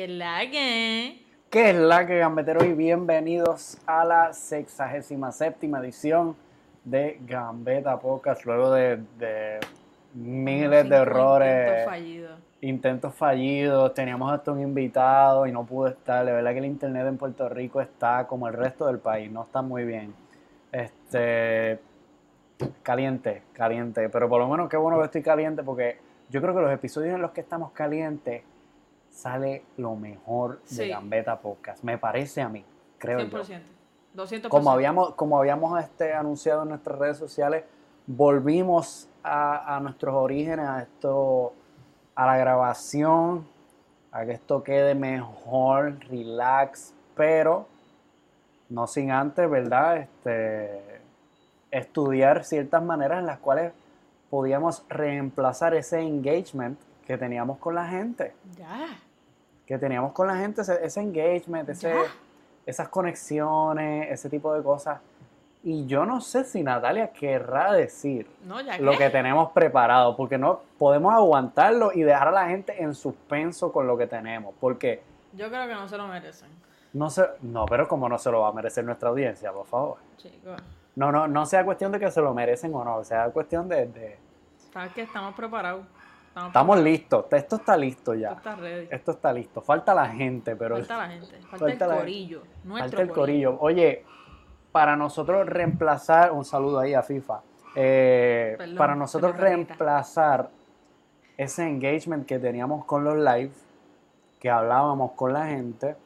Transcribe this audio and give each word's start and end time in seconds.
Que 0.00 0.08
la 0.08 0.50
que. 0.50 1.26
¿Qué 1.50 1.68
es 1.68 1.76
la 1.76 2.06
que 2.06 2.16
gambeteros 2.20 2.64
y 2.64 2.72
bienvenidos 2.72 3.76
a 3.84 4.02
la 4.06 4.32
67 4.32 5.66
edición 5.78 6.36
de 6.84 7.20
Gambeta 7.26 8.00
Podcast 8.00 8.46
luego 8.46 8.72
de, 8.72 8.96
de 9.18 9.60
miles 10.14 10.88
de 10.88 10.96
errores, 10.96 11.68
Intento 11.68 11.90
fallido. 11.90 12.36
intentos 12.62 13.14
fallidos, 13.14 13.92
teníamos 13.92 14.32
hasta 14.32 14.52
un 14.52 14.62
invitado 14.62 15.46
y 15.46 15.52
no 15.52 15.66
pudo 15.66 15.88
estar, 15.88 16.24
de 16.24 16.32
verdad 16.32 16.52
que 16.52 16.60
el 16.60 16.64
internet 16.64 17.06
en 17.06 17.18
Puerto 17.18 17.46
Rico 17.50 17.82
está 17.82 18.26
como 18.26 18.48
el 18.48 18.54
resto 18.54 18.86
del 18.86 19.00
país, 19.00 19.30
no 19.30 19.42
está 19.42 19.60
muy 19.60 19.84
bien. 19.84 20.14
Este 20.72 21.78
caliente, 22.82 23.42
caliente, 23.52 24.08
pero 24.08 24.30
por 24.30 24.40
lo 24.40 24.48
menos 24.48 24.70
qué 24.70 24.78
bueno 24.78 24.98
que 24.98 25.04
estoy 25.04 25.22
caliente 25.22 25.62
porque 25.62 25.98
yo 26.30 26.40
creo 26.40 26.54
que 26.54 26.62
los 26.62 26.72
episodios 26.72 27.14
en 27.14 27.20
los 27.20 27.32
que 27.32 27.42
estamos 27.42 27.72
calientes 27.72 28.44
sale 29.10 29.64
lo 29.76 29.96
mejor 29.96 30.60
de 30.62 30.68
Sí. 30.68 30.88
Gambeta 30.88 31.40
Podcast, 31.40 31.82
me 31.82 31.98
parece 31.98 32.40
a 32.40 32.48
mí, 32.48 32.64
creo 32.98 33.20
yo. 33.20 33.38
100%. 33.42 33.60
200%. 34.14 34.48
Como 34.48 34.70
habíamos, 34.70 35.14
como 35.14 35.38
habíamos 35.38 35.80
este, 35.82 36.12
anunciado 36.14 36.62
en 36.62 36.70
nuestras 36.70 36.98
redes 36.98 37.18
sociales, 37.18 37.64
volvimos 38.06 39.08
a, 39.22 39.76
a 39.76 39.80
nuestros 39.80 40.14
orígenes, 40.14 40.66
a 40.66 40.82
esto, 40.82 41.52
a 42.14 42.26
la 42.26 42.36
grabación, 42.36 43.46
a 44.12 44.24
que 44.24 44.32
esto 44.32 44.62
quede 44.62 44.94
mejor, 44.94 45.98
relax, 46.08 46.94
pero 47.14 47.66
no 48.68 48.86
sin 48.86 49.10
antes, 49.10 49.48
¿verdad? 49.48 49.98
Este, 49.98 51.00
estudiar 51.70 52.44
ciertas 52.44 52.82
maneras 52.82 53.20
en 53.20 53.26
las 53.26 53.38
cuales 53.38 53.72
podíamos 54.28 54.84
reemplazar 54.88 55.74
ese 55.74 56.00
engagement 56.00 56.78
que 57.10 57.18
teníamos 57.18 57.58
con 57.58 57.74
la 57.74 57.86
gente 57.88 58.32
Ya. 58.56 58.86
que 59.66 59.76
teníamos 59.78 60.12
con 60.12 60.28
la 60.28 60.36
gente, 60.36 60.60
ese, 60.62 60.78
ese 60.84 61.00
engagement, 61.00 61.68
ese, 61.68 61.92
esas 62.64 62.88
conexiones, 62.88 64.12
ese 64.12 64.30
tipo 64.30 64.54
de 64.54 64.62
cosas. 64.62 65.00
Y 65.64 65.86
yo 65.86 66.06
no 66.06 66.20
sé 66.20 66.44
si 66.44 66.62
Natalia 66.62 67.08
querrá 67.12 67.72
decir 67.72 68.30
No, 68.44 68.60
ya 68.60 68.78
lo 68.78 68.96
que. 68.96 69.10
tenemos 69.10 69.50
preparado, 69.50 70.16
porque 70.16 70.38
no 70.38 70.60
podemos 70.78 71.12
aguantarlo 71.12 71.90
y 71.92 72.02
dejar 72.02 72.28
a 72.28 72.30
la 72.30 72.46
gente 72.48 72.80
en 72.80 72.94
suspenso 72.94 73.72
con 73.72 73.88
lo 73.88 73.98
que 73.98 74.06
tenemos, 74.06 74.54
porque 74.60 75.02
Yo 75.32 75.48
creo 75.48 75.66
que 75.66 75.74
no 75.74 75.88
se 75.88 75.96
lo 75.98 76.06
merecen. 76.06 76.48
no 76.92 77.10
se, 77.10 77.26
no, 77.42 77.66
pero 77.66 77.88
como 77.88 78.08
no 78.08 78.18
se 78.18 78.30
lo 78.30 78.40
va 78.42 78.48
a 78.48 78.52
merecer 78.52 78.84
nuestra 78.84 79.08
audiencia, 79.08 79.52
por 79.52 79.66
favor. 79.66 79.96
Chicos. 80.16 80.62
No, 80.94 81.10
no, 81.10 81.26
no 81.26 81.44
sea 81.44 81.64
cuestión 81.64 81.90
de 81.90 81.98
que 81.98 82.10
se 82.12 82.20
lo 82.20 82.32
merecen 82.34 82.72
o 82.72 82.84
no, 82.84 83.02
sea 83.02 83.28
cuestión 83.30 83.68
de, 83.68 83.86
de- 83.86 84.18
¿Sabes 84.72 84.92
que 84.92 85.02
Estamos 85.02 85.34
preparados. 85.34 85.84
Estamos, 86.30 86.48
estamos 86.50 86.80
listos, 86.80 87.24
esto 87.32 87.56
está 87.56 87.76
listo 87.76 88.12
Esto 88.12 88.14
ya, 88.14 88.32
está 88.34 88.54
ready. 88.54 88.88
esto 88.88 89.10
está 89.10 89.32
listo, 89.32 89.60
falta 89.60 89.92
la 89.92 90.06
gente, 90.06 90.54
pero 90.54 90.76
Falta 90.76 90.96
la 90.98 91.08
gente. 91.08 91.40
Falta, 91.42 91.84
el 91.86 91.98
corillo. 91.98 92.42
Nuestro 92.62 92.90
Falta 92.90 93.02
el 93.02 93.10
corillo. 93.10 93.56
Oye, 93.58 94.04
para 94.70 94.94
nosotros 94.94 95.44
reemplazar, 95.48 96.30
un 96.30 96.44
saludo 96.44 96.78
ahí 96.78 96.94
a 96.94 97.02
FIFA, 97.02 97.40
eh, 97.74 98.54
Perdón, 98.56 98.76
para 98.76 98.94
nosotros 98.94 99.36
reemplazar 99.36 100.50
ese 101.36 101.66
engagement 101.66 102.24
que 102.26 102.38
teníamos 102.38 102.84
con 102.84 103.02
los 103.02 103.16
live, 103.16 103.50
que 104.38 104.50
hablábamos 104.50 105.10
con 105.16 105.32
la 105.32 105.46
gente, 105.46 105.96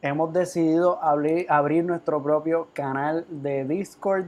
hemos 0.00 0.32
decidido 0.32 1.02
abrir, 1.02 1.44
abrir 1.50 1.84
nuestro 1.84 2.22
propio 2.22 2.68
canal 2.72 3.26
de 3.28 3.66
Discord. 3.66 4.24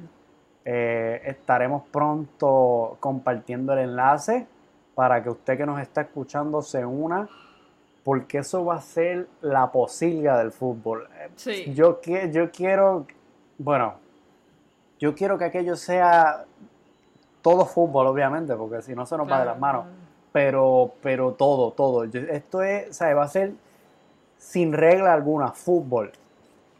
Eh, 0.66 1.22
estaremos 1.24 1.84
pronto 1.90 2.98
compartiendo 3.00 3.72
el 3.72 3.78
enlace 3.78 4.46
para 4.96 5.22
que 5.22 5.28
usted 5.28 5.58
que 5.58 5.66
nos 5.66 5.78
está 5.78 6.00
escuchando 6.00 6.62
se 6.62 6.84
una, 6.84 7.28
porque 8.02 8.38
eso 8.38 8.64
va 8.64 8.76
a 8.76 8.80
ser 8.80 9.28
la 9.42 9.70
posilga 9.70 10.38
del 10.38 10.50
fútbol. 10.52 11.06
Sí. 11.36 11.74
Yo, 11.74 12.00
yo 12.32 12.50
quiero, 12.50 13.06
bueno, 13.58 13.94
yo 14.98 15.14
quiero 15.14 15.36
que 15.36 15.44
aquello 15.44 15.76
sea 15.76 16.46
todo 17.42 17.66
fútbol, 17.66 18.06
obviamente, 18.06 18.56
porque 18.56 18.80
si 18.80 18.94
no 18.94 19.04
se 19.04 19.18
nos 19.18 19.30
va 19.30 19.40
de 19.40 19.44
las 19.44 19.58
manos. 19.58 19.84
Pero, 20.32 20.92
pero 21.02 21.32
todo, 21.32 21.72
todo. 21.72 22.04
Esto 22.04 22.62
es, 22.62 22.88
o 22.90 22.92
sea, 22.94 23.14
va 23.14 23.24
a 23.24 23.28
ser 23.28 23.52
sin 24.38 24.72
regla 24.72 25.12
alguna, 25.12 25.52
fútbol. 25.52 26.10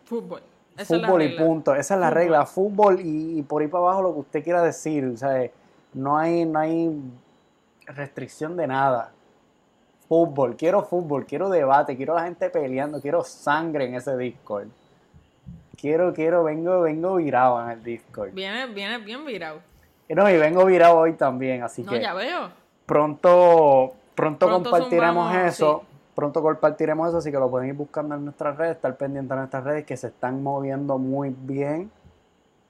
Fútbol. 0.06 0.41
Esa 0.75 0.99
fútbol 0.99 1.22
y 1.22 1.37
punto. 1.37 1.75
Esa 1.75 1.94
es 1.94 2.00
la 2.00 2.06
Fútbol. 2.09 2.19
regla. 2.19 2.47
Fútbol 2.47 3.00
y, 3.00 3.38
y 3.38 3.43
por 3.43 3.60
ahí 3.60 3.69
para 3.69 3.84
abajo 3.84 4.03
lo 4.03 4.15
que 4.15 4.21
usted 4.21 4.44
quiera 4.44 4.62
decir. 4.62 5.05
O 5.05 5.16
sea, 5.19 5.50
no 5.93 6.16
hay, 6.16 6.47
no 6.47 6.59
hay 6.59 6.99
restricción 7.87 8.57
de 8.57 8.67
nada. 8.67 9.13
Fútbol, 10.09 10.57
quiero 10.57 10.83
fútbol, 10.85 11.27
quiero 11.27 11.49
debate, 11.49 11.97
quiero 11.97 12.15
la 12.15 12.25
gente 12.25 12.49
peleando, 12.51 13.01
quiero 13.01 13.23
sangre 13.25 13.87
en 13.87 13.95
ese 13.97 14.17
Discord. 14.17 14.69
Quiero, 15.77 16.15
quiero, 16.15 16.45
vengo, 16.45 16.83
vengo 16.83 17.17
virado 17.17 17.63
en 17.65 17.71
el 17.71 17.83
Discord. 17.83 18.31
Viene, 18.33 18.67
viene 18.67 18.99
bien 18.99 19.25
virado. 19.27 19.61
No, 20.09 20.31
y 20.31 20.37
vengo 20.39 20.65
virado 20.65 20.97
hoy 20.99 21.15
también, 21.15 21.63
así 21.65 21.83
No, 21.83 21.91
que 21.93 22.01
ya 22.01 22.15
veo. 22.15 22.51
pronto, 22.87 23.95
pronto, 24.15 24.47
Pronto 24.47 24.71
compartiremos 24.71 25.27
zumbamos, 25.27 25.53
eso. 25.53 25.83
sí. 25.91 25.93
Pronto 26.15 26.41
compartiremos 26.41 27.09
eso, 27.09 27.19
así 27.19 27.31
que 27.31 27.39
lo 27.39 27.51
pueden 27.51 27.69
ir 27.69 27.75
buscando 27.75 28.15
en 28.15 28.25
nuestras 28.25 28.57
redes, 28.57 28.77
estar 28.77 28.97
pendientes 28.97 29.29
de 29.29 29.37
nuestras 29.37 29.65
redes 29.65 29.85
que 29.85 29.97
se 29.99 30.07
están 30.07 30.43
moviendo 30.43 30.97
muy 30.97 31.35
bien. 31.37 31.91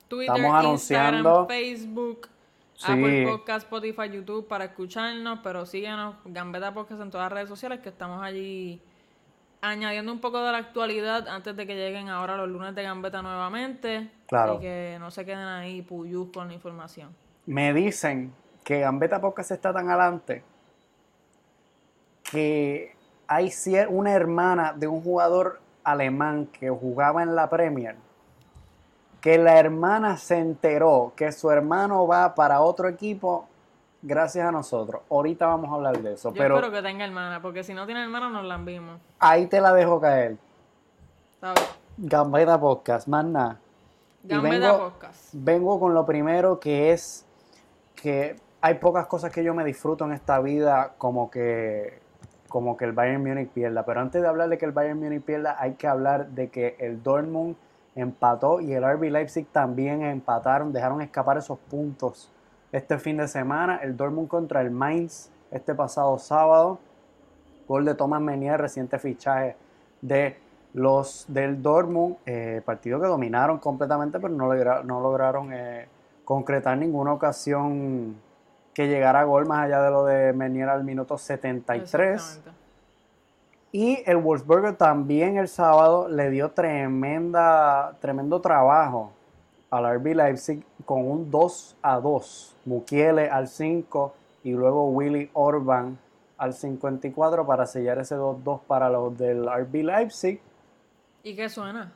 Twitter, 0.09 0.35
Estamos 0.35 0.59
anunciando- 0.59 1.41
Instagram, 1.43 1.47
Facebook, 1.47 2.29
Sí. 2.77 2.93
Apple 2.93 3.27
Podcast, 3.27 3.65
Spotify, 3.65 4.11
YouTube 4.11 4.47
para 4.47 4.67
escucharnos, 4.67 5.41
pero 5.43 5.65
síguenos, 5.67 6.17
Gambeta 6.27 6.73
Podcast 6.75 7.01
en 7.01 7.11
todas 7.11 7.25
las 7.27 7.33
redes 7.33 7.49
sociales 7.49 7.81
que 7.81 7.89
estamos 7.89 8.23
allí 8.23 8.83
añadiendo 9.63 10.13
un 10.13 10.21
poco 10.21 10.43
de 10.43 10.53
la 10.53 10.59
actualidad 10.59 11.27
antes 11.29 11.57
de 11.57 11.67
que 11.67 11.75
lleguen 11.75 12.09
ahora 12.09 12.37
los 12.37 12.49
lunes 12.49 12.75
de 12.75 12.83
Gambeta 12.83 13.23
nuevamente. 13.23 14.11
Claro. 14.29 14.57
Y 14.57 14.61
que 14.61 14.97
no 15.01 15.11
se 15.11 15.25
queden 15.25 15.47
ahí 15.47 15.83
puyús 15.83 16.29
con 16.33 16.49
la 16.49 16.55
información. 16.55 17.15
Me 17.47 17.73
dicen 17.73 18.33
que 18.63 18.81
Gambeta 18.81 19.21
Podcast 19.21 19.53
está 19.53 19.73
tan 19.73 19.89
adelante 19.89 20.45
que 22.31 22.95
hay 23.29 23.53
una 23.89 24.13
hermana 24.13 24.73
de 24.73 24.87
un 24.87 25.01
jugador 25.01 25.61
alemán 25.85 26.47
que 26.47 26.69
jugaba 26.69 27.23
en 27.23 27.35
la 27.35 27.49
Premier, 27.49 27.97
que 29.27 29.39
la 29.39 29.59
hermana 29.59 30.17
se 30.19 30.39
enteró 30.39 31.13
que 31.17 31.33
su 31.33 31.51
hermano 31.51 32.07
va 32.07 32.33
para 32.37 32.61
otro 32.61 32.87
equipo 32.89 33.49
gracias 34.01 34.47
a 34.47 34.53
nosotros. 34.53 35.03
Ahorita 35.11 35.49
vamos 35.49 35.69
a 35.69 35.75
hablar 35.75 35.99
de 35.99 36.13
eso, 36.13 36.29
Yo 36.33 36.39
pero 36.41 36.55
espero 36.55 36.73
que 36.73 36.81
tenga 36.81 37.05
hermana, 37.05 37.43
porque 37.43 37.65
si 37.65 37.75
no 37.75 37.87
tiene 37.87 38.05
hermana 38.05 38.29
nos 38.29 38.45
la 38.45 38.55
envimos. 38.55 39.01
ahí 39.19 39.47
te 39.49 39.61
la 39.61 39.73
dejo 39.73 40.01
caer. 40.01 40.37
Gambeta 41.99 42.61
Podcast, 42.61 43.09
más 43.09 43.25
nada. 43.25 43.59
Gambeta 44.23 44.73
vengo- 44.73 44.79
Podcast. 44.91 45.31
Vengo 45.33 45.81
con 45.81 45.93
lo 45.93 46.07
primero 46.07 46.61
que 46.61 46.93
es 46.93 47.27
que 47.97 48.37
hay 48.61 48.75
pocas 48.75 49.07
cosas 49.09 49.33
que 49.33 49.43
yo 49.43 49.55
me 49.55 49.65
disfruto 49.65 50.05
en 50.05 50.13
esta 50.13 50.39
vida 50.39 50.93
como 50.99 51.33
que 51.33 51.99
como 52.49 52.77
que 52.77 52.85
el 52.85 52.93
Bayern 52.93 53.25
Múnich 53.27 53.49
pierda, 53.51 53.85
pero 53.85 54.01
antes 54.01 54.23
de 54.23 54.29
hablar 54.29 54.49
de 54.49 54.57
que 54.57 54.67
el 54.67 54.71
Bayern 54.71 55.01
Múnich 55.01 55.23
pierda, 55.25 55.57
hay 55.59 55.75
que 55.75 55.89
hablar 55.89 56.29
de 56.29 56.49
que 56.49 56.77
el 56.79 57.03
Dortmund 57.03 57.57
empató 57.97 58.61
y 58.61 58.73
el 58.73 58.85
RB 58.85 59.11
Leipzig 59.11 59.47
también 59.51 60.03
empataron, 60.03 60.73
dejaron 60.73 61.03
escapar 61.03 61.39
esos 61.39 61.59
puntos 61.59 62.31
este 62.73 62.99
fin 62.99 63.17
de 63.17 63.27
semana, 63.27 63.77
el 63.83 63.97
Dortmund 63.97 64.29
contra 64.29 64.61
el 64.61 64.71
Mainz 64.71 65.31
este 65.51 65.75
pasado 65.75 66.19
sábado, 66.19 66.79
gol 67.67 67.85
de 67.85 67.95
Thomas 67.95 68.21
Menier, 68.21 68.61
reciente 68.61 68.99
fichaje 68.99 69.57
de 70.03 70.37
los 70.75 71.25
del 71.29 71.63
Dortmund, 71.63 72.17
eh, 72.27 72.61
partido 72.65 73.01
que 73.01 73.07
dominaron 73.07 73.59
completamente, 73.59 74.21
pero 74.21 74.35
no, 74.35 74.47
logra- 74.53 74.83
no 74.85 75.01
lograron 75.01 75.51
eh, 75.53 75.89
concretar 76.25 76.77
ninguna 76.77 77.13
ocasión 77.15 78.17
que 78.75 78.89
llegara 78.89 79.21
a 79.21 79.25
gol 79.25 79.47
más 79.47 79.65
allá 79.65 79.81
de 79.81 79.91
lo 79.91 80.05
de 80.05 80.33
Menier 80.35 80.69
al 80.69 80.85
minuto 80.85 81.17
73. 81.17 82.43
Y 83.73 84.03
el 84.07 84.17
Wolfsburger 84.19 84.77
también 84.77 85.37
el 85.37 85.49
sábado 85.49 86.09
le 86.09 86.31
dio 86.31 86.51
tremenda, 86.53 87.97
tremendo 88.01 88.41
trabajo 88.41 89.13
al 89.71 89.85
RB 89.99 90.15
Leipzig 90.15 90.65
con 90.85 91.11
un 91.11 91.31
2 91.31 91.77
a 91.83 92.01
2. 92.01 92.57
Mukiele 92.65 93.29
al 93.29 93.49
5 93.49 94.15
y 94.45 94.53
luego 94.53 94.89
Willy 94.91 95.29
Orban 95.35 95.99
al 96.39 96.55
54 96.55 97.47
para 97.47 97.67
sellar 97.67 97.99
ese 97.99 98.15
2-2 98.17 98.61
para 98.67 98.89
los 98.89 99.17
del 99.19 99.45
RB 99.47 99.83
Leipzig. 99.83 100.41
¿Y 101.23 101.35
qué 101.35 101.49
suena? 101.49 101.93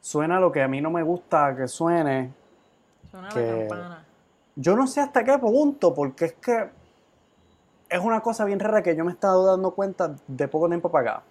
Suena 0.00 0.40
lo 0.40 0.50
que 0.52 0.62
a 0.62 0.68
mí 0.68 0.80
no 0.80 0.90
me 0.90 1.02
gusta 1.02 1.54
que 1.56 1.66
suene. 1.68 2.32
Suena 3.10 3.28
Que- 3.28 3.40
la 3.52 3.58
campana. 3.68 4.04
Yo 4.56 4.76
no 4.76 4.86
sé 4.86 5.00
hasta 5.00 5.24
qué 5.24 5.36
punto, 5.38 5.92
porque 5.94 6.26
es 6.26 6.32
que 6.34 6.70
es 7.90 8.00
una 8.00 8.20
cosa 8.20 8.44
bien 8.44 8.60
rara 8.60 8.82
que 8.82 8.94
yo 8.94 9.04
me 9.04 9.10
he 9.10 9.14
estado 9.14 9.44
dando 9.44 9.72
cuenta 9.72 10.14
de 10.28 10.48
poco 10.48 10.68
tiempo 10.68 10.90
para. 10.90 11.22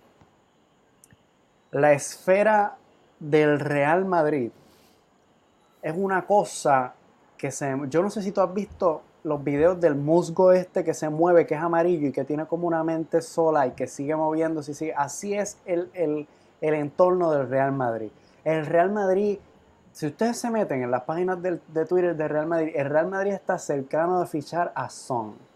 La 1.71 1.93
esfera 1.93 2.75
del 3.19 3.59
Real 3.59 4.03
Madrid 4.05 4.51
es 5.81 5.93
una 5.95 6.25
cosa 6.25 6.93
que 7.37 7.51
se... 7.51 7.73
Yo 7.89 8.03
no 8.03 8.09
sé 8.09 8.21
si 8.21 8.33
tú 8.33 8.41
has 8.41 8.53
visto 8.53 9.01
los 9.23 9.41
videos 9.41 9.79
del 9.79 9.95
musgo 9.95 10.51
este 10.51 10.83
que 10.83 10.93
se 10.93 11.09
mueve, 11.09 11.47
que 11.47 11.55
es 11.55 11.61
amarillo 11.61 12.07
y 12.07 12.11
que 12.11 12.25
tiene 12.25 12.45
como 12.45 12.67
una 12.67 12.83
mente 12.83 13.21
sola 13.21 13.65
y 13.65 13.71
que 13.71 13.87
sigue 13.87 14.15
moviéndose. 14.15 14.73
sigue. 14.73 14.93
Así 14.93 15.33
es 15.35 15.57
el, 15.65 15.89
el, 15.93 16.27
el 16.59 16.73
entorno 16.73 17.31
del 17.31 17.47
Real 17.49 17.71
Madrid. 17.71 18.09
El 18.43 18.65
Real 18.65 18.91
Madrid, 18.91 19.39
si 19.93 20.07
ustedes 20.07 20.37
se 20.37 20.49
meten 20.49 20.83
en 20.83 20.91
las 20.91 21.03
páginas 21.03 21.41
de 21.41 21.85
Twitter 21.85 22.17
del 22.17 22.29
Real 22.29 22.47
Madrid, 22.47 22.73
el 22.75 22.89
Real 22.89 23.07
Madrid 23.07 23.31
está 23.31 23.57
cercano 23.57 24.19
de 24.19 24.27
fichar 24.27 24.73
a 24.75 24.89
Son. 24.89 25.48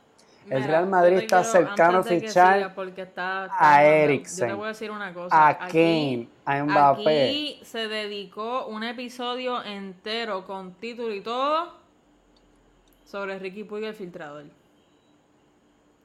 El 0.50 0.64
Real 0.64 0.88
Madrid 0.88 1.18
está 1.18 1.44
cercano 1.44 2.00
a 2.00 2.04
fichar 2.04 2.60
está- 2.60 3.02
está 3.02 3.50
a 3.60 3.84
Eriksen, 3.84 4.50
Yo 4.50 4.54
te 4.54 4.58
voy 4.58 4.66
a 4.66 4.68
decir 4.70 4.92
una 4.92 5.14
cosa. 5.14 5.36
a 5.36 5.48
Aquí- 5.50 6.28
Kane, 6.46 6.60
a 6.60 6.64
Mbappé. 6.64 7.02
Aquí 7.30 7.60
se 7.64 7.88
dedicó 7.88 8.66
un 8.68 8.84
episodio 8.84 9.64
entero 9.64 10.46
con 10.46 10.74
título 10.74 11.14
y 11.14 11.22
todo 11.22 11.74
sobre 13.06 13.40
Ricky 13.40 13.64
Puig 13.64 13.84
el 13.84 13.94
filtrador. 13.94 14.46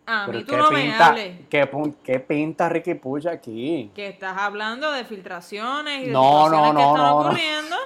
A 0.06 0.26
mí 0.26 0.43
tú 0.43 0.52
¿qué 0.52 0.56
no 0.56 0.70
me 0.70 0.82
pinta, 0.85 1.06
hables 1.08 1.37
¿qué, 1.50 2.19
pinta 2.20 2.69
Ricky 2.70 2.94
Puig 2.94 3.29
aquí? 3.29 3.90
que 3.94 4.08
estás 4.08 4.38
hablando 4.38 4.90
de 4.93 5.05
filtraciones 5.05 6.02
y 6.02 6.06
de 6.06 6.12
No, 6.12 6.44
situaciones 6.46 6.61
no, 6.61 6.69
que 6.69 6.75
no, 6.75 6.81
están 6.81 6.96
no, 6.96 7.11
no. 7.11 7.17
ocurriendo. 7.29 7.76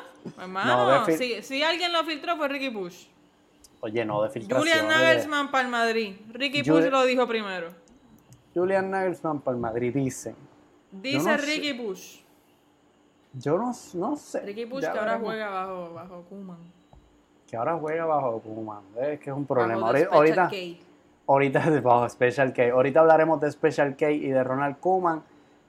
Hermano, 0.41 1.01
No, 1.01 1.07
si, 1.07 1.43
si 1.43 1.63
alguien 1.65 1.93
lo 1.93 2.05
filtró 2.05 2.37
fue 2.37 2.47
Ricky 2.47 2.71
Puig. 2.71 2.93
Oye, 3.85 4.05
no, 4.05 4.23
de 4.23 4.31
filtración. 4.31 4.61
Julian 4.61 4.89
Nagelsmann 4.89 5.51
para 5.51 5.65
el 5.65 5.71
Madrid. 5.71 6.15
Ricky 6.33 6.61
Juli- 6.61 6.83
Puig 6.83 6.93
lo 6.93 7.05
dijo 7.05 7.27
primero. 7.27 7.71
Julian 8.55 8.89
Nagelsmann 8.93 9.41
para 9.41 9.57
el 9.57 9.61
Madrid, 9.61 9.93
dicen. 9.93 10.37
Dice 10.93 11.29
no. 11.29 11.37
Ricky 11.37 11.75
Puig. 11.75 11.99
Yo 13.33 13.59
no, 13.59 13.73
no 13.95 14.17
sé. 14.17 14.41
Ricky 14.41 14.69
Ya 14.81 14.93
que 14.93 14.99
ahora 15.01 15.19
juega 15.19 15.49
bajo, 15.51 15.95
bajo 15.95 16.23
Koeman. 16.29 16.59
Que 17.49 17.57
ahora 17.57 17.77
juega 17.77 18.05
bajo 18.05 18.41
Koeman. 18.41 18.85
Es 19.01 19.19
que 19.19 19.31
es 19.31 19.37
un 19.37 19.47
problema. 19.47 19.89
Ahorita, 20.13 20.49
ahorita, 21.27 21.71
bajo 21.83 22.09
Special 22.09 22.53
K. 22.53 22.71
Ahorita 22.71 23.01
hablaremos 23.01 23.41
de 23.41 23.51
Special 23.51 23.97
K 23.97 24.13
y 24.13 24.29
de 24.29 24.45
Ronald 24.45 24.79
Koeman. 24.79 25.25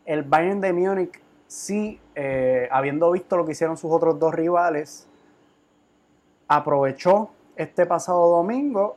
El 0.06 0.22
Bayern 0.22 0.62
de 0.62 0.72
Múnich, 0.72 1.20
sí, 1.48 2.00
eh, 2.14 2.68
habiendo 2.70 3.10
visto 3.10 3.38
lo 3.38 3.46
que 3.46 3.54
hicieron 3.54 3.76
sus 3.76 3.92
otros 3.92 4.20
dos 4.20 4.36
rivales, 4.36 5.08
aprovechó 6.48 7.32
este 7.56 7.86
pasado 7.86 8.30
domingo 8.30 8.96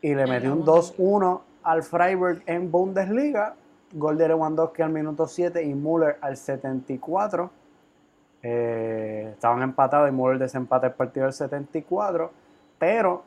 y 0.00 0.14
le 0.14 0.26
metió 0.26 0.52
un 0.52 0.64
Bundesliga. 0.64 0.98
2-1 0.98 1.40
al 1.62 1.82
Freiburg 1.82 2.42
en 2.46 2.70
Bundesliga. 2.70 3.54
Gol 3.92 4.16
de 4.16 4.28
Lewandowski 4.28 4.82
al 4.82 4.90
minuto 4.90 5.26
7 5.26 5.62
y 5.62 5.74
Müller 5.74 6.16
al 6.20 6.36
74. 6.36 7.50
Eh, 8.42 9.30
estaban 9.32 9.62
empatados 9.62 10.08
y 10.08 10.12
Müller 10.12 10.38
desempata 10.38 10.88
el 10.88 10.94
partido 10.94 11.26
al 11.26 11.32
74. 11.32 12.30
Pero 12.78 13.22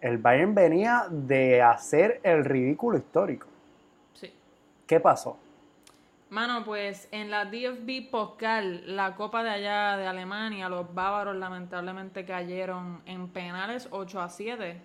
el 0.00 0.18
Bayern 0.18 0.54
venía 0.54 1.06
de 1.10 1.62
hacer 1.62 2.20
el 2.22 2.44
ridículo 2.44 2.98
histórico. 2.98 3.46
Sí. 4.14 4.32
¿Qué 4.86 4.98
pasó? 4.98 5.36
Mano, 6.30 6.64
pues 6.64 7.08
en 7.10 7.30
la 7.30 7.44
DFB 7.46 8.08
Pokal, 8.10 8.96
la 8.96 9.16
Copa 9.16 9.42
de 9.42 9.50
allá 9.50 9.96
de 9.96 10.06
Alemania, 10.06 10.68
los 10.68 10.94
bávaros 10.94 11.34
lamentablemente 11.36 12.24
cayeron 12.24 13.02
en 13.04 13.28
penales 13.28 13.88
8 13.90 14.20
a 14.20 14.28
7. 14.28 14.80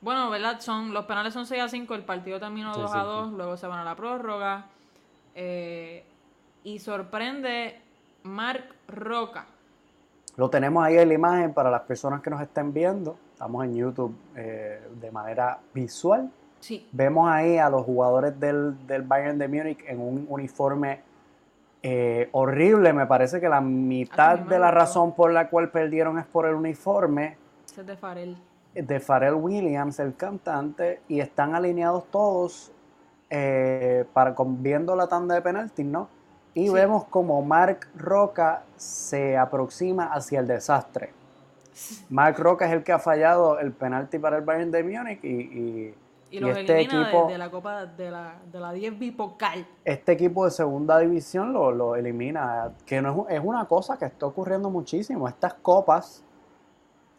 Bueno, 0.00 0.30
¿verdad? 0.30 0.58
Son, 0.60 0.94
los 0.94 1.04
penales 1.04 1.34
son 1.34 1.44
6 1.46 1.62
a 1.62 1.68
5, 1.68 1.94
el 1.94 2.04
partido 2.04 2.40
terminó 2.40 2.72
Sí, 2.72 2.80
2 2.80 2.90
sí, 2.90 2.96
a 2.96 3.00
sí. 3.02 3.06
2, 3.06 3.32
luego 3.32 3.56
se 3.58 3.66
van 3.66 3.80
a 3.80 3.84
la 3.84 3.94
prórroga. 3.94 4.66
eh, 5.34 6.04
y 6.64 6.78
sorprende 6.78 7.80
Marc 8.24 8.74
Roca. 8.88 9.46
Lo 10.36 10.50
tenemos 10.50 10.84
ahí 10.84 10.96
en 10.98 11.08
la 11.08 11.14
imagen 11.14 11.54
para 11.54 11.70
las 11.70 11.82
personas 11.82 12.20
que 12.22 12.28
nos 12.30 12.40
estén 12.40 12.72
viendo. 12.72 13.16
Estamos 13.32 13.64
en 13.64 13.74
YouTube 13.76 14.14
eh, 14.36 14.86
de 15.00 15.10
manera 15.10 15.58
visual. 15.72 16.30
Sí, 16.60 16.86
Vemos 16.92 17.28
ahí 17.30 17.56
a 17.58 17.68
los 17.70 17.84
jugadores 17.84 18.38
del, 18.38 18.86
del 18.86 19.02
Bayern 19.02 19.38
de 19.38 19.48
Múnich 19.48 19.82
en 19.86 20.00
un 20.00 20.26
uniforme 20.28 21.00
eh, 21.82 22.28
horrible. 22.32 22.92
Me 22.92 23.06
parece 23.06 23.40
que 23.40 23.48
la 23.48 23.60
mitad 23.60 24.32
A 24.32 24.36
mí 24.36 24.42
me 24.44 24.50
de 24.54 24.58
la 24.58 24.70
razón 24.70 25.12
por 25.14 25.32
la 25.32 25.48
cual 25.48 25.70
perdieron 25.70 26.18
es 26.18 26.26
por 26.26 26.46
el 26.46 26.54
uniforme 26.54 27.36
ese 27.66 27.80
es 27.82 27.86
de 27.86 27.96
Farel. 27.96 28.36
de 28.74 29.32
Williams, 29.32 29.98
el 30.00 30.14
cantante, 30.16 31.00
y 31.08 31.20
están 31.20 31.54
alineados 31.54 32.04
todos 32.10 32.70
eh, 33.30 34.04
para, 34.12 34.34
con- 34.34 34.62
viendo 34.62 34.94
la 34.96 35.06
tanda 35.06 35.34
de 35.36 35.40
penaltis, 35.42 35.86
¿no? 35.86 36.08
Y 36.52 36.66
Sí. 36.66 36.74
vemos 36.74 37.04
como 37.04 37.40
Mark 37.42 37.86
Roca 37.96 38.64
se 38.76 39.38
aproxima 39.38 40.06
hacia 40.12 40.40
el 40.40 40.48
desastre. 40.48 41.10
Mark 42.10 42.36
Roca 42.38 42.66
es 42.66 42.72
el 42.72 42.82
que 42.82 42.92
ha 42.92 42.98
fallado 42.98 43.58
el 43.60 43.70
penalti 43.72 44.18
para 44.18 44.36
el 44.36 44.42
Bayern 44.44 44.70
de 44.72 44.82
Múnich 44.82 45.20
y, 45.24 45.28
y- 45.28 45.94
Y 46.30 46.36
y 46.36 46.40
los 46.40 46.56
este 46.56 46.72
elimina 46.80 46.98
de- 47.00 47.08
equipo, 47.10 47.26
de, 47.28 47.38
la 47.38 47.50
Copa 47.50 47.86
de 47.86 48.10
la, 48.10 48.34
de 48.52 48.60
la 48.60 48.72
DFB 48.72 49.16
Pokal. 49.16 49.66
este 49.84 50.12
equipo 50.12 50.44
de 50.44 50.50
segunda 50.52 50.98
división 50.98 51.52
lo, 51.52 51.72
lo 51.72 51.96
elimina, 51.96 52.70
que 52.86 53.02
no 53.02 53.26
es, 53.28 53.36
es 53.38 53.44
una 53.44 53.64
cosa 53.66 53.98
que 53.98 54.04
está 54.04 54.26
ocurriendo 54.26 54.70
muchísimo. 54.70 55.26
Estas 55.28 55.54
copas 55.54 56.24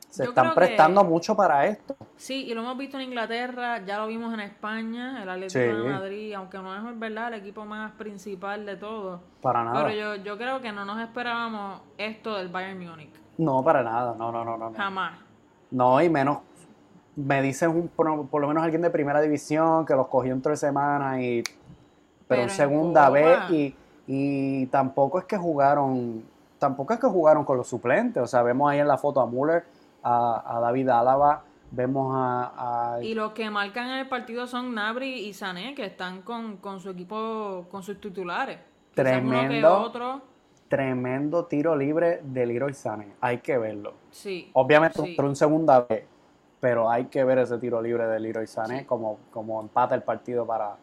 se 0.09 0.23
Yo 0.25 0.29
están 0.31 0.49
que- 0.49 0.55
prestando 0.55 1.03
mucho 1.03 1.35
para 1.35 1.65
esto. 1.67 1.95
Sí, 2.17 2.45
y 2.45 2.53
lo 2.53 2.61
hemos 2.61 2.77
visto 2.77 2.97
en 2.97 3.03
Inglaterra, 3.03 3.83
ya 3.85 3.97
lo 3.97 4.07
vimos 4.07 4.33
en 4.33 4.41
España, 4.41 5.21
el 5.23 5.29
Atlético 5.29 5.59
Sí. 5.59 5.65
de 5.83 5.89
Madrid, 5.89 6.33
aunque 6.33 6.57
no 6.59 6.89
es 6.91 6.99
verdad 6.99 7.29
el 7.33 7.39
equipo 7.41 7.65
más 7.65 7.91
principal 7.93 8.65
de 8.65 8.75
todo. 8.77 9.21
Para 9.41 9.63
nada. 9.63 9.83
Pero 9.85 9.95
yo, 10.17 10.23
yo 10.23 10.37
creo 10.37 10.59
que 10.61 10.71
no 10.71 10.83
nos 10.85 10.99
esperábamos 11.01 11.81
esto 11.97 12.35
del 12.37 12.49
Bayern 12.49 12.79
Múnich. 12.79 13.11
No, 13.37 13.63
para 13.63 13.83
nada. 13.83 14.13
No, 14.17 14.31
no, 14.31 14.43
no. 14.43 14.57
no. 14.57 14.73
Jamás. 14.73 15.17
No, 15.71 16.01
y 16.01 16.09
menos, 16.09 16.39
me 17.15 17.41
dicen 17.41 17.69
un, 17.71 17.87
por, 17.89 18.27
por 18.27 18.41
lo 18.41 18.47
menos 18.47 18.63
alguien 18.63 18.81
de 18.81 18.89
primera 18.89 19.21
división 19.21 19.85
que 19.85 19.93
los 19.95 20.07
cogió 20.07 20.33
en 20.33 20.41
tres 20.41 20.59
semanas 20.59 21.19
y 21.19 21.43
pero, 21.43 21.55
Pero 22.27 22.41
en 22.43 22.49
segunda 22.49 23.09
vez 23.09 23.37
y, 23.49 23.75
y 24.07 24.65
tampoco 24.67 25.19
es 25.19 25.25
que 25.25 25.37
jugaron, 25.37 26.23
tampoco 26.59 26.93
es 26.93 26.99
que 26.99 27.07
jugaron 27.07 27.43
con 27.43 27.57
los 27.57 27.67
suplentes, 27.67 28.23
o 28.23 28.27
sea, 28.27 28.41
vemos 28.43 28.71
ahí 28.71 28.79
en 28.79 28.87
la 28.87 28.97
foto 28.97 29.19
a 29.19 29.27
Müller, 29.27 29.65
a, 30.01 30.57
a 30.57 30.59
David 30.61 30.87
Álava, 30.89 31.43
vemos 31.71 32.13
a, 32.15 32.95
a- 32.95 33.03
Y 33.03 33.13
los 33.13 33.33
que 33.33 33.49
marcan 33.49 33.87
en 33.89 33.97
el 33.99 34.07
partido 34.07 34.47
son 34.47 34.73
Nabri 34.73 35.25
y 35.27 35.33
Sané, 35.33 35.75
que 35.75 35.85
están 35.85 36.21
con, 36.21 36.57
con 36.57 36.79
su 36.79 36.89
equipo, 36.91 37.65
con 37.69 37.83
sus 37.83 37.99
titulares. 37.99 38.59
Tremendo. 38.95 39.79
otro. 39.81 40.21
tremendo 40.69 41.45
tiro 41.45 41.75
libre 41.75 42.21
de 42.23 42.45
Leroy 42.45 42.73
Sané, 42.73 43.07
hay 43.19 43.39
que 43.39 43.57
verlo. 43.57 43.93
Sí. 44.11 44.49
Obviamente 44.53 45.01
Sí. 45.01 45.09
entró 45.09 45.27
en 45.27 45.35
segunda 45.35 45.81
vez, 45.89 46.05
pero 46.61 46.89
hay 46.89 47.05
que 47.05 47.23
ver 47.25 47.39
ese 47.39 47.57
tiro 47.57 47.81
libre 47.81 48.07
de 48.07 48.19
Leroy 48.19 48.47
Sané 48.47 48.79
Sí. 48.79 48.85
como, 48.85 49.19
como 49.31 49.59
empata 49.59 49.93
el 49.95 50.03
partido 50.03 50.45
para, 50.45 50.77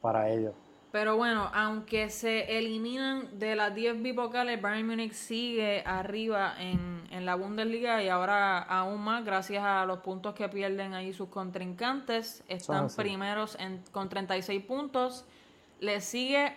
para 0.00 0.28
ellos. 0.28 0.54
Pero 0.92 1.16
bueno, 1.16 1.50
aunque 1.54 2.10
se 2.10 2.58
eliminan 2.58 3.38
de 3.38 3.56
las 3.56 3.74
10 3.74 4.02
bipocales, 4.02 4.60
Bayern 4.60 4.86
Múnich 4.86 5.12
sigue 5.14 5.82
arriba 5.86 6.52
en, 6.58 7.04
en 7.10 7.24
la 7.24 7.34
Bundesliga 7.34 8.02
y 8.02 8.10
ahora 8.10 8.58
aún 8.58 9.00
más 9.00 9.24
gracias 9.24 9.64
a 9.64 9.86
los 9.86 10.00
puntos 10.00 10.34
que 10.34 10.50
pierden 10.50 10.92
ahí 10.92 11.14
sus 11.14 11.30
contrincantes. 11.30 12.44
Están 12.46 12.88
primeros 12.94 13.56
en- 13.58 13.82
con 13.90 14.10
36 14.10 14.62
puntos. 14.64 15.24
Le 15.80 16.02
sigue 16.02 16.54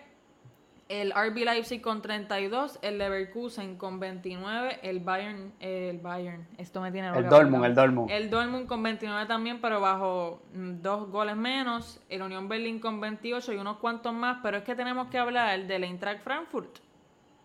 el 0.88 1.12
RB 1.14 1.46
Leipzig 1.46 1.82
con 1.82 2.02
32, 2.02 2.78
el 2.84 3.00
Leverkusen 3.00 3.76
con 3.78 4.00
29, 4.00 4.80
el 4.84 5.00
Bayern, 5.00 5.52
el 5.60 5.98
Bayern, 6.00 6.48
esto 6.60 6.80
me 6.80 6.92
tiene 6.92 7.08
El 7.08 7.28
Dortmund, 7.28 7.66
el 7.66 7.74
Dortmund. 7.74 8.12
El 8.12 8.30
Dortmund 8.30 8.68
con 8.68 8.84
29 8.84 9.26
también, 9.26 9.60
pero 9.62 9.82
bajo 9.82 10.42
mm, 10.54 10.82
dos 10.82 11.10
goles 11.10 11.36
menos. 11.36 12.00
El 12.08 12.22
Unión 12.22 12.48
Berlín 12.48 12.80
con 12.80 13.02
28 13.02 13.54
y 13.54 13.58
unos 13.58 13.78
cuantos 13.78 14.14
más. 14.14 14.38
Pero 14.44 14.58
es 14.58 14.64
que 14.64 14.76
tenemos 14.76 15.08
que 15.08 15.18
hablar 15.18 15.66
del 15.66 15.84
Eintracht 15.86 16.22
Frankfurt 16.24 16.78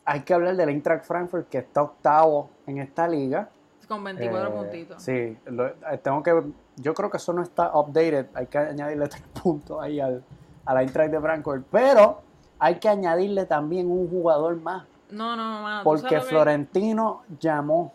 Hay 0.05 0.21
que 0.21 0.35
hablar 0.35 0.57
del 0.57 0.69
Eintracht 0.69 1.05
Frankfurt 1.07 1.49
que 1.49 1.59
está 1.59 1.83
octavo 1.83 2.51
en 2.67 2.79
esta 2.79 3.09
liga. 3.09 3.49
con 3.89 4.05
24 4.05 4.49
Eh, 4.49 4.53
puntitos. 4.53 5.03
Sí, 5.03 5.37
lo- 5.47 5.67
eh, 5.67 5.99
tengo 6.03 6.23
que, 6.23 6.43
yo 6.77 6.95
creo 6.95 7.11
que 7.11 7.17
eso 7.17 7.33
no 7.33 7.43
está 7.43 7.71
updated. 7.77 8.27
Hay 8.35 8.47
que 8.47 8.59
añadirle 8.59 9.09
tres 9.09 9.23
puntos 9.43 9.83
ahí 9.83 9.99
al, 9.99 10.23
al 10.67 10.79
Eintracht 10.79 11.11
de 11.11 11.21
Frankfurt. 11.21 11.67
Pero 11.71 12.23
hay 12.61 12.77
que 12.79 12.89
añadirle 12.89 13.47
también 13.47 13.91
un 13.91 14.09
jugador 14.09 14.57
más. 14.61 14.85
No, 15.11 15.35
no. 15.35 15.79
¿tú 15.81 15.85
Porque 15.85 16.09
que- 16.09 16.21
Florentino 16.21 17.23
llamó. 17.41 17.93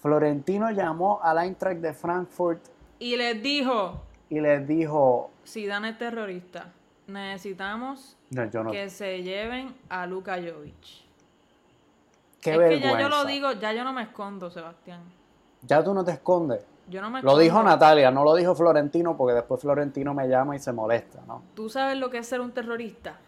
Florentino 0.00 0.70
llamó 0.70 1.20
al 1.22 1.38
Eintracht 1.38 1.80
de 1.80 1.92
Frankfurt 1.92 2.60
Y 2.98 3.16
les 3.16 3.42
dijo: 3.42 4.02
y 4.28 4.40
les 4.40 4.66
dijo. 4.66 5.30
si 5.44 5.66
dan 5.66 5.84
es 5.84 5.98
terrorista, 5.98 6.72
necesitamos 7.06 8.16
No, 8.30 8.44
yo 8.50 8.64
no. 8.64 8.70
que 8.70 8.90
se 8.90 9.22
lleven 9.22 9.74
a 9.88 10.06
Luka 10.06 10.34
Jovic. 10.36 11.02
Qué 12.40 12.52
es 12.52 12.58
vergüenza. 12.58 12.88
que 12.88 12.94
ya 12.94 13.00
yo 13.00 13.08
lo 13.08 13.24
digo, 13.24 13.52
ya 13.52 13.72
yo 13.72 13.84
no 13.84 13.92
me 13.92 14.02
escondo, 14.02 14.50
Sebastián. 14.50 15.00
Ya 15.62 15.82
tú 15.82 15.94
no 15.94 16.04
te 16.04 16.12
escondes. 16.12 16.60
Yo 16.88 17.00
no 17.00 17.10
me 17.10 17.22
Lo 17.22 17.38
dijo. 17.38 17.62
Natalia, 17.62 18.10
no 18.10 18.24
lo 18.24 18.34
dijo 18.34 18.54
Florentino, 18.54 19.16
porque 19.16 19.34
después 19.34 19.60
Florentino 19.60 20.12
me 20.14 20.28
llama 20.28 20.56
y 20.56 20.58
se 20.58 20.72
molesta, 20.72 21.20
¿no? 21.26 21.42
¿Tú 21.54 21.68
sabes 21.68 21.96
lo 21.96 22.10
que 22.10 22.18
es 22.18 22.26
ser 22.26 22.40
un 22.40 22.52
terrorista? 22.52 23.18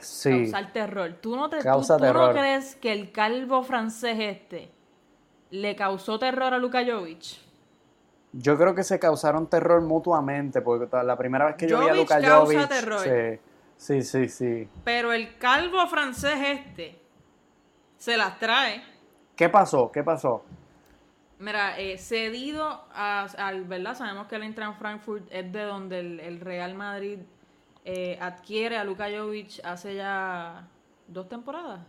Sí. 0.00 0.30
Causar 0.52 0.72
terror. 0.72 1.12
¿Tú 1.20 1.36
no, 1.36 1.48
te, 1.48 1.58
tú- 1.58 1.62
tú 1.62 1.68
no 1.92 1.96
terror. 1.98 2.32
crees 2.32 2.76
que 2.76 2.92
el 2.92 3.12
calvo 3.12 3.62
francés 3.62 4.16
este 4.20 4.70
le 5.50 5.74
causó 5.76 6.18
terror 6.18 6.52
a 6.52 6.58
Luka 6.58 6.84
Jovic. 6.84 7.38
Yo 8.32 8.58
creo 8.58 8.74
que 8.74 8.84
se 8.84 8.98
causaron 8.98 9.46
terror 9.46 9.80
mutuamente, 9.80 10.60
porque 10.60 10.88
la 11.04 11.16
primera 11.16 11.46
vez 11.46 11.56
que 11.56 11.66
yo 11.68 11.80
vi 11.80 11.88
a 11.88 11.94
Luka 11.94 12.20
causa 12.20 12.42
Jovic... 12.44 12.68
terror. 12.68 13.00
Sí, 13.00 13.40
sí, 13.76 14.02
sí, 14.02 14.28
sí. 14.28 14.68
Pero 14.84 15.12
el 15.12 15.38
calvo 15.38 15.86
francés 15.86 16.34
este 16.42 17.00
se 17.96 18.16
las 18.18 18.38
trae. 18.38 18.82
¿Qué 19.36 19.48
pasó? 19.48 19.92
¿Qué 19.92 20.02
pasó? 20.02 20.42
Mira, 21.38 21.78
eh, 21.78 21.98
cedido 21.98 22.84
a, 22.94 23.26
al, 23.36 23.64
¿verdad? 23.64 23.94
Sabemos 23.94 24.26
que 24.26 24.36
el 24.36 24.42
Eintracht 24.42 24.78
Frankfurt 24.78 25.24
es 25.30 25.52
de 25.52 25.62
donde 25.64 26.00
el, 26.00 26.20
el 26.20 26.40
Real 26.40 26.74
Madrid 26.74 27.18
eh, 27.84 28.18
adquiere 28.20 28.78
a 28.78 28.84
Luka 28.84 29.06
Jovic 29.10 29.60
hace 29.64 29.94
ya 29.96 30.66
dos 31.06 31.28
temporadas. 31.28 31.80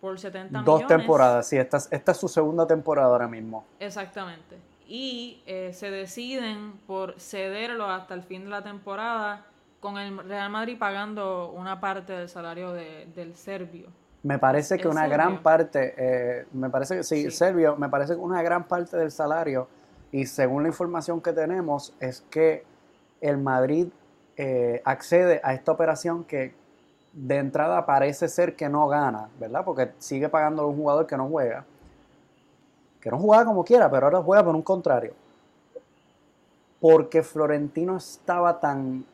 Por 0.00 0.18
70 0.18 0.62
Dos 0.62 0.80
millones. 0.80 0.88
temporadas, 0.98 1.46
sí. 1.48 1.56
Esta, 1.58 1.76
es- 1.76 1.88
esta 1.92 2.12
es 2.12 2.18
su 2.18 2.26
segunda 2.26 2.66
temporada 2.66 3.06
ahora 3.08 3.28
mismo. 3.28 3.64
Exactamente. 3.78 4.56
Y 4.88 5.42
eh, 5.46 5.72
se 5.72 5.90
deciden 5.90 6.72
por 6.86 7.20
cederlo 7.20 7.84
hasta 7.86 8.14
el 8.14 8.22
fin 8.24 8.44
de 8.44 8.50
la 8.50 8.62
temporada 8.64 9.44
con 9.78 9.98
el 9.98 10.18
Real 10.26 10.50
Madrid 10.50 10.76
pagando 10.78 11.50
una 11.50 11.80
parte 11.80 12.14
del 12.14 12.28
salario 12.28 12.72
de- 12.72 13.06
del 13.14 13.36
serbio. 13.36 13.86
Me 14.22 14.38
parece 14.38 14.76
que 14.76 14.82
¿En 14.82 14.90
una 14.90 15.02
serio? 15.02 15.16
gran 15.16 15.42
parte, 15.42 15.94
eh, 15.96 16.46
me 16.52 16.68
parece 16.68 16.96
que 16.96 17.02
sí, 17.04 17.24
Sí. 17.24 17.30
Servio, 17.30 17.76
me 17.76 17.88
parece 17.88 18.14
que 18.14 18.20
una 18.20 18.42
gran 18.42 18.64
parte 18.64 18.96
del 18.96 19.10
salario, 19.10 19.66
y 20.12 20.26
según 20.26 20.62
la 20.64 20.68
información 20.68 21.20
que 21.20 21.32
tenemos, 21.32 21.94
es 22.00 22.20
que 22.30 22.64
el 23.20 23.38
Madrid 23.38 23.88
eh, 24.36 24.82
accede 24.84 25.40
a 25.42 25.54
esta 25.54 25.72
operación 25.72 26.24
que 26.24 26.54
de 27.12 27.36
entrada 27.38 27.84
parece 27.86 28.28
ser 28.28 28.56
que 28.56 28.68
no 28.68 28.86
gana, 28.88 29.28
¿verdad? 29.38 29.64
Porque 29.64 29.92
sigue 29.98 30.28
pagando 30.28 30.62
a 30.62 30.66
un 30.66 30.76
jugador 30.76 31.06
que 31.06 31.16
no 31.16 31.28
juega, 31.28 31.64
que 33.00 33.10
no 33.10 33.18
jugaba 33.18 33.44
como 33.46 33.64
quiera, 33.64 33.90
pero 33.90 34.06
ahora 34.06 34.22
juega 34.22 34.44
por 34.44 34.54
un 34.54 34.62
contrario. 34.62 35.14
Porque 36.80 37.22
Florentino 37.22 37.96
estaba 37.96 38.58
tan 38.60 39.04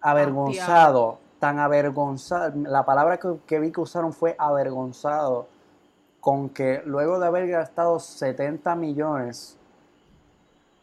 avergonzado, 0.00 1.18
tan 1.38 1.58
avergonzado, 1.58 2.52
la 2.68 2.84
palabra 2.84 3.18
que, 3.46 3.58
vi 3.58 3.70
que 3.72 3.80
usaron 3.80 4.12
fue 4.12 4.34
avergonzado, 4.38 5.46
con 6.20 6.48
que 6.50 6.82
luego 6.84 7.18
de 7.20 7.26
haber 7.26 7.48
gastado 7.48 8.00
70 8.00 8.74
millones, 8.76 9.56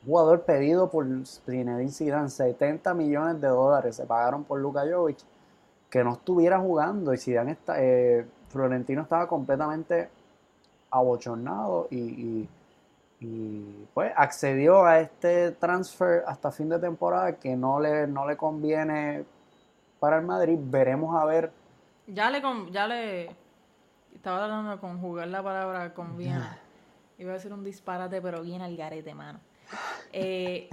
jugador 0.05 0.41
pedido 0.41 0.89
por 0.89 1.05
Zinedine 1.45 1.91
Zidane, 1.91 2.29
70 2.29 2.93
millones 2.93 3.39
de 3.41 3.47
dólares 3.47 3.95
se 3.95 4.05
pagaron 4.05 4.43
por 4.43 4.59
Luka 4.59 4.83
Jovic, 4.89 5.19
que 5.89 6.03
no 6.03 6.13
estuviera 6.13 6.59
jugando 6.59 7.13
y 7.13 7.17
Zidane 7.17 7.53
está, 7.53 7.75
eh, 7.81 8.25
Florentino 8.49 9.01
estaba 9.03 9.27
completamente 9.27 10.09
abochornado 10.91 11.87
y, 11.89 11.97
y- 11.99 12.49
y, 13.21 13.87
pues 13.93 14.11
accedió 14.17 14.85
a 14.85 14.99
este 14.99 15.51
transfer 15.51 16.23
hasta 16.27 16.51
fin 16.51 16.67
de 16.67 16.77
temporada 16.79 17.33
que 17.37 17.55
no 17.55 17.79
le, 17.79 18.05
no 18.05 18.27
le 18.27 18.35
conviene 18.35 19.23
para 20.03 20.17
el 20.17 20.25
Madrid. 20.25 20.59
Veremos 20.61 21.15
a 21.15 21.23
ver. 21.23 21.49
Ya 22.07 22.29
le, 22.29 22.41
con- 22.41 22.69
ya 22.73 22.87
le 22.87 23.33
estaba 24.13 24.39
tratando 24.39 24.71
de 24.71 24.77
conjugar 24.77 25.29
la 25.29 25.41
palabra 25.41 25.93
conviene. 25.93 26.43
Iba 27.17 27.31
a 27.31 27.33
decir 27.35 27.53
un 27.53 27.63
disparate, 27.63 28.21
pero 28.21 28.41
bien 28.41 28.61
al 28.61 28.75
garete, 28.75 29.13
mano. 29.13 29.39
Eh, 30.11 30.67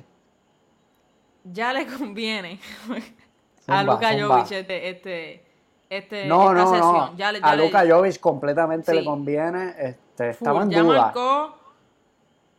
ya 1.45 1.73
le 1.73 1.87
conviene 1.87 2.59
a 3.69 3.79
Zumba, 3.79 3.83
Luka 3.85 4.13
zumba. 4.19 4.37
Jovic 4.39 4.51
este, 4.51 4.91
este, 4.91 5.45
este, 5.89 6.27
No, 6.27 6.51
esta 6.51 6.55
no, 6.65 6.71
sesión. 6.71 6.93
no. 6.97 7.17
Ya 7.17 7.31
le- 7.31 7.39
a 7.39 7.51
ya 7.51 7.55
le- 7.57 7.65
Luka 7.67 7.85
Jovic 7.89 8.19
completamente 8.19 8.91
Sí. 8.91 8.99
le 8.99 9.05
conviene. 9.05 9.75
Este, 9.79 10.31
estaba 10.31 10.65
en 10.65 10.71
ya 10.71 10.83
duda. 10.83 11.03
marcó. 11.03 11.55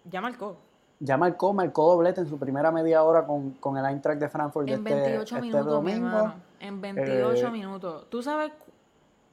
Ya 0.05 0.21
marcó. 0.21 0.55
Ya 1.01 1.17
marcó, 1.17 1.51
marcó 1.51 1.91
doblete 1.95 2.21
en 2.21 2.29
su 2.29 2.39
primera 2.39 2.71
media 2.71 3.03
hora 3.03 3.25
con, 3.25 3.51
con 3.59 3.75
el 3.77 3.85
Eintracht 3.85 4.21
de 4.21 4.29
Frankfurt 4.29 4.67
de 4.67 4.73
En 4.75 4.87
este, 4.87 4.93
28 4.93 5.35
este 5.35 5.41
minutos, 5.41 5.65
domingo. 5.65 6.33
En 6.61 6.79
28 6.79 7.47
Eh, 7.47 7.51
minutos. 7.51 8.09
¿Tú 8.09 8.21
sabes 8.23 8.51
cu- 8.53 8.71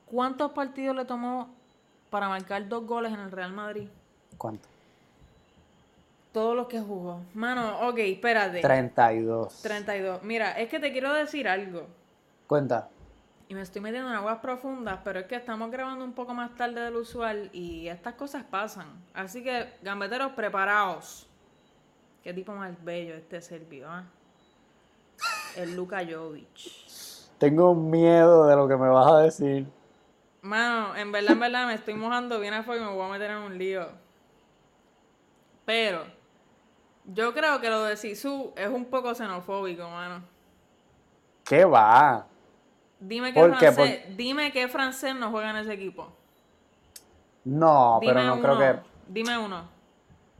cuántos 0.06 0.50
partidos 0.52 0.96
le 0.96 1.04
tomó 1.04 1.54
para 2.10 2.28
marcar 2.28 2.66
dos 2.68 2.84
goles 2.86 3.12
en 3.12 3.20
el 3.20 3.30
Real 3.30 3.52
Madrid? 3.52 3.86
¿Cuánto? 4.36 4.66
Todos 6.32 6.56
los 6.56 6.66
que 6.68 6.80
jugó. 6.80 7.20
Mano, 7.34 7.88
ok, 7.88 7.98
espérate. 7.98 8.60
32. 8.60 9.62
32. 9.62 10.22
Mira, 10.22 10.52
es 10.52 10.68
que 10.68 10.80
te 10.80 10.90
quiero 10.92 11.12
decir 11.14 11.46
algo. 11.48 11.86
Cuenta. 12.46 12.88
Y 13.48 13.54
me 13.54 13.62
estoy 13.62 13.80
metiendo 13.80 14.08
en 14.10 14.14
aguas 14.16 14.38
profundas, 14.40 15.00
pero 15.04 15.20
es 15.20 15.26
que 15.26 15.34
estamos 15.36 15.70
grabando 15.70 16.04
un 16.04 16.12
poco 16.12 16.34
más 16.34 16.54
tarde 16.54 16.80
del 16.82 16.96
usual 16.96 17.48
y 17.52 17.88
estas 17.88 18.14
cosas 18.14 18.44
pasan. 18.44 18.86
Así 19.14 19.42
que, 19.42 19.72
gambeteros, 19.82 20.32
preparaos. 20.32 21.26
Qué 22.22 22.34
tipo 22.34 22.52
más 22.54 22.72
bello 22.84 23.14
este 23.14 23.40
serbio, 23.40 23.90
¿ah? 23.90 24.04
El 25.56 25.74
Luka 25.74 26.02
Jovic. 26.08 26.46
Tengo 27.38 27.74
miedo 27.74 28.46
de 28.46 28.56
lo 28.56 28.66
que 28.68 28.76
me 28.76 28.88
vas 28.88 29.10
a 29.12 29.18
decir. 29.18 29.66
Mano, 30.42 30.94
en 30.96 31.12
verdad, 31.12 31.32
en 31.32 31.40
verdad, 31.40 31.66
me 31.66 31.74
estoy 31.74 31.94
mojando 31.94 32.40
bien 32.40 32.54
a 32.54 32.62
fuego 32.62 32.84
y 32.84 32.88
me 32.88 32.94
voy 32.94 33.06
a 33.06 33.12
meter 33.12 33.30
en 33.30 33.38
un 33.38 33.58
lío. 33.58 33.86
Pero, 35.64 36.04
yo 37.04 37.34
creo 37.34 37.60
que 37.60 37.68
lo 37.70 37.84
de 37.84 37.96
Sisu 37.96 38.52
es 38.56 38.68
un 38.68 38.86
poco 38.86 39.14
xenofóbico, 39.14 39.88
mano. 39.88 40.22
¿Qué 41.44 41.64
va? 41.64 42.26
Dime 43.00 43.32
qué 43.32 43.40
¿Por 43.40 43.50
qué? 43.58 43.72
francés, 43.72 44.16
dime 44.16 44.52
qué 44.52 44.68
francés 44.68 45.14
no 45.14 45.30
juega 45.30 45.50
en 45.50 45.56
ese 45.56 45.72
equipo. 45.74 46.12
No, 47.44 47.98
Dime 48.00 48.12
pero 48.14 48.26
no 48.26 48.32
uno. 48.34 48.42
creo 48.42 48.58
que. 48.58 48.80
Dime 49.08 49.38
uno. 49.38 49.62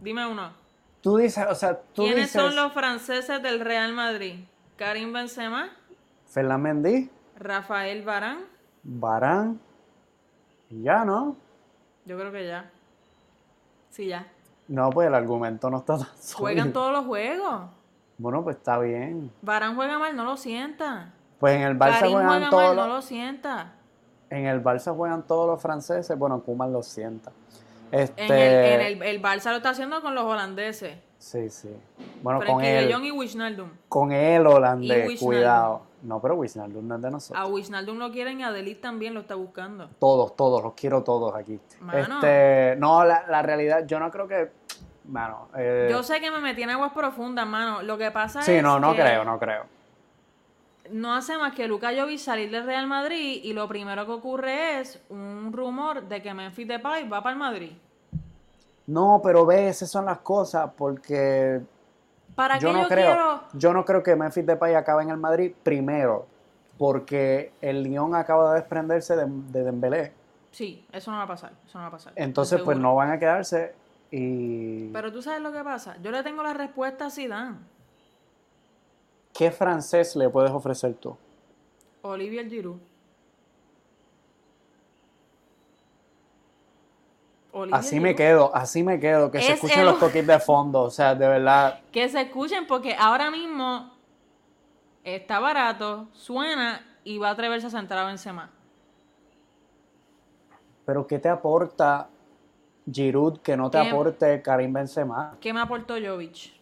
Dime 0.01 0.27
uno. 0.27 0.53
Tú 1.01 1.17
dices, 1.17 1.47
o 1.49 1.55
sea, 1.55 1.79
tú 1.95 2.03
¿Quiénes 2.03 2.27
dices. 2.33 2.43
son 2.43 2.57
los 2.57 2.73
franceses 2.73 3.43
del 3.43 3.61
Real 3.61 3.93
Madrid? 3.93 4.45
Karim 4.77 5.13
Benzema, 5.13 5.71
Ferland 6.29 6.63
Mendy, 6.63 7.11
Rafael 7.37 8.03
Varane. 8.03 8.43
Barán. 8.83 9.61
Y 10.71 10.83
ya, 10.83 11.05
¿no? 11.05 11.37
Yo 12.05 12.19
creo 12.19 12.33
que 12.33 12.47
ya. 12.47 12.71
Sí, 13.91 14.07
ya. 14.09 14.27
No, 14.67 14.91
pues 14.91 15.09
el 15.09 15.15
argumento 15.15 15.71
no 15.71 15.79
está 15.79 15.99
tan 15.99 16.09
Juegan 16.35 16.73
todos 16.73 16.93
los 16.93 17.07
juegos. 17.07 17.63
Bueno, 18.19 18.43
pues 18.45 18.57
está 18.57 18.79
bien. 18.79 19.31
Varane 19.43 19.75
juega 19.75 19.99
mal, 19.99 20.15
no 20.17 20.25
lo 20.25 20.37
sienta. 20.37 21.13
Pues 21.39 21.55
en 21.57 21.63
el 21.63 21.79
Barça 21.79 22.01
Karim 22.01 22.13
juegan 22.13 22.29
juega 22.31 22.51
todos 22.51 22.63
mal, 22.63 22.77
los, 22.77 22.87
no 22.89 22.95
lo 22.95 23.03
sienta. 23.03 23.73
en 24.31 24.47
el 24.47 24.63
Barça 24.63 24.95
juegan 24.95 25.23
todos 25.27 25.47
los 25.47 25.63
franceses, 25.63 26.19
bueno, 26.19 26.43
Kuman 26.43 26.73
lo 26.73 26.83
sienta. 26.83 27.31
Este, 27.93 28.27
En 28.27 28.33
el, 28.33 28.81
en 28.81 28.81
el, 28.81 29.03
el 29.03 29.23
Barça 29.23 29.51
lo 29.51 29.57
está 29.59 29.71
haciendo 29.71 30.03
con 30.03 30.15
los 30.15 30.25
holandeses. 30.25 30.99
sí, 31.19 31.49
sí. 31.49 31.71
Bueno, 32.23 32.41
con 32.45 32.63
él, 32.63 32.93
Jong 32.93 33.05
y 33.05 33.11
Wijnaldum. 33.13 33.71
con 33.89 34.11
el 34.13 34.47
holandés, 34.47 35.19
cuidado. 35.21 35.83
No, 36.03 36.21
pero 36.21 36.35
Wijnaldum 36.37 36.87
no 36.87 36.97
es 36.97 37.03
de 37.03 37.11
nosotros. 37.11 37.45
A 37.45 37.49
Wijnaldum 37.51 37.99
lo 37.99 38.11
quieren 38.13 38.41
y 38.41 38.45
a 38.45 38.53
Delit 38.53 38.81
también 38.81 39.15
lo 39.15 39.21
está 39.21 39.35
buscando. 39.35 39.89
Todos, 39.99 40.37
todos, 40.37 40.63
los 40.63 40.75
quiero 40.75 41.03
todos 41.03 41.35
aquí. 41.35 41.59
Mano. 41.81 42.15
Este, 42.15 42.77
no, 42.79 43.05
la, 43.05 43.27
la 43.29 43.43
realidad, 43.43 43.85
yo 43.87 43.99
no 43.99 44.11
creo 44.11 44.29
que, 44.29 44.51
mano, 45.07 45.49
eh, 45.57 45.89
Yo 45.91 46.03
sé 46.03 46.21
que 46.21 46.31
me 46.31 46.41
metí 46.41 46.63
en 46.63 46.71
aguas 46.71 46.93
profundas, 46.93 47.47
mano. 47.47 47.83
Lo 47.83 47.99
que 47.99 48.11
pasa 48.11 48.43
sí, 48.43 48.53
es 48.53 48.63
no, 48.63 48.79
no 48.79 48.93
que 48.93 49.01
creo, 49.03 49.25
no 49.25 49.39
creo. 49.39 49.65
no 50.91 51.15
hace 51.15 51.37
más 51.37 51.53
que 51.55 51.67
Luka 51.67 51.91
Jovic 51.95 52.19
salir 52.19 52.51
del 52.51 52.65
Real 52.65 52.87
Madrid 52.87 53.41
y 53.43 53.53
lo 53.53 53.67
primero 53.69 54.07
que 54.07 54.13
ocurre 54.13 54.81
es 54.81 55.01
un 55.11 55.53
rumor 55.53 56.03
de 56.05 56.23
que 56.23 56.33
Memphis 56.33 56.69
Depay 56.69 57.09
va 57.09 57.23
para 57.23 57.33
el 57.33 57.39
Madrid. 57.39 57.73
No, 58.87 59.21
pero 59.23 59.45
ve, 59.45 59.69
esas 59.69 59.91
son 59.91 60.07
las 60.07 60.19
cosas, 60.21 60.71
porque 60.77 61.61
¿Para 62.39 62.57
yo 62.61 62.69
qué 62.69 62.75
no 62.75 62.83
yo 62.83 62.89
creo, 62.89 63.07
quiero? 63.07 63.41
yo 63.55 63.73
no 63.73 63.85
creo 63.85 64.01
que 64.05 64.15
Memphis 64.15 64.47
Depay 64.47 64.77
acabe 64.77 65.03
en 65.03 65.11
el 65.11 65.17
Madrid 65.17 65.53
primero, 65.65 66.29
porque 66.79 67.51
el 67.61 67.83
Lyon 67.83 68.15
acaba 68.15 68.53
de 68.53 68.61
desprenderse 68.61 69.17
de, 69.17 69.27
de 69.27 69.65
Dembélé. 69.65 70.13
Sí, 70.53 70.87
eso 70.93 71.11
no 71.11 71.17
va 71.17 71.25
a 71.25 71.27
pasar, 71.27 71.51
eso 71.67 71.79
no 71.79 71.83
va 71.83 71.89
a 71.89 71.91
pasar. 71.91 72.13
Entonces, 72.15 72.61
pues 72.63 72.79
no 72.79 72.95
van 72.95 73.11
a 73.11 73.19
quedarse 73.19 73.75
y 74.13 74.89
Pero 74.91 75.13
tú 75.13 75.21
sabes 75.21 75.43
lo 75.43 75.51
que 75.51 75.65
pasa. 75.65 75.97
Yo 76.01 76.13
le 76.13 76.23
tengo 76.23 76.45
la 76.45 76.55
respuesta 76.55 77.07
a 77.07 77.11
Zidane. 77.11 77.57
¿qué 79.35 79.51
francés 79.51 80.15
le 80.15 80.29
puedes 80.29 80.53
ofrecer 80.53 80.95
tú? 80.95 81.17
Olivier 82.03 82.49
Giroud. 82.49 82.79
Así 87.73 88.01
me 88.01 88.15
quedo, 88.15 88.55
así 88.55 88.83
me 88.83 88.99
quedo, 89.01 89.31
que 89.31 89.41
se 89.41 89.49
Es 89.49 89.55
escuchen 89.55 89.81
el- 89.81 89.87
los 89.87 89.99
toques 89.99 90.27
de 90.27 90.39
fondo, 90.39 90.83
o 90.83 90.91
sea, 90.91 91.15
de 91.15 91.27
verdad, 91.29 91.81
Que 91.93 92.09
se 92.09 92.21
escuchen 92.23 92.67
porque 92.67 92.95
ahora 92.99 93.31
mismo 93.31 93.93
está 95.05 95.39
barato, 95.41 96.09
suena 96.13 96.85
y 97.05 97.19
va 97.19 97.29
a 97.29 97.33
atreverse 97.33 97.67
a 97.67 97.71
centrar 97.71 98.05
a 98.05 98.07
Benzema. 98.07 98.51
pero 100.85 101.07
¿qué 101.07 101.19
te 101.19 101.29
aporta 101.29 102.09
Giroud 102.91 103.41
que 103.41 103.57
no 103.57 103.71
te 103.71 103.79
¿Qué? 103.81 103.89
aporte 103.91 104.41
Karim 104.43 104.73
Benzema? 104.73 105.37
¿Qué 105.41 105.53
me 105.53 105.61
aportó 105.61 105.95
Jovic? 106.03 106.53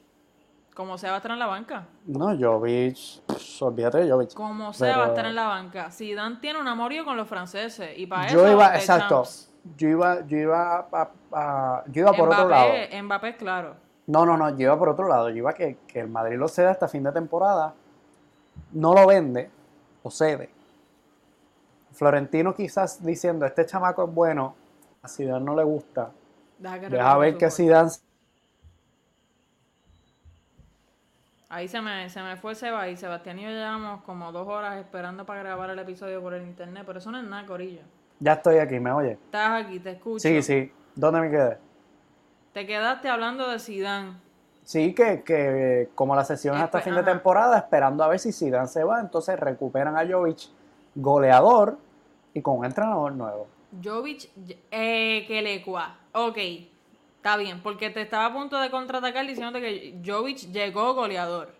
Como 0.74 0.98
sea 0.98 1.10
va 1.10 1.16
a 1.16 1.18
estar 1.18 1.30
en 1.30 1.38
la 1.38 1.46
banca. 1.46 1.86
No, 2.06 2.36
Jovic, 2.36 2.96
pff, 3.26 3.62
olvídate 3.62 3.98
de 3.98 4.10
Jovic. 4.10 4.34
Como 4.34 4.72
sea 4.72 4.98
va 4.98 5.04
a 5.04 5.08
estar 5.08 5.26
en 5.26 5.34
la 5.36 5.46
banca. 5.46 5.90
Zidane 5.92 6.36
tiene 6.36 6.60
un 6.60 6.66
amorío 6.68 7.04
con 7.04 7.16
los 7.16 7.28
franceses 7.28 7.96
y 7.96 8.06
para 8.06 8.26
Yo 8.28 8.40
eso 8.40 8.52
iba, 8.52 8.74
exacto, 8.74 9.14
champs. 9.22 9.50
Yo 9.76 9.88
iba, 9.88 10.26
yo 10.26 10.36
iba, 10.38 10.86
a- 10.92 11.08
a- 11.32 11.84
yo 11.86 12.02
iba 12.02 12.12
por 12.12 12.28
otro 12.28 12.48
lado. 12.48 12.72
Mbappé, 13.02 13.36
claro. 13.36 13.74
No, 14.06 14.24
no, 14.24 14.36
no, 14.36 14.50
yo 14.50 14.62
iba 14.66 14.78
por 14.78 14.88
otro 14.90 15.08
lado. 15.08 15.30
Yo 15.30 15.36
iba 15.36 15.52
que, 15.52 15.78
que 15.88 16.00
el 16.00 16.08
Madrid 16.08 16.36
lo 16.38 16.48
ceda 16.48 16.70
hasta 16.70 16.88
fin 16.88 17.02
de 17.02 17.12
temporada, 17.12 17.74
no 18.72 18.94
lo 18.94 19.06
vende, 19.06 19.50
o 20.02 20.10
cede. 20.10 20.50
Florentino 21.92 22.54
quizás 22.54 23.04
diciendo, 23.04 23.46
este 23.46 23.64
chamaco 23.66 24.04
es 24.04 24.14
bueno, 24.14 24.54
a 25.02 25.08
Zidane 25.08 25.44
no 25.44 25.56
le 25.56 25.64
gusta. 25.64 26.10
Deja, 26.58 26.80
que 26.80 26.88
Deja 26.88 27.16
ver 27.18 27.36
que. 27.36 27.50
Zidane 27.50 27.90
Ahí 31.48 31.68
se 31.68 31.80
me, 31.80 32.10
se 32.10 32.20
me 32.22 32.36
fue 32.36 32.54
Seba 32.54 32.88
y 32.88 32.96
Sebastián 32.96 33.38
y 33.38 33.42
yo 33.42 33.48
llevamos 33.50 34.02
como 34.02 34.32
dos 34.32 34.48
horas 34.48 34.76
esperando 34.78 35.24
para 35.24 35.40
grabar 35.42 35.70
el 35.70 35.78
episodio 35.78 36.20
por 36.20 36.34
el 36.34 36.42
internet, 36.42 36.82
pero 36.84 36.98
eso 36.98 37.10
no 37.12 37.18
es 37.18 37.24
nada, 37.24 37.46
Corillo. 37.46 37.82
Ya 38.18 38.34
estoy 38.34 38.58
aquí, 38.58 38.80
¿me 38.80 38.92
oye? 38.92 39.12
Estás 39.12 39.64
aquí, 39.64 39.78
te 39.78 39.90
escucho. 39.90 40.20
Sí, 40.20 40.42
sí. 40.42 40.72
¿Dónde 40.94 41.20
me 41.20 41.30
quedé? 41.30 41.58
Te 42.52 42.66
quedaste 42.66 43.08
hablando 43.08 43.48
de 43.48 43.58
Zidane. 43.58 44.14
Sí, 44.64 44.94
que, 44.94 45.22
que 45.22 45.90
como 45.94 46.16
la 46.16 46.24
sesión 46.24 46.56
es 46.56 46.62
hasta 46.62 46.80
fin 46.80 46.94
de 46.94 47.02
temporada, 47.02 47.58
esperando 47.58 48.02
a 48.02 48.08
ver 48.08 48.18
si 48.18 48.32
Zidane 48.32 48.66
se 48.66 48.82
va, 48.82 49.00
entonces 49.00 49.38
recuperan 49.38 49.96
a 49.96 50.06
Jovic, 50.06 50.48
goleador, 50.94 51.78
y 52.36 52.42
con 52.42 52.58
un 52.58 52.64
entrenador 52.66 53.12
nuevo. 53.12 53.46
Jovic, 53.82 54.28
eh, 54.70 55.24
que 55.26 55.40
le 55.40 55.62
cua. 55.62 55.96
Ok, 56.12 56.36
está 57.16 57.36
bien, 57.36 57.62
porque 57.62 57.88
te 57.90 58.02
estaba 58.02 58.26
a 58.26 58.32
punto 58.32 58.60
de 58.60 58.70
contraatacar 58.70 59.26
diciéndote 59.26 59.60
que 59.60 60.02
Jovic 60.04 60.52
llegó 60.52 60.94
goleador, 60.94 61.54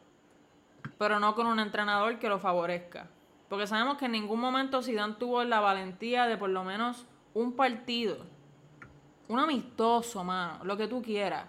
pero 0.98 1.18
no 1.18 1.34
con 1.34 1.46
un 1.46 1.60
entrenador 1.60 2.18
que 2.18 2.28
lo 2.28 2.38
favorezca. 2.38 3.06
Porque 3.48 3.66
sabemos 3.66 3.96
que 3.96 4.06
en 4.06 4.12
ningún 4.12 4.40
momento 4.40 4.82
Zidane 4.82 5.14
tuvo 5.14 5.44
la 5.44 5.60
valentía 5.60 6.26
de 6.26 6.36
por 6.36 6.50
lo 6.50 6.64
menos 6.64 7.06
un 7.34 7.52
partido, 7.52 8.18
un 9.28 9.38
amistoso, 9.38 10.24
mano, 10.24 10.64
lo 10.64 10.76
que 10.76 10.88
tú 10.88 11.02
quieras, 11.02 11.44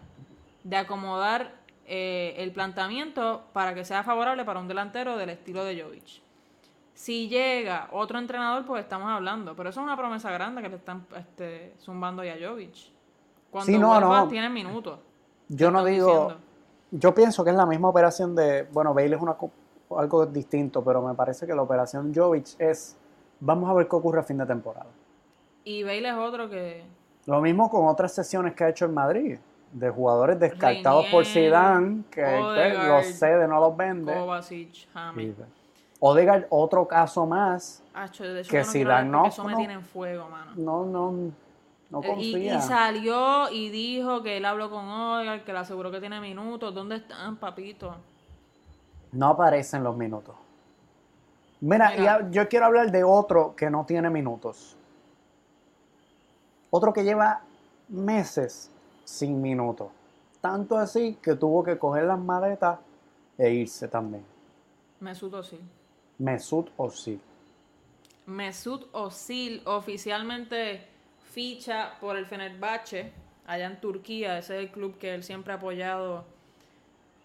de 0.64 0.76
acomodar 0.78 1.56
eh, 1.86 2.36
el 2.38 2.52
planteamiento 2.52 3.44
para 3.54 3.74
que 3.74 3.86
sea 3.86 4.04
favorable 4.04 4.44
para 4.44 4.60
un 4.60 4.68
delantero 4.68 5.16
del 5.18 5.30
estilo 5.30 5.64
de 5.64 5.82
Jovic. 5.82 6.22
Si 6.94 7.30
llega 7.30 7.88
otro 7.92 8.18
entrenador, 8.20 8.66
pues 8.66 8.84
estamos 8.84 9.08
hablando. 9.10 9.56
Pero 9.56 9.70
eso 9.70 9.80
es 9.80 9.84
una 9.86 9.96
promesa 9.96 10.32
grande 10.32 10.62
que 10.62 10.70
le 10.70 10.76
están 10.78 11.06
este, 11.16 11.76
zumbando 11.80 12.24
ya 12.24 12.34
a 12.34 12.50
Jovic. 12.50 12.76
Cuando 13.52 13.72
Sí, 13.72 13.78
no, 13.78 13.90
vuelva, 13.90 14.22
no. 14.22 14.28
tiene 14.28 14.50
minutos. 14.50 15.00
Yo 15.48 15.72
no 15.72 15.86
digo, 15.86 16.08
diciendo. 16.08 16.38
yo 16.92 17.16
pienso 17.16 17.44
que 17.44 17.52
es 17.52 17.56
la 17.56 17.66
misma 17.66 17.90
operación 17.90 18.36
de, 18.36 18.64
bueno, 18.64 18.94
Bale 18.94 19.16
es 19.16 19.22
una, 19.22 19.38
algo 19.96 20.26
distinto, 20.26 20.84
pero 20.84 21.02
me 21.02 21.14
parece 21.14 21.46
que 21.48 21.54
la 21.56 21.62
operación 21.62 22.14
Jovic 22.14 22.60
es, 22.60 22.98
vamos 23.40 23.70
a 23.70 23.74
ver 23.74 23.88
qué 23.88 23.96
ocurre 23.96 24.20
a 24.20 24.24
fin 24.24 24.38
de 24.38 24.46
temporada. 24.46 24.88
Y 25.64 25.84
Bale 25.84 26.10
es 26.10 26.16
otro 26.16 26.50
que... 26.50 26.84
Lo 27.26 27.42
mismo 27.42 27.70
con 27.70 27.88
otras 27.88 28.14
sesiones 28.14 28.54
que 28.54 28.64
ha 28.64 28.70
hecho 28.70 28.86
en 28.86 28.94
Madrid, 28.94 29.38
de 29.72 29.90
jugadores 29.90 30.40
descartados 30.40 31.06
por 31.08 31.26
Zidane, 31.26 32.04
que 32.10 32.22
pues, 32.22 32.42
Odegaard, 32.44 32.88
los 33.06 33.06
cede, 33.16 33.48
no 33.48 33.60
los 33.60 33.76
vende. 33.76 34.14
Kovacic, 34.14 34.88
James. 34.94 35.36
Odegaard, 36.00 36.46
otro 36.50 36.88
caso 36.88 37.26
más, 37.26 37.84
Acho, 37.94 38.24
de 38.24 38.42
hecho, 38.42 38.52
Que 38.52 38.60
no 38.60 38.66
Zidane 38.66 39.10
no- 39.10 39.26
eso 39.26 39.44
me 39.44 39.52
no- 39.54 39.58
tiene 39.58 39.74
en 39.74 39.84
fuego, 39.84 40.30
mano. 40.30 40.52
no, 40.56 40.86
no, 40.86 41.12
no 41.90 42.02
Y, 42.04 42.08
confía. 42.08 42.56
y 42.56 42.62
salió 42.62 43.50
y 43.52 43.70
dijo 43.72 44.22
que 44.24 44.38
él 44.38 44.46
habló 44.46 44.70
con 44.70 44.86
Odegaard, 44.86 45.44
que 45.44 45.52
le 45.52 45.60
aseguró 45.60 45.92
que 45.92 46.00
tiene 46.00 46.22
minutos. 46.22 46.74
¿Dónde 46.74 46.98
están, 46.98 47.38
papito? 47.38 47.96
No 49.12 49.30
aparecen 49.30 49.84
los 49.84 49.96
minutos. 49.96 50.36
Mira, 51.62 52.30
yo 52.30 52.48
quiero 52.48 52.68
hablar 52.68 52.92
de 52.92 53.04
otro 53.04 53.56
que 53.56 53.70
no 53.70 53.86
tiene 53.86 54.10
minutos. 54.10 54.76
Otro 56.70 56.94
que 56.94 57.04
lleva 57.04 57.42
meses 57.90 58.70
sin 59.04 59.42
minutos. 59.42 59.88
Tanto 60.42 60.78
así 60.78 61.18
que 61.22 61.36
tuvo 61.36 61.64
que 61.64 61.78
coger 61.78 62.04
las 62.04 62.20
maletas 62.20 62.80
e 63.38 63.50
irse 63.50 63.88
también. 63.88 64.24
Mesut 65.00 65.34
Özil. 65.34 65.62
Mesut 66.20 66.70
Özil. 66.78 67.20
Mesut 68.26 68.94
Özil 68.94 69.62
oficialmente 69.66 70.88
ficha 71.32 71.98
por 72.00 72.18
el 72.18 72.26
Fenerbahce 72.26 73.12
allá 73.46 73.66
en 73.66 73.80
Turquía. 73.80 74.38
Ese 74.38 74.58
es 74.58 74.64
el 74.64 74.72
club 74.72 74.98
que 74.98 75.14
él 75.16 75.24
siempre 75.24 75.54
ha 75.54 75.56
apoyado, 75.56 76.26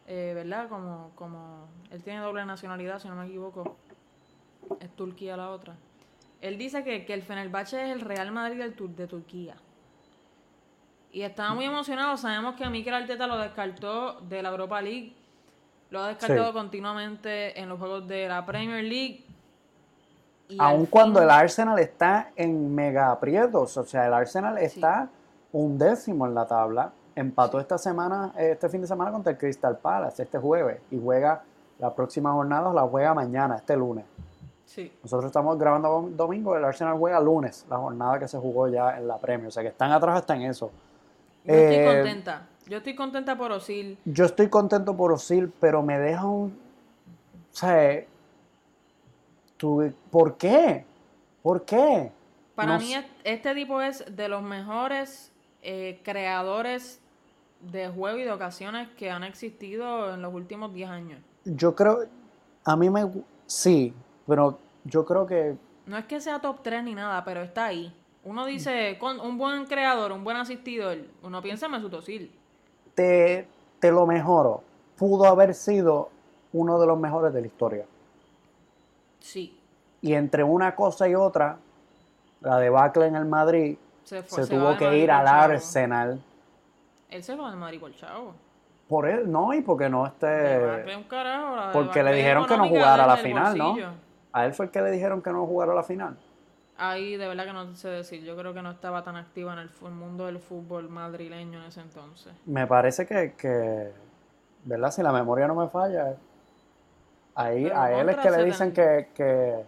eh, 0.06 0.32
¿verdad? 0.34 0.68
Como, 0.68 1.10
como 1.14 1.66
él 1.90 2.02
tiene 2.02 2.20
doble 2.20 2.44
nacionalidad, 2.44 2.98
si 2.98 3.08
no 3.08 3.14
me 3.16 3.26
equivoco. 3.26 3.76
Es 4.80 4.90
Turquía 4.96 5.36
la 5.36 5.50
otra. 5.50 5.74
Él 6.40 6.58
dice 6.58 6.82
que, 6.84 7.04
que 7.04 7.14
el 7.14 7.22
Fenerbahce 7.22 7.84
es 7.84 7.90
el 7.92 8.00
Real 8.00 8.30
Madrid 8.32 8.58
del 8.58 8.74
Tur- 8.76 8.94
de 8.94 9.06
Turquía. 9.06 9.54
Y 11.12 11.22
estaba 11.22 11.54
muy 11.54 11.64
emocionado. 11.66 12.16
Sabemos 12.16 12.54
que 12.56 12.68
Mikel 12.68 12.94
Arteta 12.94 13.26
lo 13.26 13.38
descartó 13.38 14.20
de 14.22 14.42
la 14.42 14.48
Europa 14.48 14.80
League. 14.80 15.14
Lo 15.90 16.00
ha 16.00 16.08
descartado 16.08 16.48
Sí. 16.48 16.52
continuamente 16.54 17.60
en 17.60 17.68
los 17.68 17.78
juegos 17.78 18.08
de 18.08 18.26
la 18.28 18.44
Premier 18.46 18.82
League. 18.82 19.24
Y 20.48 20.56
Aun 20.58 20.86
cuando 20.86 21.20
fin- 21.20 21.24
el 21.24 21.30
Arsenal 21.30 21.78
está 21.78 22.30
en 22.34 22.74
mega 22.74 23.10
aprietos, 23.12 23.76
o 23.76 23.84
sea, 23.84 24.06
el 24.06 24.14
Arsenal 24.14 24.58
está 24.58 25.08
un 25.52 25.76
décimo 25.78 26.26
en 26.26 26.34
la 26.34 26.46
tabla. 26.46 26.92
Empató 27.14 27.60
esta 27.60 27.76
semana, 27.78 28.32
este 28.38 28.68
fin 28.68 28.80
de 28.80 28.86
semana 28.86 29.10
contra 29.12 29.32
el 29.32 29.38
Crystal 29.38 29.76
Palace, 29.78 30.22
este 30.22 30.38
jueves, 30.38 30.80
y 30.90 30.98
juega 31.00 31.42
la 31.78 31.94
próxima 31.94 32.32
jornada, 32.32 32.72
la 32.72 32.82
juega 32.82 33.12
mañana, 33.14 33.56
este 33.56 33.76
lunes. 33.76 34.04
Sí. 34.64 34.90
Nosotros 35.02 35.26
estamos 35.26 35.58
grabando 35.58 35.88
dom- 35.88 36.10
domingo, 36.16 36.56
el 36.56 36.64
Arsenal 36.64 36.96
juega 36.96 37.20
lunes, 37.20 37.66
la 37.68 37.76
jornada 37.76 38.18
que 38.18 38.28
se 38.28 38.38
jugó 38.38 38.68
ya 38.68 38.96
en 38.96 39.06
la 39.06 39.18
Premier, 39.18 39.48
o 39.48 39.50
sea 39.50 39.62
que 39.62 39.68
están 39.68 39.92
atrás 39.92 40.16
hasta 40.18 40.34
en 40.36 40.42
eso. 40.42 40.70
Yo 41.44 41.52
estoy 41.54 41.76
Eh, 41.76 41.84
contenta. 41.94 42.46
Yo 42.68 42.76
estoy 42.78 42.94
contenta 42.94 43.36
por 43.36 43.52
Osil. 43.52 43.98
Yo 44.06 44.24
estoy 44.24 44.48
contento 44.48 44.96
por 44.96 45.12
Osil, 45.12 45.52
pero 45.60 45.82
me 45.82 45.98
deja 45.98 46.24
un. 46.24 46.50
O 47.52 47.54
sea, 47.54 48.04
tú- 49.58 49.92
¿por 50.10 50.36
qué? 50.36 50.86
¿Por 51.42 51.64
qué? 51.64 52.10
Para 52.54 52.74
No 52.74 52.78
mí, 52.78 52.94
este 53.24 53.54
tipo 53.54 53.82
es 53.82 54.04
de 54.16 54.28
los 54.28 54.42
mejores 54.42 55.32
eh, 55.62 56.00
creadores 56.04 57.00
de 57.62 57.88
juego 57.88 58.18
y 58.18 58.24
de 58.24 58.32
ocasiones 58.32 58.88
que 58.96 59.10
han 59.10 59.24
existido 59.24 60.12
en 60.14 60.22
los 60.22 60.34
últimos 60.34 60.72
10 60.74 60.90
años. 60.90 61.20
Yo 61.44 61.74
creo, 61.74 62.04
a 62.64 62.76
mí 62.76 62.90
me, 62.90 63.08
sí, 63.46 63.94
pero 64.26 64.58
yo 64.84 65.04
creo 65.04 65.26
que 65.26 65.56
No 65.86 65.96
es 65.96 66.04
que 66.06 66.20
sea 66.20 66.40
top 66.40 66.62
3 66.62 66.84
ni 66.84 66.94
nada, 66.94 67.24
pero 67.24 67.42
está 67.42 67.66
ahí. 67.66 67.94
Uno 68.24 68.46
dice, 68.46 68.96
con 69.00 69.18
un 69.20 69.36
buen 69.38 69.66
creador, 69.66 70.12
un 70.12 70.22
buen 70.24 70.36
asistidor, 70.36 70.98
uno 71.22 71.42
piensa 71.42 71.66
en 71.66 71.72
Mesut 71.72 71.92
Özil. 71.94 72.30
te, 72.94 73.48
te 73.80 73.90
lo 73.90 74.06
mejoro. 74.06 74.62
Pudo 74.96 75.24
haber 75.26 75.54
sido 75.54 76.10
uno 76.52 76.78
de 76.80 76.86
los 76.86 76.98
mejores 76.98 77.32
de 77.32 77.40
la 77.40 77.46
historia. 77.46 77.84
Sí, 79.20 79.56
Y 80.00 80.14
entre 80.14 80.42
una 80.42 80.74
cosa 80.74 81.08
y 81.08 81.14
otra, 81.14 81.58
la 82.40 82.58
debacle 82.58 83.06
en 83.06 83.14
el 83.16 83.24
Madrid, 83.24 83.76
se, 84.04 84.22
fue, 84.22 84.44
se 84.44 84.50
tuvo 84.54 84.76
que 84.76 84.98
ir 84.98 85.10
al. 85.12 85.26
Arsenal. 85.28 86.20
Él 87.12 87.22
se 87.22 87.36
va 87.36 87.50
del 87.50 87.58
Madrid 87.58 87.78
por 87.78 87.94
chavo. 87.94 88.34
Por 88.88 89.08
él, 89.08 89.30
no, 89.30 89.52
y 89.52 89.60
porque 89.60 89.88
no 89.88 90.06
esté. 90.06 90.94
un 90.96 91.04
carajo, 91.04 91.56
la 91.56 91.72
porque 91.72 92.02
le 92.02 92.14
dijeron 92.14 92.46
que 92.46 92.56
no 92.56 92.68
jugara 92.68 93.06
la 93.06 93.16
desde 93.16 93.28
el 93.28 93.34
final, 93.34 93.58
¿no? 93.58 93.76
A 94.32 94.46
él 94.46 94.54
fue 94.54 94.66
el 94.66 94.70
que 94.72 94.80
le 94.80 94.90
dijeron 94.90 95.22
que 95.22 95.30
no 95.30 95.46
jugara 95.46 95.74
la 95.74 95.82
final. 95.82 96.16
Ahí 96.78 97.16
de 97.16 97.28
verdad 97.28 97.44
que 97.44 97.52
no 97.52 97.74
sé 97.74 97.88
decir. 97.88 98.24
Yo 98.24 98.36
creo 98.36 98.54
que 98.54 98.62
no 98.62 98.70
estaba 98.70 99.04
tan 99.04 99.16
activa 99.16 99.52
en 99.52 99.58
el 99.58 99.70
mundo 99.92 100.26
del 100.26 100.38
fútbol 100.38 100.88
madrileño 100.88 101.60
en 101.60 101.66
ese 101.66 101.80
entonces. 101.80 102.32
Me 102.46 102.66
parece 102.66 103.06
que, 103.06 103.34
que 103.34 103.92
¿verdad? 104.64 104.90
Si 104.90 105.02
la 105.02 105.12
memoria 105.12 105.46
no 105.46 105.54
me 105.54 105.68
falla, 105.68 106.16
ahí 107.34 107.64
Pero 107.64 107.80
a 107.80 107.92
él 107.92 108.08
es 108.08 108.16
que 108.16 108.30
le 108.30 108.44
dicen 108.44 108.72
que, 108.72 109.08
que, 109.14 109.64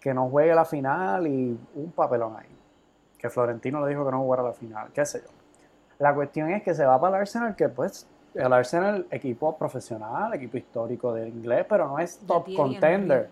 que 0.00 0.14
no 0.14 0.28
juegue 0.28 0.54
la 0.54 0.64
final 0.64 1.26
y 1.26 1.58
un 1.74 1.92
papelón 1.92 2.36
ahí. 2.36 2.48
Que 3.18 3.28
Florentino 3.30 3.80
le 3.84 3.90
dijo 3.90 4.04
que 4.04 4.10
no 4.10 4.20
jugara 4.20 4.42
la 4.42 4.52
final, 4.52 4.88
qué 4.92 5.04
sé 5.04 5.22
yo. 5.22 5.35
La 5.98 6.14
cuestión 6.14 6.50
es 6.50 6.62
que 6.62 6.74
se 6.74 6.84
va 6.84 7.00
para 7.00 7.16
el 7.16 7.20
Arsenal, 7.22 7.56
que 7.56 7.68
pues 7.68 8.06
el 8.34 8.52
Arsenal, 8.52 9.06
equipo 9.10 9.56
profesional, 9.56 10.34
equipo 10.34 10.56
histórico 10.58 11.12
del 11.14 11.28
inglés, 11.28 11.64
pero 11.68 11.88
no 11.88 11.98
es 11.98 12.18
top 12.26 12.52
contender. 12.54 13.30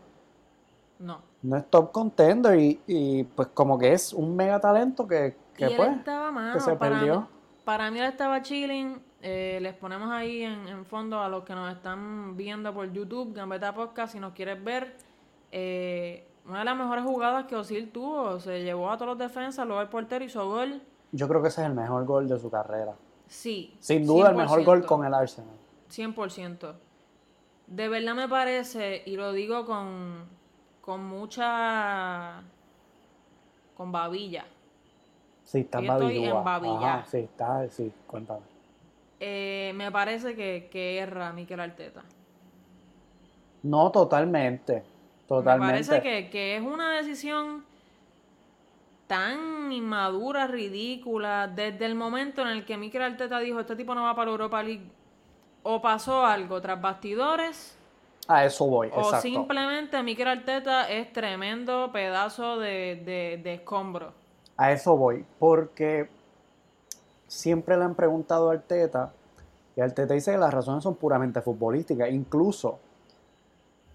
No. 0.99 1.21
No 1.43 1.57
es 1.57 1.69
top 1.71 1.93
contender 1.93 2.59
y, 2.59 2.81
y, 2.87 3.25
pues 3.25 3.49
como 3.49 3.79
que 3.79 3.93
es 3.93 4.13
un 4.15 4.35
mega 4.35 4.59
talento 4.61 5.07
que, 5.07 5.37
que 5.55 5.67
y 5.67 5.73
él 5.73 5.77
pues 5.77 5.91
estaba, 5.99 6.53
que 6.55 6.61
se 6.61 6.77
para 6.77 6.97
perdió. 6.99 7.21
Mí, 7.23 7.27
para 7.65 7.91
mí 7.91 7.99
él 7.99 8.07
estaba 8.07 8.41
chilling. 8.43 9.03
Eh, 9.21 9.59
les 9.63 9.75
ponemos 9.75 10.11
ahí 10.11 10.43
en, 10.43 10.69
en 10.69 10.85
fondo 10.87 11.21
a 11.21 11.29
los 11.29 11.45
que 11.45 11.55
nos 11.55 11.73
están 11.75 12.37
viendo 12.37 12.73
por 12.75 12.91
YouTube, 12.93 13.35
Gambeta 13.35 13.75
Podcast, 13.75 14.13
si 14.15 14.21
nos 14.21 14.33
quieres 14.35 14.63
ver. 14.63 14.97
eh, 15.53 16.27
una 16.47 16.59
de 16.61 16.65
las 16.67 16.77
mejores 16.77 17.05
jugadas 17.05 17.47
que 17.47 17.57
Osil 17.57 17.91
tuvo. 17.91 18.39
Se 18.41 18.63
llevó 18.63 18.91
a 18.91 18.97
todos 18.97 19.09
los 19.11 19.19
defensas, 19.19 19.67
luego 19.67 19.81
el 19.83 19.89
portero 19.89 20.25
hizo 20.25 20.47
gol. 20.49 20.83
Yo 21.15 21.29
creo 21.29 21.41
que 21.41 21.47
ese 21.47 21.61
es 21.61 21.69
el 21.69 21.75
mejor 21.75 22.05
gol 22.07 22.29
de 22.29 22.41
su 22.41 22.51
carrera. 22.51 22.93
Sí. 23.29 23.77
Sin 23.79 24.05
duda 24.05 24.31
el 24.31 24.37
mejor 24.37 24.65
gol 24.65 24.83
100%. 24.83 24.87
con 24.87 25.05
el 25.05 25.15
Arsenal. 25.15 25.55
100%. 25.89 26.75
De 27.69 27.89
verdad 27.89 28.15
me 28.17 28.29
parece, 28.29 29.05
y 29.07 29.17
lo 29.17 29.33
digo 29.33 29.65
con, 29.65 30.25
con 30.81 31.05
mucha. 31.05 32.43
con 33.77 33.93
babilla. 33.93 34.45
Sí, 35.45 35.61
está 35.61 35.79
estoy 35.79 36.25
en 36.25 36.43
babilla. 36.43 36.95
Ajá, 36.95 37.07
sí, 37.07 37.19
está, 37.19 37.69
sí, 37.71 37.93
cuéntame. 38.09 38.41
Eh, 39.21 39.73
me 39.77 39.93
parece 39.93 40.35
que, 40.35 40.69
que 40.69 40.99
erra 40.99 41.33
Mikel 41.33 41.61
Arteta. 41.61 42.03
No, 43.63 43.93
totalmente. 43.93 44.83
Totalmente. 45.29 45.67
Me 45.67 45.73
parece 45.73 46.03
que, 46.03 46.29
que 46.29 46.57
es 46.57 46.63
una 46.63 46.97
decisión 46.97 47.65
tan 49.07 49.73
inmadura, 49.73 50.47
ridícula, 50.47 51.47
desde 51.49 51.87
el 51.87 51.95
momento 51.95 52.43
en 52.43 52.49
el 52.49 52.65
que 52.65 52.77
Mikel 52.77 53.03
Arteta 53.03 53.39
dijo, 53.39 53.61
este 53.61 53.77
tipo 53.77 53.95
no 53.95 54.03
va 54.05 54.15
para 54.15 54.31
Europa 54.31 54.63
League, 54.63 54.91
o 55.63 55.81
pasó 55.83 56.25
algo 56.25 56.61
tras 56.61 56.81
bastidores, 56.81 57.77
A 58.27 58.45
eso 58.45 58.67
voy, 58.67 58.89
o 58.93 59.01
exacto. 59.01 59.21
simplemente 59.21 60.03
Mikel 60.03 60.29
Arteta 60.29 60.89
es 60.89 61.13
tremendo 61.13 61.91
pedazo 61.93 62.59
de, 62.59 63.03
de, 63.05 63.41
de 63.43 63.55
escombro. 63.55 64.13
A 64.57 64.73
eso 64.73 64.97
voy, 64.97 65.25
porque 65.39 66.09
siempre 67.27 67.77
le 67.77 67.85
han 67.85 67.95
preguntado 67.95 68.51
a 68.51 68.55
Arteta, 68.55 69.13
y 69.77 69.81
Arteta 69.81 70.15
dice 70.15 70.33
que 70.33 70.39
las 70.39 70.55
razones 70.55 70.83
son 70.83 70.95
puramente 70.95 71.41
futbolísticas, 71.43 72.11
incluso, 72.11 72.79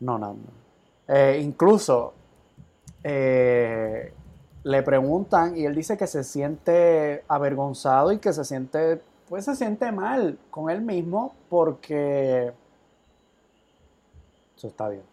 no, 0.02 0.18
no, 0.18 0.34
no. 0.34 0.60
Eh, 1.08 1.40
incluso 1.42 2.14
eh, 3.04 4.14
le 4.64 4.84
preguntan 4.84 5.58
y 5.58 5.66
él 5.66 5.76
dice 5.76 5.98
que 5.98 6.08
se 6.08 6.24
siente 6.24 7.24
avergonzado 7.28 8.12
y 8.12 8.20
que 8.20 8.34
se 8.34 8.44
siente, 8.44 9.02
pues 9.28 9.46
se 9.46 9.56
siente 9.56 9.92
mal 9.92 10.38
con 10.50 10.70
él 10.70 10.82
mismo 10.82 11.34
porque, 11.50 12.54
eso 14.58 14.68
está 14.68 14.90
bien 14.90 15.04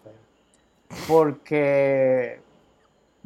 porque 1.09 2.41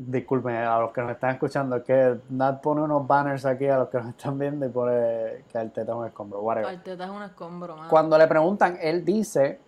Disculpen 0.06 0.54
a 0.54 0.80
los 0.80 0.92
que 0.92 1.02
nos 1.02 1.10
están 1.10 1.34
escuchando, 1.34 1.76
es 1.76 1.82
que 1.82 2.20
Nat 2.30 2.62
pone 2.62 2.80
unos 2.80 3.06
banners 3.06 3.44
aquí 3.44 3.66
a 3.66 3.76
los 3.76 3.88
que 3.90 3.98
nos 3.98 4.08
están 4.08 4.38
viendo 4.38 4.64
y 4.64 4.70
pone 4.70 5.44
que 5.46 5.58
Arteta 5.58 5.92
es 5.92 5.98
un 5.98 6.06
escombro, 6.06 6.40
whatever. 6.40 6.70
Arteta 6.70 7.04
es 7.04 7.10
un 7.10 7.22
escombro, 7.22 7.76
mano. 7.76 7.90
Cuando 7.90 8.16
le 8.16 8.26
preguntan, 8.26 8.78
él 8.80 9.04
dice, 9.04 9.60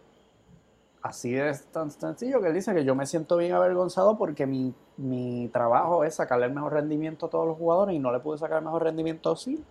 así 1.03 1.37
es 1.37 1.67
tan 1.67 1.91
sencillo, 1.91 2.41
que 2.41 2.47
él 2.47 2.55
dice 2.55 2.73
que 2.73 2.83
yo 2.83 2.95
me 2.95 3.05
siento 3.05 3.37
bien 3.37 3.53
avergonzado 3.53 4.17
porque 4.17 4.47
mi, 4.47 4.75
mi 4.97 5.49
trabajo 5.49 6.05
es 6.05 6.15
sacarle 6.15 6.47
el 6.47 6.53
mejor 6.53 6.73
rendimiento 6.75 7.27
a 7.27 7.31
todos 7.31 7.47
los 7.47 7.57
jugadores 7.57 7.95
y 7.95 7.99
no 7.99 8.13
le 8.13 8.21
pude 8.21 8.39
sacar 8.39 8.59
el 8.59 8.65
mejor 8.65 8.83
rendimiento 8.85 9.29
a 9.31 9.33
Osil 9.33 9.65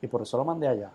y 0.00 0.06
por 0.06 0.22
eso 0.22 0.36
lo 0.36 0.44
mandé 0.44 0.68
allá. 0.68 0.90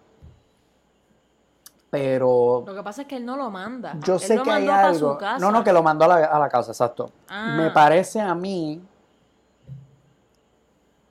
Pero 1.90 2.64
Lo 2.66 2.74
que 2.74 2.82
pasa 2.82 3.04
es 3.04 3.08
que 3.08 3.18
él 3.18 3.26
no 3.26 3.38
lo 3.38 3.52
manda. 3.52 3.96
yo 4.04 4.16
Él 4.16 4.20
sé 4.20 4.36
lo 4.36 4.44
que 4.44 4.52
hay 4.52 4.68
algo. 4.68 5.12
su 5.14 5.18
casa. 5.18 5.38
No, 5.40 5.52
no, 5.52 5.64
que 5.64 5.72
lo 5.72 5.84
mandó 5.84 6.06
a 6.06 6.08
la, 6.08 6.26
a 6.26 6.40
la 6.40 6.50
casa, 6.50 6.72
exacto. 6.72 7.12
Ah. 7.30 7.54
Me 7.56 7.70
parece 7.70 8.20
a 8.20 8.34
mí, 8.34 8.82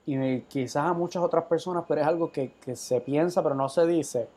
y 0.05 0.41
quizás 0.41 0.85
a 0.87 0.93
muchas 0.93 1.23
otras 1.23 1.45
personas, 1.45 1.85
pero 1.87 2.01
es 2.01 2.07
algo 2.07 2.31
que, 2.31 2.53
que 2.55 2.75
se 2.75 2.99
piensa, 2.99 3.41
pero 3.41 3.55
no 3.55 3.69
se 3.69 3.85
dice, 3.87 4.27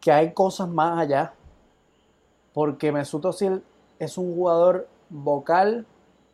que 0.00 0.12
hay 0.12 0.32
cosas 0.32 0.68
más 0.68 1.00
allá. 1.00 1.32
Porque 2.54 2.92
Mesut 2.92 3.24
Özil 3.24 3.62
es 3.98 4.16
un 4.16 4.34
jugador 4.34 4.88
vocal 5.10 5.84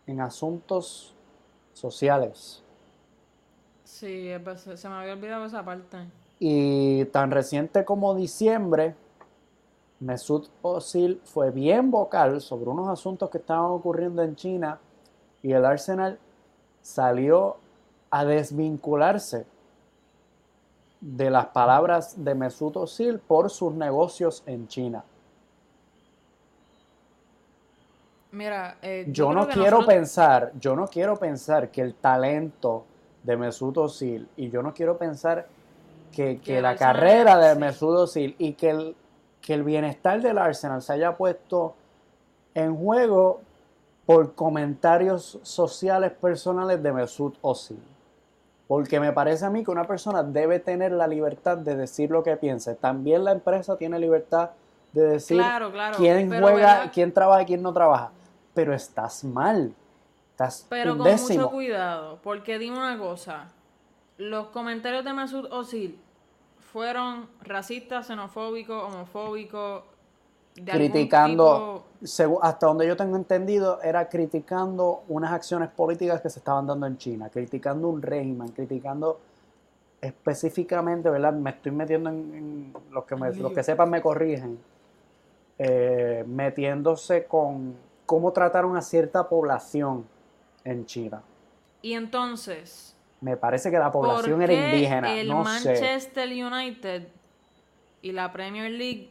en 0.06 0.20
asuntos 0.20 1.14
sociales. 1.72 2.62
Sí, 3.84 4.28
es 4.28 4.42
ver- 4.44 4.58
se 4.58 4.76
se 4.76 4.88
me 4.88 4.94
había 4.94 5.12
olvidado 5.12 5.44
esa 5.44 5.64
parte. 5.64 5.98
Y 6.38 7.04
tan 7.06 7.30
reciente 7.30 7.84
como 7.84 8.14
diciembre, 8.14 8.96
Mesut 10.00 10.48
Özil 10.64 11.20
fue 11.24 11.50
bien 11.50 11.90
vocal 11.90 12.40
sobre 12.40 12.68
unos 12.70 12.88
asuntos 12.88 13.30
que 13.30 13.38
estaban 13.38 13.70
ocurriendo 13.70 14.22
en 14.22 14.34
China 14.34 14.80
y 15.42 15.52
el 15.52 15.64
Arsenal 15.64 16.18
salió 16.80 17.56
a 18.10 18.24
desvincularse 18.24 19.46
de 21.00 21.30
las 21.30 21.46
palabras 21.46 22.24
de 22.24 22.34
Mesut 22.34 22.76
Özil 22.76 23.20
por 23.20 23.50
sus 23.50 23.72
negocios 23.74 24.42
en 24.46 24.66
China. 24.66 25.04
Mira, 28.33 28.77
eh, 28.83 29.05
Yo 29.09 29.33
no 29.33 29.47
quiero 29.47 29.62
nosotros- 29.79 29.87
pensar, 29.87 30.53
yo 30.59 30.75
no 30.75 30.87
quiero 30.88 31.16
pensar 31.16 31.71
que 31.71 31.83
el 31.83 31.95
talento 31.95 32.85
de 33.23 33.37
Mesut 33.37 33.77
Özil 33.77 34.27
y 34.37 34.49
yo 34.51 34.62
no 34.62 34.73
quiero 34.73 34.97
pensar 34.97 35.47
que, 36.11 36.40
que 36.40 36.61
la 36.62 36.75
carrera 36.77 37.37
de 37.38 37.53
sí. 37.55 37.61
Mesut 37.61 37.99
Özil 37.99 38.35
y 38.38 38.55
que 38.55 38.71
el, 38.71 38.97
que 39.42 39.55
el 39.55 39.62
bienestar 39.62 40.21
del 40.23 40.38
Arsenal 40.38 40.81
se 40.83 40.95
haya 40.95 41.16
puesto 41.16 41.75
en 42.55 42.75
juego 42.77 43.40
por 44.07 44.35
comentarios 44.35 45.38
sociales 45.42 46.11
personales 46.12 46.83
de 46.83 46.92
Mesut 46.92 47.37
Özil. 47.42 47.81
Porque 48.66 48.99
me 48.99 49.12
parece 49.12 49.45
a 49.45 49.51
mí 49.51 49.62
que 49.62 49.71
una 49.71 49.85
persona 49.87 50.23
debe 50.23 50.59
tener 50.59 50.92
la 50.92 51.07
libertad 51.07 51.59
de 51.59 51.77
decir 51.77 52.11
lo 52.11 52.23
que 52.23 52.37
piensa. 52.38 52.75
También 52.77 53.25
la 53.25 53.33
empresa 53.33 53.77
tiene 53.77 53.99
libertad 53.99 54.51
de 54.95 55.03
decir 55.03 55.37
Claro, 55.37 55.71
claro, 55.71 55.97
quién 55.99 56.29
juega, 56.29 56.55
¿verdad? 56.55 56.90
quién 56.95 57.12
trabaja 57.12 57.42
y 57.42 57.47
quién 57.47 57.62
no 57.62 57.73
trabaja. 57.75 58.11
Pero 58.54 58.74
estás 58.74 59.24
mal. 59.24 59.74
Estás 60.32 60.66
Pero 60.68 60.96
con 60.96 61.04
décimo. 61.04 61.44
mucho 61.44 61.50
cuidado, 61.50 62.18
porque 62.22 62.58
dime 62.58 62.78
una 62.78 62.98
cosa. 62.98 63.48
Los 64.18 64.48
comentarios 64.48 65.04
de 65.04 65.12
Mesut 65.12 65.50
Özil 65.52 65.98
fueron 66.72 67.28
racistas, 67.42 68.06
xenofóbicos, 68.06 68.82
homofóbicos, 68.82 69.82
de 70.54 70.70
criticando, 70.70 71.84
tipo- 72.00 72.38
hasta 72.42 72.66
donde 72.66 72.86
yo 72.86 72.96
tengo 72.96 73.16
entendido, 73.16 73.80
era 73.82 74.08
criticando 74.08 75.02
unas 75.08 75.32
acciones 75.32 75.70
políticas 75.70 76.20
que 76.20 76.28
se 76.30 76.40
estaban 76.40 76.66
dando 76.66 76.86
en 76.86 76.98
China, 76.98 77.30
criticando 77.30 77.88
un 77.88 78.02
régimen, 78.02 78.48
criticando 78.48 79.18
específicamente, 80.00 81.08
¿verdad? 81.08 81.32
Me 81.32 81.50
estoy 81.50 81.72
metiendo 81.72 82.10
en, 82.10 82.16
en- 82.34 82.74
los, 82.90 83.04
que 83.04 83.16
me- 83.16 83.32
los 83.34 83.52
que 83.52 83.62
sepan 83.62 83.88
me 83.90 84.02
corrigen, 84.02 84.58
eh, 85.58 86.24
metiéndose 86.26 87.24
con 87.26 87.74
cómo 88.12 88.31
trataron 88.31 88.77
a 88.77 88.83
cierta 88.83 89.27
población 89.27 90.07
en 90.64 90.85
China. 90.85 91.22
Y 91.81 91.94
entonces, 91.94 92.94
Me 93.22 93.38
parece 93.38 93.70
que 93.70 93.79
la 93.79 93.90
¿por 93.90 94.07
población 94.07 94.42
era 94.42 94.53
indígena, 94.53 95.14
el 95.14 95.29
no 95.29 95.42
sé. 95.46 95.70
Manchester 95.70 96.29
United 96.29 97.09
y 98.03 98.12
la 98.12 98.31
Premier 98.31 98.70
League 98.70 99.11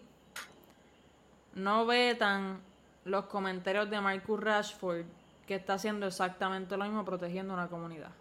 no 1.55 1.87
vetan 1.87 2.59
los 3.05 3.25
comentarios 3.25 3.89
de 3.89 3.99
Marcus 3.99 4.39
Rashford, 4.39 5.05
que 5.47 5.55
está 5.55 5.73
haciendo 5.73 6.05
exactamente 6.05 6.77
lo 6.77 6.83
mismo 6.83 7.03
protegiendo 7.03 7.55
una 7.55 7.69
comunidad? 7.69 8.11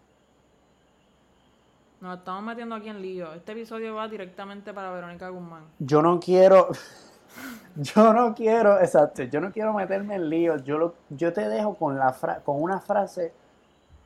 Nos 2.01 2.21
estamos 2.21 2.43
metiendo 2.43 2.75
aquí 2.75 2.89
en 2.89 3.03
lío. 3.03 3.35
Este 3.35 3.53
episodio 3.53 3.97
va 3.97 4.09
directamente 4.09 4.73
para 4.73 4.91
Verónica 4.93 5.29
Guzmán. 5.29 5.65
yo 5.79 6.01
no 6.01 6.19
quiero, 6.19 6.69
yo 7.77 8.13
no 8.13 8.35
quiero, 8.35 8.81
exacto, 8.81 9.23
yo 9.25 9.41
no 9.41 9.53
quiero 9.53 9.73
meterme 9.73 10.17
en 10.17 10.29
líos. 10.29 10.65
Yo, 10.65 10.79
lo, 10.79 10.95
yo 11.11 11.33
te 11.33 11.49
dejo 11.49 11.75
con, 11.75 11.99
la 11.99 12.13
fra- 12.13 12.41
con 12.41 12.63
una 12.63 12.81
frase 12.81 13.33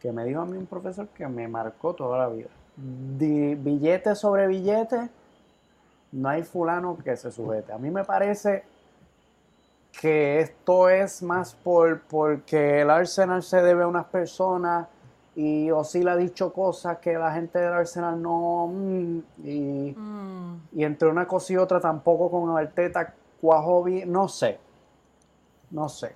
que 0.00 0.12
me 0.12 0.24
dijo 0.24 0.40
a 0.42 0.46
mí 0.46 0.56
un 0.56 0.66
profesor 0.66 1.08
que 1.08 1.26
me 1.26 1.48
marcó 1.48 1.94
toda 1.94 2.18
la 2.18 2.28
vida. 2.28 2.48
Di- 2.76 3.54
billete 3.54 4.14
sobre 4.14 4.46
billete, 4.46 5.08
no 6.12 6.28
hay 6.28 6.42
fulano 6.42 6.96
que 7.02 7.16
se 7.16 7.30
sujete. 7.30 7.72
A 7.72 7.78
mí 7.78 7.90
me 7.90 8.04
parece 8.04 8.64
que 10.00 10.40
esto 10.40 10.88
es 10.88 11.22
más 11.22 11.54
por 11.54 12.00
porque 12.02 12.80
el 12.82 12.90
Arsenal 12.90 13.42
se 13.42 13.62
debe 13.62 13.84
a 13.84 13.86
unas 13.86 14.06
personas 14.06 14.88
y 15.36 15.70
Osil 15.70 16.06
ha 16.08 16.16
dicho 16.16 16.52
cosas 16.52 16.98
que 16.98 17.14
la 17.14 17.32
gente 17.32 17.58
del 17.58 17.72
Arsenal 17.72 18.20
no... 18.22 18.68
mm, 18.72 19.18
y, 19.44 19.92
Mm, 19.96 20.60
y 20.72 20.84
entre 20.84 21.08
una 21.08 21.26
cosa 21.26 21.52
y 21.52 21.56
otra 21.56 21.80
tampoco 21.80 22.30
con 22.30 22.56
Arteta 22.56 23.14
cuajó 23.40 23.82
bien, 23.82 24.10
no 24.12 24.28
sé, 24.28 24.58
no 25.70 25.88
sé. 25.88 26.14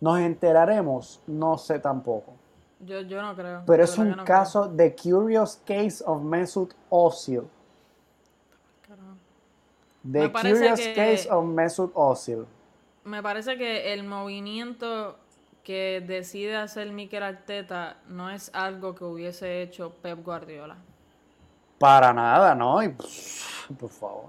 Nos 0.00 0.18
enteraremos, 0.20 1.20
no 1.26 1.56
sé 1.56 1.78
tampoco. 1.78 2.32
yo, 2.80 3.00
yo 3.00 3.22
no 3.22 3.34
creo. 3.34 3.62
Pero 3.66 3.84
es 3.84 3.96
un 3.96 4.10
no 4.10 4.24
caso 4.24 4.68
de 4.68 4.94
Curious 4.94 5.56
Case 5.66 6.04
of 6.06 6.22
Mesut 6.22 6.74
creo. 6.90 7.44
Carajo. 8.86 9.16
The 10.12 10.30
Curious 10.30 10.80
que- 10.80 10.94
Case 10.94 11.30
of 11.30 11.44
Mesut 11.46 11.92
Özil. 11.96 12.44
Me 13.04 13.22
parece 13.22 13.56
que 13.56 13.92
el 13.94 14.04
movimiento 14.04 15.16
que 15.66 16.00
decide 16.00 16.54
hacer 16.54 16.92
Mikel 16.92 17.24
Arteta 17.24 17.96
no 18.06 18.30
es 18.30 18.52
algo 18.54 18.94
que 18.94 19.02
hubiese 19.02 19.62
hecho 19.62 19.90
Pep 20.00 20.22
Guardiola. 20.24 20.76
Para 21.76 22.12
nada, 22.12 22.54
¿no? 22.54 22.80
Y, 22.84 22.88
pff, 22.90 23.72
por 23.72 23.90
favor. 23.90 24.24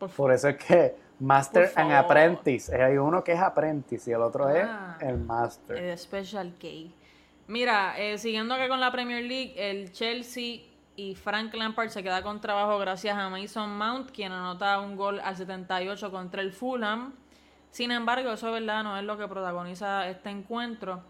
Por 0.00 0.10
Por 0.10 0.32
eso 0.32 0.48
es 0.48 0.56
que 0.56 0.96
Master 1.20 1.70
and. 1.76 1.92
Apprentice. 1.92 2.74
Hay 2.82 2.96
uno 2.98 3.22
que 3.22 3.34
es 3.34 3.40
Apprentice 3.40 4.10
y 4.10 4.14
el 4.14 4.20
otro 4.20 4.48
Ah. 4.48 4.96
es 5.00 5.08
el 5.08 5.18
Master. 5.18 5.76
El 5.76 5.96
Special 5.96 6.52
K. 6.60 6.66
Mira, 7.46 7.96
eh, 7.96 8.18
siguiendo 8.18 8.52
acá 8.54 8.66
con 8.68 8.80
la 8.80 8.90
Premier 8.90 9.22
League, 9.24 9.54
el 9.56 9.92
Chelsea 9.92 10.62
y 10.96 11.14
Frank 11.14 11.54
Lampard 11.54 11.90
se 11.90 12.02
queda 12.02 12.20
con 12.22 12.40
trabajo 12.40 12.78
gracias 12.80 13.16
a 13.16 13.28
Mason 13.30 13.78
Mount, 13.78 14.10
quien 14.10 14.32
anota 14.32 14.80
un 14.80 14.96
gol 14.96 15.20
al 15.20 15.36
78 15.36 16.10
contra 16.10 16.42
el 16.42 16.52
Fulham. 16.52 17.14
Sin 17.70 17.90
embargo, 17.90 18.32
eso 18.32 18.50
verdad 18.52 18.82
no 18.82 18.96
es 18.96 19.04
lo 19.04 19.18
que 19.18 19.28
protagoniza 19.28 20.08
este 20.08 20.30
encuentro. 20.30 21.02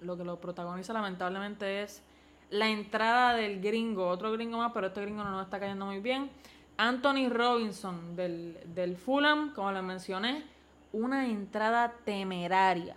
Lo 0.00 0.16
que 0.16 0.24
lo 0.24 0.40
protagoniza 0.40 0.92
lamentablemente 0.92 1.82
es 1.82 2.02
la 2.50 2.68
entrada 2.68 3.34
del 3.34 3.60
gringo, 3.60 4.08
otro 4.08 4.32
gringo 4.32 4.58
más, 4.58 4.72
pero 4.72 4.88
este 4.88 5.00
gringo 5.00 5.24
no 5.24 5.30
nos 5.30 5.44
está 5.44 5.58
cayendo 5.58 5.86
muy 5.86 6.00
bien. 6.00 6.30
Anthony 6.76 7.28
Robinson 7.30 8.16
del, 8.16 8.58
del 8.74 8.96
Fulham, 8.96 9.54
como 9.54 9.72
le 9.72 9.82
mencioné, 9.82 10.44
una 10.92 11.26
entrada 11.26 11.94
temeraria. 12.04 12.96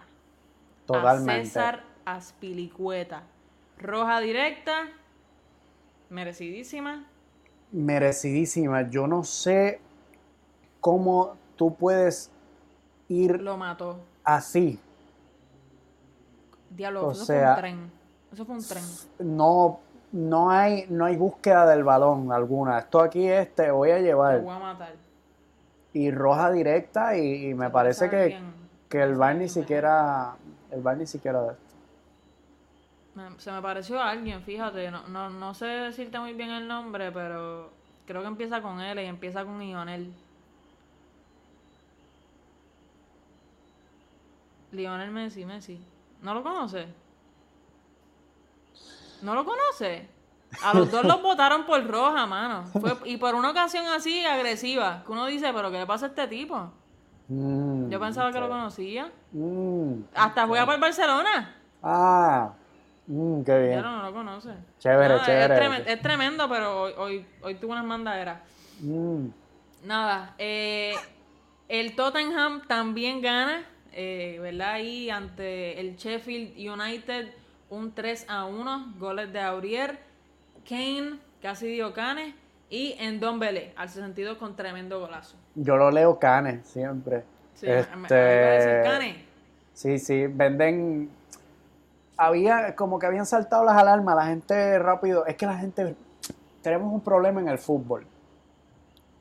Totalmente. 0.85 1.31
A 1.31 1.43
César 1.45 1.83
Aspilicueta. 2.05 3.23
Roja 3.77 4.19
directa, 4.19 4.89
merecidísima. 6.09 7.05
Merecidísima. 7.71 8.89
Yo 8.89 9.07
no 9.07 9.23
sé 9.23 9.79
cómo 10.79 11.35
tú 11.55 11.75
puedes 11.75 12.31
ir 13.09 13.41
Lo 13.41 13.57
mató. 13.57 13.99
así. 14.23 14.79
Diablo, 16.69 17.07
O 17.07 17.11
eso 17.11 17.25
sea- 17.25 17.55
fue 17.55 17.69
un 17.69 17.77
tren. 17.77 17.91
Eso 18.33 18.45
fue 18.45 18.55
un 18.55 18.63
tren. 18.67 18.83
No, 19.19 19.79
no 20.11 20.49
hay, 20.49 20.85
no 20.89 21.05
hay 21.05 21.15
búsqueda 21.15 21.65
del 21.65 21.83
balón 21.83 22.31
alguna. 22.31 22.79
Esto 22.79 22.99
aquí 23.01 23.27
es 23.27 23.53
te 23.55 23.71
voy 23.71 23.91
a 23.91 23.95
Te 23.95 24.01
llevar. 24.03 24.41
voy 24.41 24.55
a 24.55 24.59
matar. 24.59 24.93
Y 25.93 26.11
roja 26.11 26.51
directa 26.51 27.15
y, 27.17 27.49
y 27.49 27.53
me 27.53 27.69
parece 27.69 28.09
que, 28.09 28.37
que 28.89 29.01
el 29.01 29.15
pasa 29.17 29.33
ni 29.35 29.47
siquiera, 29.47 30.35
el 30.71 30.81
VAR 30.81 30.97
ni 30.97 31.07
siquiera 31.07 31.41
de 31.41 31.51
esto. 31.51 31.61
Se 33.37 33.49
me 33.49 33.61
pareció 33.61 34.01
a 34.01 34.09
alguien, 34.09 34.41
fíjate. 34.41 34.91
No, 34.91 35.07
no, 35.07 35.29
no 35.29 35.53
sé 35.53 35.65
decirte 35.65 36.19
muy 36.19 36.33
bien 36.33 36.49
el 36.49 36.67
nombre, 36.67 37.13
pero 37.13 37.69
creo 38.05 38.21
que 38.21 38.27
empieza 38.27 38.61
con 38.61 38.81
L 38.81 39.01
y 39.01 39.07
empieza 39.07 39.45
con 39.45 39.57
Lionel. 39.59 40.11
Lionel 44.75 45.11
Messi, 45.11 45.45
Messi. 45.45 45.79
¿No 46.21 46.33
lo 46.33 46.43
conoce? 46.43 46.87
¿No 49.21 49.33
lo 49.35 49.45
conoce? 49.45 50.07
A 50.61 50.73
los 50.73 50.91
dos 50.91 51.03
los 51.05 51.21
votaron 51.23 51.65
por 51.65 51.85
roja, 51.87 52.25
mano. 52.25 52.65
Fue, 52.79 52.95
y 53.05 53.17
por 53.17 53.35
una 53.35 53.51
ocasión 53.51 53.85
así 53.87 54.25
agresiva, 54.25 55.03
que 55.05 55.11
uno 55.11 55.25
dice, 55.25 55.51
pero 55.53 55.71
¿qué 55.71 55.79
le 55.79 55.85
pasa 55.85 56.05
a 56.07 56.09
este 56.09 56.27
tipo? 56.27 56.71
Mm, 57.27 57.89
Yo 57.89 57.99
pensaba 57.99 58.31
que 58.31 58.39
lo 58.39 58.49
conocía. 58.49 59.11
Mm, 59.31 59.93
Hasta 60.13 60.45
juega 60.47 60.65
por 60.65 60.79
Barcelona. 60.79 61.55
ah, 61.81 62.51
mm, 63.07 63.41
qué 63.43 63.59
bien. 63.59 63.75
Ya 63.75 63.81
no, 63.81 64.03
lo 64.03 64.13
conoce. 64.13 64.51
Chévere, 64.79 65.15
Nada, 65.15 65.25
chévere. 65.25 65.53
Es, 65.55 65.61
tremen- 65.61 65.83
es 65.87 66.01
tremendo, 66.01 66.47
pero 66.49 66.81
hoy, 66.83 66.93
hoy, 66.97 67.25
hoy 67.41 67.55
tuvo 67.55 67.71
unas 67.71 67.85
mandaderas. 67.85 68.39
Nada, 69.83 70.35
eh, 70.37 70.95
el 71.67 71.95
Tottenham 71.95 72.61
también 72.67 73.21
gana, 73.21 73.63
eh, 73.95 74.37
¿verdad? 74.41 74.73
Ahí 74.73 75.09
ante 75.09 75.79
el 75.79 75.95
Sheffield 75.95 76.53
United, 76.57 77.31
un 77.69 77.93
3 77.93 78.25
a 78.29 78.45
1, 78.45 78.93
goles 78.99 79.31
de 79.33 79.39
Aurier, 79.41 79.99
Kane, 80.67 81.19
casi 81.41 81.67
dio 81.67 81.93
Canes, 81.93 82.35
y 82.69 82.95
Endombele, 82.99 83.73
al 83.75 83.89
62 83.89 84.37
con 84.37 84.55
tremendo 84.55 84.99
golazo. 84.99 85.37
yo 85.55 85.77
lo 85.77 85.89
leo 85.91 86.19
Canes 86.19 86.65
siempre. 86.67 87.23
Sí, 87.53 87.67
me- 87.67 87.79
Este, 87.79 87.95
me 87.95 88.83
Canes. 88.83 89.15
Sí, 89.73 89.97
sí, 89.99 90.27
venden. 90.27 91.09
Había 92.17 92.75
como 92.75 92.97
que 92.99 93.05
habían 93.07 93.25
saltado 93.25 93.63
las 93.65 93.75
alarmas, 93.77 94.15
la 94.15 94.25
gente 94.27 94.79
rápido. 94.79 95.25
Es 95.25 95.35
que 95.35 95.45
la 95.45 95.57
gente. 95.57 95.95
Tenemos 96.61 96.91
un 96.93 97.01
problema 97.01 97.41
en 97.41 97.49
el 97.49 97.57
fútbol. 97.57 98.05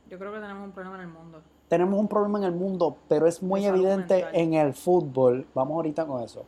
Yo 0.09 0.19
creo 0.19 0.33
que 0.33 0.39
tenemos 0.41 0.65
un 0.65 0.73
problema 0.73 0.97
en 0.97 1.03
el 1.03 1.09
mundo. 1.09 1.43
Tenemos 1.69 1.99
un 1.99 2.09
problema 2.09 2.39
en 2.39 2.45
el 2.45 2.53
mundo, 2.53 2.97
pero 3.09 3.27
es 3.27 3.43
muy 3.43 3.65
evidente 3.65 4.17
mental. 4.17 4.35
en 4.35 4.55
el 4.55 4.75
fútbol. 4.75 5.47
Vamos 5.55 5.77
ahorita 5.77 6.07
con 6.07 6.23
eso. 6.23 6.45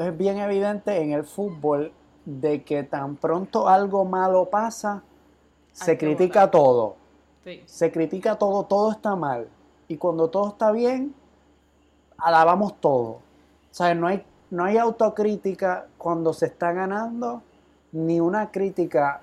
Es 0.00 0.16
bien 0.16 0.38
evidente 0.38 1.00
en 1.00 1.12
el 1.12 1.24
fútbol 1.24 1.92
de 2.24 2.62
que 2.62 2.82
tan 2.84 3.16
pronto 3.16 3.68
algo 3.68 4.04
malo 4.04 4.46
pasa, 4.46 5.02
se 5.72 5.92
Hay 5.92 5.98
critica 5.98 6.50
todo. 6.50 6.96
Sí. 7.42 7.62
Se 7.66 7.90
critica 7.90 8.36
todo, 8.36 8.64
todo 8.64 8.92
está 8.92 9.16
mal. 9.16 9.48
Y 9.88 9.96
cuando 9.96 10.28
todo 10.28 10.48
está 10.48 10.72
bien, 10.72 11.14
alabamos 12.16 12.80
todo. 12.80 13.10
O 13.10 13.20
sea, 13.70 13.94
no 13.94 14.06
hay, 14.06 14.24
no 14.50 14.64
hay 14.64 14.78
autocrítica 14.78 15.86
cuando 15.98 16.32
se 16.32 16.46
está 16.46 16.72
ganando, 16.72 17.42
ni 17.92 18.20
una 18.20 18.50
crítica 18.50 19.20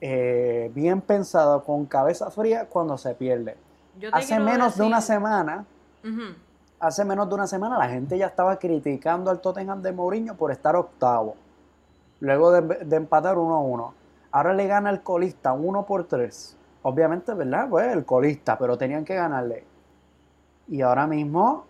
eh, 0.00 0.70
bien 0.74 1.00
pensada 1.00 1.60
con 1.60 1.86
cabeza 1.86 2.30
fría 2.30 2.66
cuando 2.66 2.98
se 2.98 3.14
pierde. 3.14 3.56
Hace 4.12 4.38
menos 4.38 4.76
de 4.76 4.84
una 4.84 5.00
semana, 5.00 5.64
hace 6.78 7.04
menos 7.04 7.28
de 7.28 7.34
una 7.34 7.46
semana 7.46 7.78
la 7.78 7.88
gente 7.88 8.18
ya 8.18 8.26
estaba 8.26 8.58
criticando 8.58 9.30
al 9.30 9.40
Tottenham 9.40 9.82
de 9.82 9.92
Mourinho 9.92 10.34
por 10.36 10.50
estar 10.50 10.76
octavo. 10.76 11.36
Luego 12.20 12.50
de, 12.50 12.84
de 12.84 12.96
empatar 12.96 13.38
1 13.38 13.54
a 13.54 13.60
1. 13.60 13.94
Ahora 14.32 14.54
le 14.54 14.66
gana 14.66 14.90
el 14.90 15.02
colista 15.02 15.52
1 15.52 15.86
por 15.86 16.04
3. 16.04 16.56
Obviamente, 16.82 17.34
¿verdad? 17.34 17.68
Pues 17.68 17.92
el 17.92 18.04
colista, 18.04 18.56
pero 18.58 18.78
tenían 18.78 19.04
que 19.04 19.14
ganarle. 19.14 19.64
Y 20.68 20.82
ahora 20.82 21.06
mismo 21.06 21.66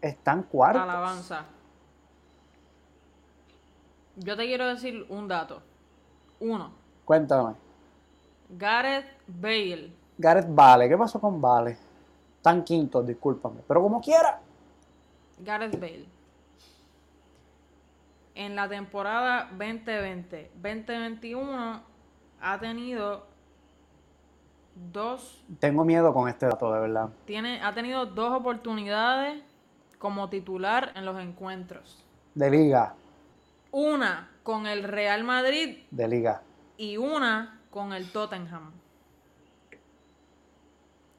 están 0.00 0.42
cuartos. 0.44 0.82
Alabanza. 0.82 1.44
Yo 4.16 4.36
te 4.36 4.44
quiero 4.44 4.66
decir 4.68 5.06
un 5.08 5.28
dato. 5.28 5.62
Uno. 6.40 6.72
Cuéntame. 7.04 7.54
Gareth 8.50 9.06
Bale. 9.26 10.01
Gareth 10.22 10.46
Vale, 10.48 10.88
¿qué 10.88 10.96
pasó 10.96 11.20
con 11.20 11.40
Vale? 11.40 11.76
Están 12.36 12.62
quintos, 12.62 13.04
discúlpame. 13.06 13.60
Pero 13.66 13.82
como 13.82 14.00
quiera. 14.00 14.40
Gareth 15.38 15.78
Bale. 15.80 16.06
En 18.34 18.54
la 18.56 18.68
temporada 18.68 19.50
2020-2021 19.58 21.80
ha 22.40 22.58
tenido 22.60 23.26
dos 24.92 25.44
Tengo 25.58 25.84
miedo 25.84 26.14
con 26.14 26.28
este 26.28 26.46
dato, 26.46 26.72
de 26.72 26.80
verdad. 26.80 27.10
tiene 27.26 27.60
ha 27.62 27.74
tenido 27.74 28.06
dos 28.06 28.32
oportunidades 28.32 29.42
como 29.98 30.28
titular 30.30 30.92
en 30.94 31.04
los 31.04 31.20
encuentros. 31.20 32.02
De 32.34 32.50
liga, 32.50 32.94
Una 33.70 34.30
con 34.42 34.66
el 34.66 34.82
Real 34.84 35.24
Madrid 35.24 35.80
de 35.90 36.08
liga. 36.08 36.40
y 36.78 36.96
una 36.96 37.60
con 37.70 37.92
el 37.92 38.10
Tottenham. 38.10 38.72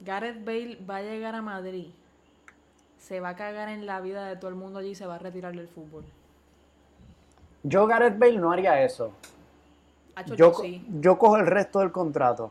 Gareth 0.04 0.44
Bale 0.44 0.78
va 0.88 0.96
a 0.96 1.02
llegar 1.02 1.34
a 1.34 1.42
Madrid. 1.42 1.88
Se 2.98 3.20
va 3.20 3.30
a 3.30 3.36
cagar 3.36 3.68
en 3.68 3.86
la 3.86 4.00
vida 4.00 4.26
de 4.26 4.36
todo 4.36 4.48
el 4.48 4.56
mundo 4.56 4.78
allí 4.78 4.90
y 4.90 4.94
se 4.94 5.06
va 5.06 5.16
a 5.16 5.18
retirar 5.18 5.54
del 5.54 5.68
fútbol. 5.68 6.04
Yo, 7.62 7.86
Gareth 7.86 8.18
Bale, 8.18 8.38
no 8.38 8.52
haría 8.52 8.82
eso. 8.82 9.12
Yo, 10.26 10.34
yo 10.34 10.54
sí. 10.54 10.86
yo 11.00 11.18
cojo 11.18 11.36
el 11.36 11.46
resto 11.46 11.80
del 11.80 11.90
contrato. 11.90 12.50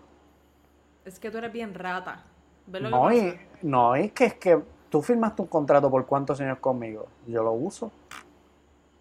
Es 1.06 1.20
que 1.20 1.32
tú 1.32 1.38
eres 1.38 1.54
bien 1.54 1.74
rata. 1.74 2.24
¿Ves 2.68 2.82
lo 2.82 2.90
que 2.90 2.96
No, 2.96 3.14
y, 3.14 3.40
no, 3.62 3.96
es 3.96 4.12
que 4.12 4.26
es 4.26 4.34
que 4.36 4.62
tú 4.90 5.02
firmaste 5.02 5.42
un 5.42 5.48
contrato 5.48 5.90
por 5.90 6.06
cuántos 6.06 6.40
años 6.42 6.60
conmigo. 6.60 7.08
Yo 7.28 7.44
lo 7.44 7.52
uso. 7.54 7.92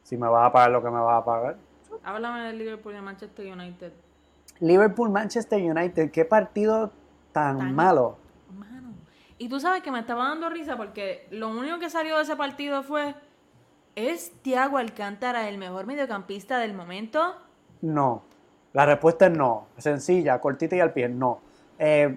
Si 0.02 0.16
me 0.16 0.28
vas 0.28 0.46
a 0.46 0.52
pagar 0.52 0.70
lo 0.70 0.82
que 0.82 0.90
me 0.90 1.00
vas 1.00 1.22
a 1.22 1.24
pagar. 1.24 1.56
Háblame 2.04 2.44
del 2.44 2.58
Liverpool 2.58 2.92
y 2.92 2.96
de 2.96 3.02
Manchester 3.02 3.52
United. 3.52 3.92
Liverpool, 4.60 5.10
Manchester 5.10 5.60
United, 5.62 6.10
qué 6.10 6.24
partido 6.24 6.90
tan, 7.32 7.58
Tan- 7.58 7.74
malo. 7.74 8.16
Mano. 8.56 8.92
Y 9.38 9.48
tú 9.48 9.58
sabes 9.60 9.82
que 9.82 9.90
me 9.90 10.00
estaba 10.00 10.28
dando 10.28 10.48
risa 10.50 10.76
porque 10.76 11.26
lo 11.30 11.48
único 11.48 11.78
que 11.78 11.90
salió 11.90 12.16
de 12.16 12.22
ese 12.22 12.36
partido 12.36 12.82
fue. 12.82 13.14
¿Es 13.94 14.32
Thiago 14.42 14.78
Alcántara 14.78 15.48
el 15.50 15.58
mejor 15.58 15.86
mediocampista 15.86 16.58
del 16.58 16.72
momento? 16.72 17.36
No. 17.82 18.22
La 18.72 18.86
respuesta 18.86 19.26
es 19.26 19.36
no. 19.36 19.66
Sencilla, 19.76 20.40
cortita 20.40 20.76
y 20.76 20.80
al 20.80 20.92
pie, 20.94 21.08
no. 21.10 21.40
Eh, 21.78 22.16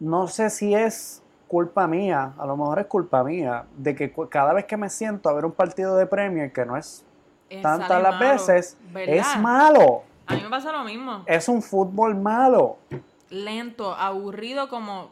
no 0.00 0.28
sé 0.28 0.50
si 0.50 0.74
es 0.74 1.22
culpa 1.48 1.86
mía, 1.86 2.32
a 2.38 2.46
lo 2.46 2.56
mejor 2.56 2.78
es 2.80 2.86
culpa 2.86 3.24
mía, 3.24 3.64
de 3.76 3.94
que 3.94 4.12
cada 4.28 4.52
vez 4.52 4.66
que 4.66 4.76
me 4.76 4.88
siento 4.90 5.28
a 5.28 5.32
ver 5.32 5.44
un 5.44 5.52
partido 5.52 5.96
de 5.96 6.06
Premier, 6.06 6.52
que 6.52 6.64
no 6.64 6.76
es 6.76 7.04
Eh, 7.48 7.60
tantas 7.62 8.00
las 8.02 8.14
malo, 8.14 8.30
veces, 8.32 8.76
¿verdad? 8.92 9.14
es 9.16 9.38
malo. 9.40 10.02
A 10.26 10.34
mí 10.34 10.42
me 10.42 10.48
pasa 10.50 10.70
lo 10.70 10.84
mismo. 10.84 11.24
Es 11.26 11.48
un 11.48 11.60
fútbol 11.62 12.14
malo, 12.14 12.76
Lento, 13.30 13.94
aburrido 13.94 14.68
como... 14.68 15.08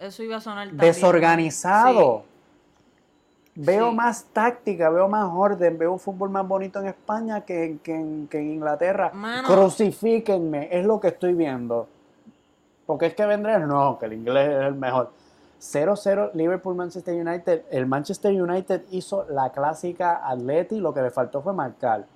Eso 0.00 0.22
iba 0.22 0.36
a 0.36 0.40
sonar 0.40 0.68
también. 0.68 0.86
desorganizado. 0.92 2.24
Veo 3.54 3.90
Sí. 3.90 3.96
más 3.96 4.24
táctica, 4.32 4.88
veo 4.90 5.08
más 5.08 5.28
orden, 5.34 5.76
veo 5.76 5.92
un 5.92 5.98
fútbol 5.98 6.30
más 6.30 6.46
bonito 6.46 6.78
en 6.78 6.86
España 6.86 7.40
que, 7.40 7.78
que 7.82 7.94
en, 7.96 8.28
que 8.28 8.38
en 8.38 8.52
Inglaterra. 8.52 9.10
Mano. 9.12 9.48
Crucifíquenme, 9.48 10.68
es 10.70 10.86
lo 10.86 11.00
que 11.00 11.08
estoy 11.08 11.34
viendo. 11.34 11.88
Porque 12.86 13.06
es 13.06 13.14
que 13.14 13.26
vendré, 13.26 13.58
no, 13.58 13.98
que 13.98 14.06
el 14.06 14.12
inglés 14.12 14.48
es 14.48 14.64
el 14.66 14.74
mejor. 14.76 15.10
0-0 15.60 16.30
Liverpool-Manchester 16.34 17.14
United. 17.26 17.62
El 17.72 17.86
Manchester 17.86 18.40
United 18.40 18.84
hizo 18.92 19.26
la 19.28 19.50
clásica 19.50 20.20
Atleti, 20.24 20.78
lo 20.78 20.94
que 20.94 21.02
le 21.02 21.10
faltó 21.10 21.42
fue 21.42 21.52
marcar. 21.52 22.06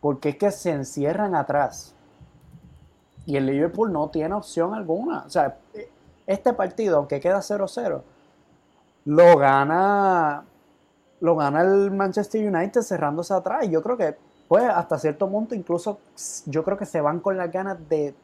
Porque 0.00 0.28
es 0.28 0.36
que 0.36 0.52
se 0.52 0.70
encierran 0.70 1.34
atrás. 1.34 1.95
Y 3.26 3.36
el 3.36 3.46
Liverpool 3.46 3.92
no 3.92 4.08
tiene 4.08 4.34
opción 4.34 4.72
alguna. 4.72 5.24
O 5.26 5.30
sea, 5.30 5.58
este 6.26 6.52
partido, 6.52 6.98
aunque 6.98 7.20
queda 7.20 7.38
0-0, 7.38 8.02
lo 9.04 9.36
gana 9.36 10.44
lo 11.20 11.34
gana 11.34 11.62
el 11.62 11.90
Manchester 11.90 12.46
United 12.46 12.82
cerrándose 12.82 13.34
atrás. 13.34 13.64
Y 13.64 13.70
yo 13.70 13.82
creo 13.82 13.96
que 13.96 14.16
pues 14.48 14.64
hasta 14.64 14.98
cierto 14.98 15.28
punto 15.28 15.54
incluso 15.54 15.98
yo 16.46 16.62
creo 16.62 16.76
que 16.76 16.86
se 16.86 17.00
van 17.00 17.20
con 17.20 17.36
las 17.36 17.50
ganas 17.50 17.76
de, 17.88 18.14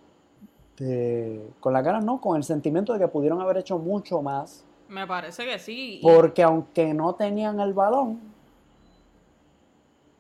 de 0.79 1.51
con 1.61 1.73
las 1.73 1.85
ganas 1.85 2.05
no, 2.05 2.21
con 2.21 2.37
el 2.37 2.45
sentimiento 2.45 2.93
de 2.93 3.01
que 3.01 3.09
pudieron 3.09 3.41
haber 3.41 3.59
hecho 3.59 3.79
mucho 3.79 4.23
más. 4.23 4.65
Me 4.89 5.07
parece 5.07 5.45
que 5.45 5.59
sí. 5.59 6.01
Porque 6.03 6.43
aunque 6.43 6.93
no 6.93 7.15
tenían 7.15 7.61
el 7.61 7.73
balón, 7.73 8.21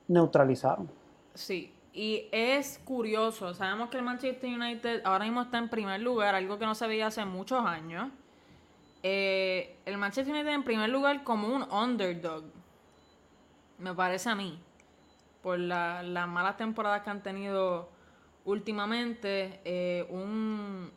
neutralizaron. 0.08 0.88
Sí, 1.34 1.71
y 1.94 2.26
es 2.32 2.80
curioso, 2.84 3.52
sabemos 3.54 3.90
que 3.90 3.98
el 3.98 4.02
Manchester 4.02 4.48
United 4.48 5.02
ahora 5.04 5.24
mismo 5.24 5.42
está 5.42 5.58
en 5.58 5.68
primer 5.68 6.00
lugar, 6.00 6.34
algo 6.34 6.58
que 6.58 6.64
no 6.66 6.74
se 6.74 6.86
veía 6.86 7.06
hace 7.08 7.24
muchos 7.24 7.64
años. 7.64 8.08
Eh, 9.02 9.76
el 9.84 9.98
Manchester 9.98 10.32
United 10.34 10.52
en 10.52 10.62
primer 10.62 10.88
lugar 10.88 11.24
como 11.24 11.48
un 11.48 11.62
underdog, 11.70 12.44
me 13.78 13.92
parece 13.94 14.30
a 14.30 14.34
mí, 14.34 14.58
por 15.42 15.58
la- 15.58 16.02
las 16.04 16.28
malas 16.28 16.56
temporadas 16.56 17.02
que 17.02 17.10
han 17.10 17.22
tenido 17.22 17.88
últimamente, 18.44 19.60
eh, 19.64 20.06
un, 20.10 20.90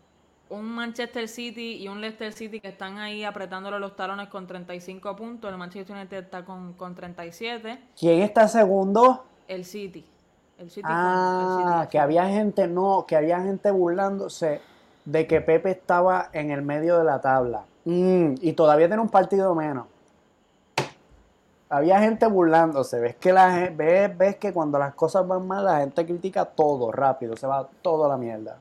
un 0.50 0.66
Manchester 0.66 1.28
City 1.28 1.78
y 1.78 1.88
un 1.88 2.00
Leicester 2.00 2.32
City 2.32 2.60
que 2.60 2.68
están 2.68 3.00
ahí 3.00 3.24
apretándole 3.24 3.80
los 3.80 3.96
talones 3.96 4.28
con 4.30 4.46
35 4.46 5.16
puntos, 5.16 5.52
el 5.52 5.58
Manchester 5.58 5.96
United 5.96 6.18
está 6.26 6.46
con, 6.46 6.74
con 6.74 6.94
37, 6.94 7.80
¿Quién 8.00 8.22
está 8.22 8.48
segundo? 8.48 9.26
el 9.48 9.66
City. 9.66 10.06
El 10.58 10.70
City 10.70 10.82
con- 10.84 10.92
el 10.92 10.98
Ah, 10.98 11.78
City. 11.82 11.92
que 11.92 12.00
había 12.00 12.28
gente, 12.30 12.68
no, 12.68 13.06
que 13.08 13.16
había 13.16 13.42
gente 13.42 13.72
burlándose 13.72 14.62
de 15.04 15.28
que 15.28 15.42
Pepe 15.42 15.72
estaba 15.72 16.30
en 16.34 16.52
el 16.52 16.62
medio 16.62 16.98
de 16.98 17.04
la 17.04 17.20
tabla. 17.22 17.64
Mm, 17.86 18.36
y 18.42 18.54
todavía 18.54 18.88
tiene 18.88 19.02
un 19.02 19.10
partido 19.10 19.54
menos. 19.54 19.86
Había 21.70 22.00
gente 22.00 22.28
burlándose. 22.28 23.00
Ves 23.00 23.16
que 23.16 23.34
la 23.34 23.70
ves, 23.76 24.16
ves 24.18 24.36
que 24.38 24.54
cuando 24.54 24.78
las 24.80 24.94
cosas 24.94 25.28
van 25.28 25.46
mal, 25.48 25.66
la 25.66 25.80
gente 25.80 26.06
critica 26.06 26.46
todo 26.46 26.92
rápido, 26.92 27.36
se 27.36 27.48
va 27.48 27.68
todo 27.82 28.06
a 28.06 28.10
la 28.10 28.18
mierda. 28.18 28.58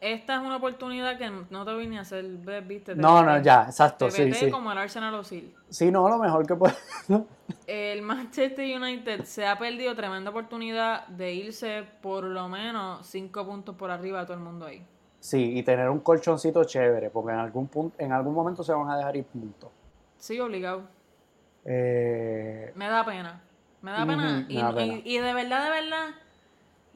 Esta 0.00 0.34
es 0.36 0.40
una 0.40 0.56
oportunidad 0.56 1.16
que 1.16 1.30
no 1.50 1.64
te 1.64 1.74
vine 1.74 1.98
a 1.98 2.02
hacer 2.02 2.24
ver, 2.24 2.62
viste. 2.64 2.94
Te 2.94 3.00
No, 3.00 3.22
no, 3.22 3.40
ya, 3.40 3.64
exacto, 3.64 4.06
te 4.06 4.10
sí, 4.12 4.32
sí. 4.34 4.50
como 4.50 4.70
el 4.70 4.78
Arsenal 4.78 5.14
Osil. 5.14 5.54
Sí, 5.70 5.90
no, 5.90 6.08
lo 6.08 6.18
mejor 6.18 6.46
que 6.46 6.54
puede. 6.54 6.74
El 7.66 8.02
Manchester 8.02 8.80
United 8.80 9.24
se 9.24 9.46
ha 9.46 9.58
perdido 9.58 9.94
tremenda 9.96 10.30
oportunidad 10.30 11.06
de 11.08 11.32
irse 11.32 11.84
por 12.02 12.24
lo 12.24 12.48
menos 12.48 13.06
cinco 13.06 13.44
puntos 13.46 13.74
por 13.74 13.90
arriba 13.90 14.20
de 14.20 14.26
todo 14.26 14.36
el 14.36 14.42
mundo 14.42 14.66
ahí. 14.66 14.84
Sí, 15.18 15.58
y 15.58 15.62
tener 15.64 15.88
un 15.88 15.98
colchoncito 16.00 16.62
chévere, 16.64 17.10
porque 17.10 17.32
en 17.32 17.38
algún 17.40 17.66
punto, 17.66 17.96
en 17.98 18.12
algún 18.12 18.34
momento 18.34 18.62
se 18.62 18.72
van 18.72 18.88
a 18.90 18.96
dejar 18.96 19.16
ir 19.16 19.24
puntos. 19.24 19.70
Sí, 20.18 20.38
obligado. 20.38 20.82
Eh, 21.64 22.70
Me 22.76 22.88
da 22.88 23.04
pena. 23.04 23.40
Me 23.82 23.90
da 23.90 23.98
y, 24.48 24.58
y- 24.58 24.74
pena. 24.74 25.00
y 25.04 25.18
de 25.18 25.34
verdad, 25.34 25.64
de 25.64 25.70
verdad, 25.70 26.06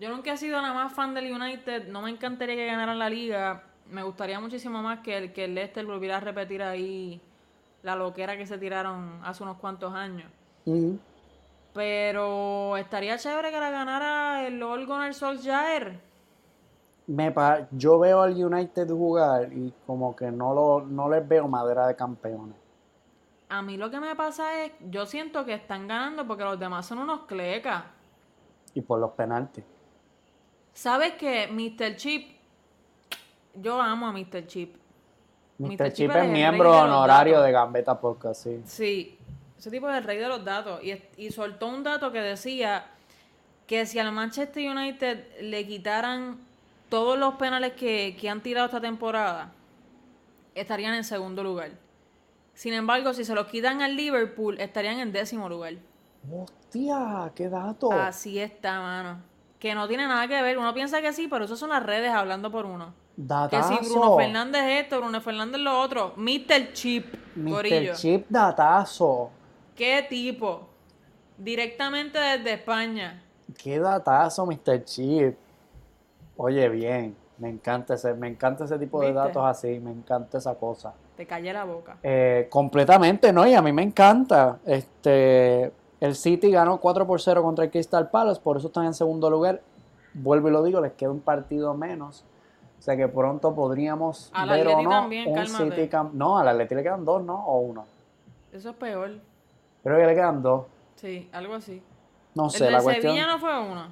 yo 0.01 0.09
nunca 0.09 0.33
he 0.33 0.37
sido 0.37 0.61
nada 0.61 0.75
más 0.75 0.93
fan 0.93 1.15
del 1.15 1.31
United. 1.33 1.89
No 1.89 2.01
me 2.03 2.11
encantaría 2.11 2.57
que 2.57 2.67
ganaran 2.67 2.99
la 2.99 3.09
liga. 3.11 3.63
Me 3.91 4.03
gustaría 4.03 4.41
muchísimo 4.41 4.83
más 4.83 5.01
que 5.01 5.17
el, 5.17 5.33
que 5.33 5.45
el 5.45 5.55
Leicester 5.55 5.85
volviera 5.87 6.17
a 6.17 6.21
repetir 6.21 6.63
ahí 6.63 7.21
la 7.83 7.95
loquera 7.97 8.37
que 8.37 8.47
se 8.47 8.59
tiraron 8.59 9.21
hace 9.25 9.43
unos 9.43 9.59
cuantos 9.59 9.93
años. 9.95 10.31
Pero 11.73 12.77
estaría 12.77 13.17
chévere 13.17 13.51
que 13.51 13.61
la 13.61 13.71
ganara 13.71 14.47
el 14.47 14.63
All 14.63 14.87
Gunnar 14.87 15.15
Solskjaer. 15.15 16.01
me 17.07 17.31
pa- 17.33 17.67
yo 17.73 17.99
veo 17.99 18.23
al 18.23 18.33
United 18.35 18.89
jugar 18.89 19.53
y 19.53 19.73
como 19.87 20.15
que 20.15 20.31
no 20.31 20.55
lo 20.55 20.81
no 20.87 21.09
les 21.09 21.27
veo 21.27 21.49
madera 21.49 21.87
de 21.87 21.97
campeones. 21.97 22.57
A 23.49 23.63
mí 23.63 23.77
lo 23.77 23.91
que 23.91 23.99
me 23.99 24.15
pasa 24.15 24.63
es, 24.65 24.73
yo 24.91 25.07
siento 25.07 25.45
que 25.45 25.55
están 25.55 25.89
ganando 25.89 26.27
porque 26.27 26.45
los 26.45 26.59
demás 26.59 26.87
son 26.87 26.99
unos 26.99 27.23
clecas. 27.23 27.83
Y 28.75 28.81
por 28.81 29.01
los 29.01 29.11
penaltis. 29.13 29.65
¿Sabes 30.73 31.15
qué? 31.15 31.49
Mr. 31.49 31.97
Chip, 31.97 32.37
yo 33.55 33.81
amo 33.81 34.07
a 34.07 34.13
Mr. 34.13 34.47
Chip. 34.47 34.77
Mr. 35.59 35.93
Chip 35.93 36.11
es 36.11 36.29
miembro 36.29 36.73
de 36.73 36.79
honorario 36.79 37.35
datos. 37.35 37.47
de 37.47 37.53
Gambetta 37.53 38.01
Podcast, 38.01 38.45
sí. 38.45 38.63
Sí, 38.65 39.19
ese 39.59 39.71
tipo 39.71 39.91
es 39.91 39.97
el 39.97 40.05
rey 40.05 40.19
de 40.19 40.29
los 40.29 40.45
datos. 40.45 40.83
Y, 40.83 41.03
y 41.17 41.31
soltó 41.31 41.69
un 41.69 41.83
dato 41.83 42.11
que 42.13 42.21
decía 42.21 42.87
que 43.67 43.85
si 43.85 43.99
al 43.99 44.11
Manchester 44.13 44.71
United 44.71 45.43
le 45.43 45.67
quitaran 45.67 46.39
todos 46.89 47.19
los 47.19 47.35
penales 47.35 47.75
que, 47.75 48.17
que 48.19 48.29
han 48.29 48.43
tirado 48.43 48.67
esta 48.67 48.81
temporada, 48.81 49.53
estarían 50.55 50.95
en 50.95 51.05
segundo 51.05 51.45
lugar. 51.45 51.71
Sin 52.55 52.75
embargo, 52.75 53.15
si 53.15 53.25
se 53.25 53.35
los 53.35 53.47
quitan 53.47 53.81
al 53.81 53.97
Liverpool, 53.97 54.61
estarían 54.61 54.99
en 54.99 55.13
décimo 55.13 55.49
lugar. 55.49 55.75
Hostia, 56.31 57.33
qué 57.35 57.49
dato. 57.49 57.93
Así 57.93 58.39
está, 58.39 58.81
mano. 58.81 59.30
Que 59.61 59.75
no 59.75 59.87
tiene 59.87 60.09
nada 60.09 60.27
que 60.27 60.43
ver. 60.43 60.59
Uno 60.59 60.75
piensa 60.75 61.01
que 61.01 61.13
sí, 61.13 61.29
pero 61.29 61.45
eso 61.45 61.55
son 61.57 61.69
las 61.69 61.85
redes 61.85 62.11
hablando 62.11 62.51
por 62.51 62.67
uno. 62.67 62.95
Que 63.15 63.23
Datazo. 63.23 63.77
si 63.77 63.91
Bruno 63.91 64.17
Fernández 64.17 64.63
esto, 64.83 64.99
Bruno 64.99 65.21
Fernández 65.21 65.61
lo 65.61 65.79
otro. 65.79 66.15
Mr. 66.17 66.73
Chip, 66.73 67.15
Corillo. 67.49 67.93
Mr. 67.93 67.97
Chip 67.97 68.27
datazo. 68.29 69.31
¿Qué 69.77 70.07
tipo? 70.09 70.67
Directamente 71.37 72.19
desde 72.19 72.55
España. 72.55 73.23
Qué 73.63 73.79
datazo, 73.79 74.47
Mr. 74.47 74.85
Chip. 74.85 75.37
Oye, 76.37 76.69
bien. 76.71 77.15
Me 77.37 77.49
encanta 77.49 77.95
ese, 77.95 78.13
me 78.15 78.29
encanta 78.29 78.65
ese 78.65 78.79
tipo 78.79 79.01
de 79.01 79.15
datos 79.15 79.43
así, 79.45 79.81
me 79.81 79.91
encanta 79.91 80.37
esa 80.39 80.55
cosa. 80.57 80.93
Te 81.17 81.27
callé 81.27 81.53
la 81.53 81.65
boca. 81.65 81.97
Eh, 82.03 82.49
completamente, 82.51 83.33
¿no? 83.33 83.47
Y 83.47 83.55
a 83.55 83.63
mí 83.63 83.73
me 83.73 83.83
encanta. 83.83 84.59
Este, 84.67 85.73
el 86.01 86.15
City 86.17 86.51
ganó 86.51 86.79
4 86.79 87.07
por 87.07 87.21
0 87.21 87.43
contra 87.43 87.65
el 87.65 87.71
Crystal 87.71 88.09
Palace, 88.11 88.41
por 88.41 88.57
eso 88.57 88.69
están 88.69 88.87
en 88.87 88.95
segundo 88.95 89.29
lugar. 89.31 89.61
Vuelvo 90.15 90.49
y 90.49 90.53
lo 90.53 90.63
digo, 90.63 90.81
les 90.81 90.93
queda 90.93 91.11
un 91.11 91.21
partido 91.21 91.75
menos. 91.75 92.25
O 92.79 92.83
sea 92.83 92.97
que 92.97 93.07
pronto 93.09 93.55
podríamos 93.55 94.33
ver 94.49 94.67
o 94.69 94.83
no 94.83 94.91
también, 94.91 95.29
un 95.29 95.35
cálmate. 95.35 95.65
City 95.77 95.89
cam- 95.89 96.13
No, 96.13 96.39
al 96.39 96.49
Atleti 96.49 96.75
le 96.75 96.83
quedan 96.83 97.05
dos, 97.05 97.23
¿no? 97.23 97.45
O 97.47 97.61
uno. 97.61 97.85
Eso 98.53 98.71
es 98.71 98.77
peor. 98.77 99.11
Creo 99.85 99.99
que 99.99 100.07
le 100.07 100.15
quedan 100.15 100.43
dos. 100.43 100.65
Sí, 100.97 101.29
algo 101.33 101.55
así. 101.55 101.83
No 102.35 102.47
El 102.47 102.51
sé, 102.51 102.65
de 102.65 102.71
la 102.71 102.83
cuestión. 102.83 103.13
Sevilla 103.15 103.27
no 103.33 103.39
fue 103.39 103.61
uno. 103.61 103.87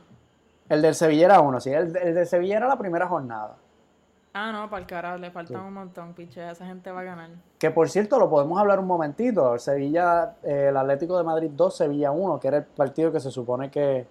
El 0.68 0.82
del 0.82 0.94
Sevilla 0.94 1.26
era 1.26 1.40
uno, 1.40 1.60
sí. 1.60 1.70
El, 1.70 1.94
el 1.96 2.14
del 2.14 2.26
Sevilla 2.26 2.56
era 2.56 2.68
la 2.68 2.76
primera 2.78 3.06
jornada. 3.06 3.56
Ah, 4.40 4.52
no, 4.52 4.70
para 4.70 4.82
el 4.82 4.86
carajo, 4.86 5.18
le 5.18 5.32
faltan 5.32 5.62
un 5.62 5.74
montón, 5.74 6.14
piche. 6.14 6.48
Esa 6.48 6.64
gente 6.64 6.92
va 6.92 7.00
a 7.00 7.02
ganar. 7.02 7.30
Que 7.58 7.72
por 7.72 7.90
cierto, 7.90 8.20
lo 8.20 8.30
podemos 8.30 8.56
hablar 8.60 8.78
un 8.78 8.86
momentito. 8.86 9.54
El 9.54 9.58
Sevilla, 9.58 10.36
eh, 10.44 10.66
el 10.68 10.76
Atlético 10.76 11.18
de 11.18 11.24
Madrid 11.24 11.50
2, 11.52 11.76
Sevilla 11.76 12.12
1, 12.12 12.38
que 12.38 12.46
era 12.46 12.58
el 12.58 12.64
partido 12.64 13.10
que 13.10 13.18
se 13.18 13.32
supone 13.32 13.68
que, 13.68 14.06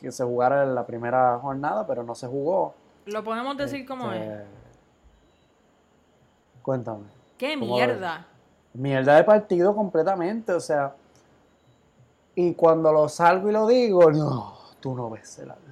que 0.00 0.12
se 0.12 0.22
jugara 0.22 0.62
en 0.62 0.76
la 0.76 0.86
primera 0.86 1.40
jornada, 1.40 1.84
pero 1.84 2.04
no 2.04 2.14
se 2.14 2.28
jugó. 2.28 2.74
Lo 3.06 3.24
podemos 3.24 3.56
decir 3.56 3.84
como 3.84 4.12
es. 4.12 4.22
Eh, 4.22 4.44
Cuéntame. 6.62 7.06
¡Qué 7.36 7.58
¿cómo 7.58 7.74
mierda! 7.74 8.24
Mierda 8.74 9.16
de 9.16 9.24
partido 9.24 9.74
completamente, 9.74 10.52
o 10.52 10.60
sea. 10.60 10.94
Y 12.36 12.54
cuando 12.54 12.92
lo 12.92 13.08
salgo 13.08 13.50
y 13.50 13.52
lo 13.52 13.66
digo, 13.66 14.08
no, 14.12 14.54
tú 14.78 14.94
no 14.94 15.10
ves 15.10 15.40
el 15.40 15.50
Atlético. 15.50 15.71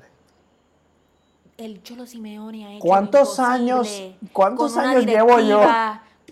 El 1.60 1.82
Cholo 1.82 2.06
Simeone 2.06 2.66
ha 2.66 2.72
hecho 2.72 2.80
¿Cuántos 2.80 3.38
años- 3.38 3.86
cuántos 4.32 4.78
años 4.78 5.04
llevo 5.04 5.38
yo? 5.40 5.60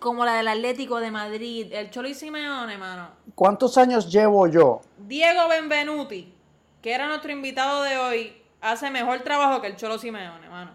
Como 0.00 0.24
la 0.24 0.32
del 0.36 0.48
Atlético 0.48 1.00
de 1.00 1.10
Madrid. 1.10 1.70
El 1.70 1.90
Cholo 1.90 2.08
y 2.08 2.14
Simeone, 2.14 2.78
mano. 2.78 3.10
¿Cuántos 3.34 3.76
años 3.76 4.10
llevo 4.10 4.46
yo? 4.46 4.80
Diego 4.96 5.46
Benvenuti, 5.48 6.32
que 6.80 6.94
era 6.94 7.08
nuestro 7.08 7.30
invitado 7.30 7.82
de 7.82 7.98
hoy, 7.98 8.42
hace 8.62 8.90
mejor 8.90 9.20
trabajo 9.20 9.60
que 9.60 9.66
el 9.66 9.76
Cholo 9.76 9.98
Simeone, 9.98 10.48
mano. 10.48 10.70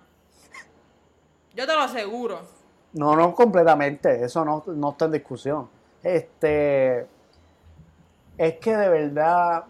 Yo 1.55 1.65
te 1.65 1.73
lo 1.73 1.79
aseguro. 1.81 2.41
No, 2.93 3.15
no 3.15 3.33
completamente, 3.33 4.23
eso 4.23 4.45
no, 4.45 4.63
no 4.67 4.91
está 4.91 5.05
en 5.05 5.13
discusión. 5.13 5.67
Este, 6.03 7.07
es 8.37 8.53
que 8.59 8.75
de 8.77 8.89
verdad, 8.89 9.63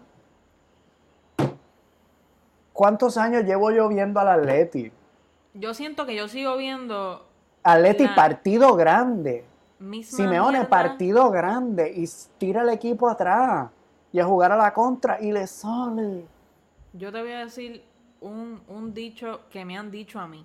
¿cuántos 2.74 3.16
años 3.16 3.44
llevo 3.44 3.70
yo 3.70 3.88
viendo 3.88 4.20
al 4.20 4.28
Atleti? 4.28 4.92
Yo 5.54 5.72
siento 5.72 6.04
que 6.04 6.14
yo 6.14 6.28
sigo 6.28 6.56
viendo 6.58 7.26
Atleti 7.62 8.04
La- 8.04 8.14
partido 8.14 8.74
grande, 8.76 9.46
misma 9.78 10.16
Simeone 10.18 10.58
mierda. 10.58 10.68
partido 10.68 11.30
grande 11.30 11.90
y 11.96 12.04
tira 12.36 12.60
el 12.60 12.68
equipo 12.68 13.08
atrás 13.08 13.70
y 14.12 14.20
a 14.20 14.26
jugar 14.26 14.52
a 14.52 14.56
la 14.56 14.74
contra 14.74 15.18
y 15.20 15.32
le 15.32 15.46
sale. 15.46 16.26
Yo 16.92 17.10
te 17.10 17.22
voy 17.22 17.32
a 17.32 17.38
decir 17.46 17.82
un, 18.20 18.60
un 18.68 18.92
dicho 18.92 19.40
que 19.50 19.64
me 19.64 19.78
han 19.78 19.90
dicho 19.90 20.18
a 20.20 20.26
mí. 20.28 20.44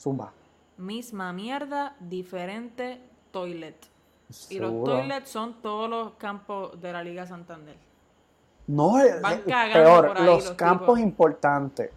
Zumba. 0.00 0.32
Misma 0.78 1.32
mierda, 1.32 1.94
diferente 2.00 3.00
toilet. 3.30 3.76
Y 4.50 4.58
los 4.58 4.70
Seguro. 4.70 4.92
toilets 4.94 5.28
son 5.30 5.60
todos 5.62 5.88
los 5.90 6.12
campos 6.14 6.80
de 6.80 6.92
la 6.92 7.02
Liga 7.04 7.26
Santander. 7.26 7.76
No, 8.66 8.98
eh, 9.00 9.20
Van 9.20 9.34
eh, 9.46 9.70
peor, 9.72 10.08
por 10.08 10.18
ahí 10.18 10.24
los 10.26 10.44
los 10.46 10.54
campos 10.56 10.86
tipos. 10.96 11.00
importantes. 11.00 11.90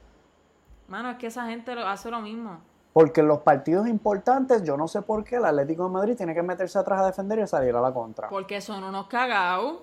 Mano, 0.87 1.11
es 1.11 1.17
que 1.17 1.27
esa 1.27 1.45
gente 1.47 1.73
lo- 1.75 1.87
hace 1.87 2.09
lo 2.11 2.19
mismo. 2.21 2.59
Porque 2.93 3.21
en 3.21 3.27
los 3.27 3.39
partidos 3.39 3.87
importantes, 3.87 4.63
yo 4.63 4.75
no 4.75 4.87
sé 4.87 5.01
por 5.01 5.23
qué 5.23 5.35
el 5.35 5.45
Atlético 5.45 5.83
de 5.85 5.89
Madrid 5.91 6.15
tiene 6.17 6.33
que 6.33 6.41
meterse 6.41 6.79
atrás 6.79 7.01
a 7.01 7.05
defender 7.05 7.39
y 7.39 7.47
salir 7.47 7.75
a 7.75 7.81
la 7.81 7.93
contra. 7.93 8.27
Porque 8.29 8.59
son 8.61 8.83
unos 8.83 9.07
cagados. 9.07 9.79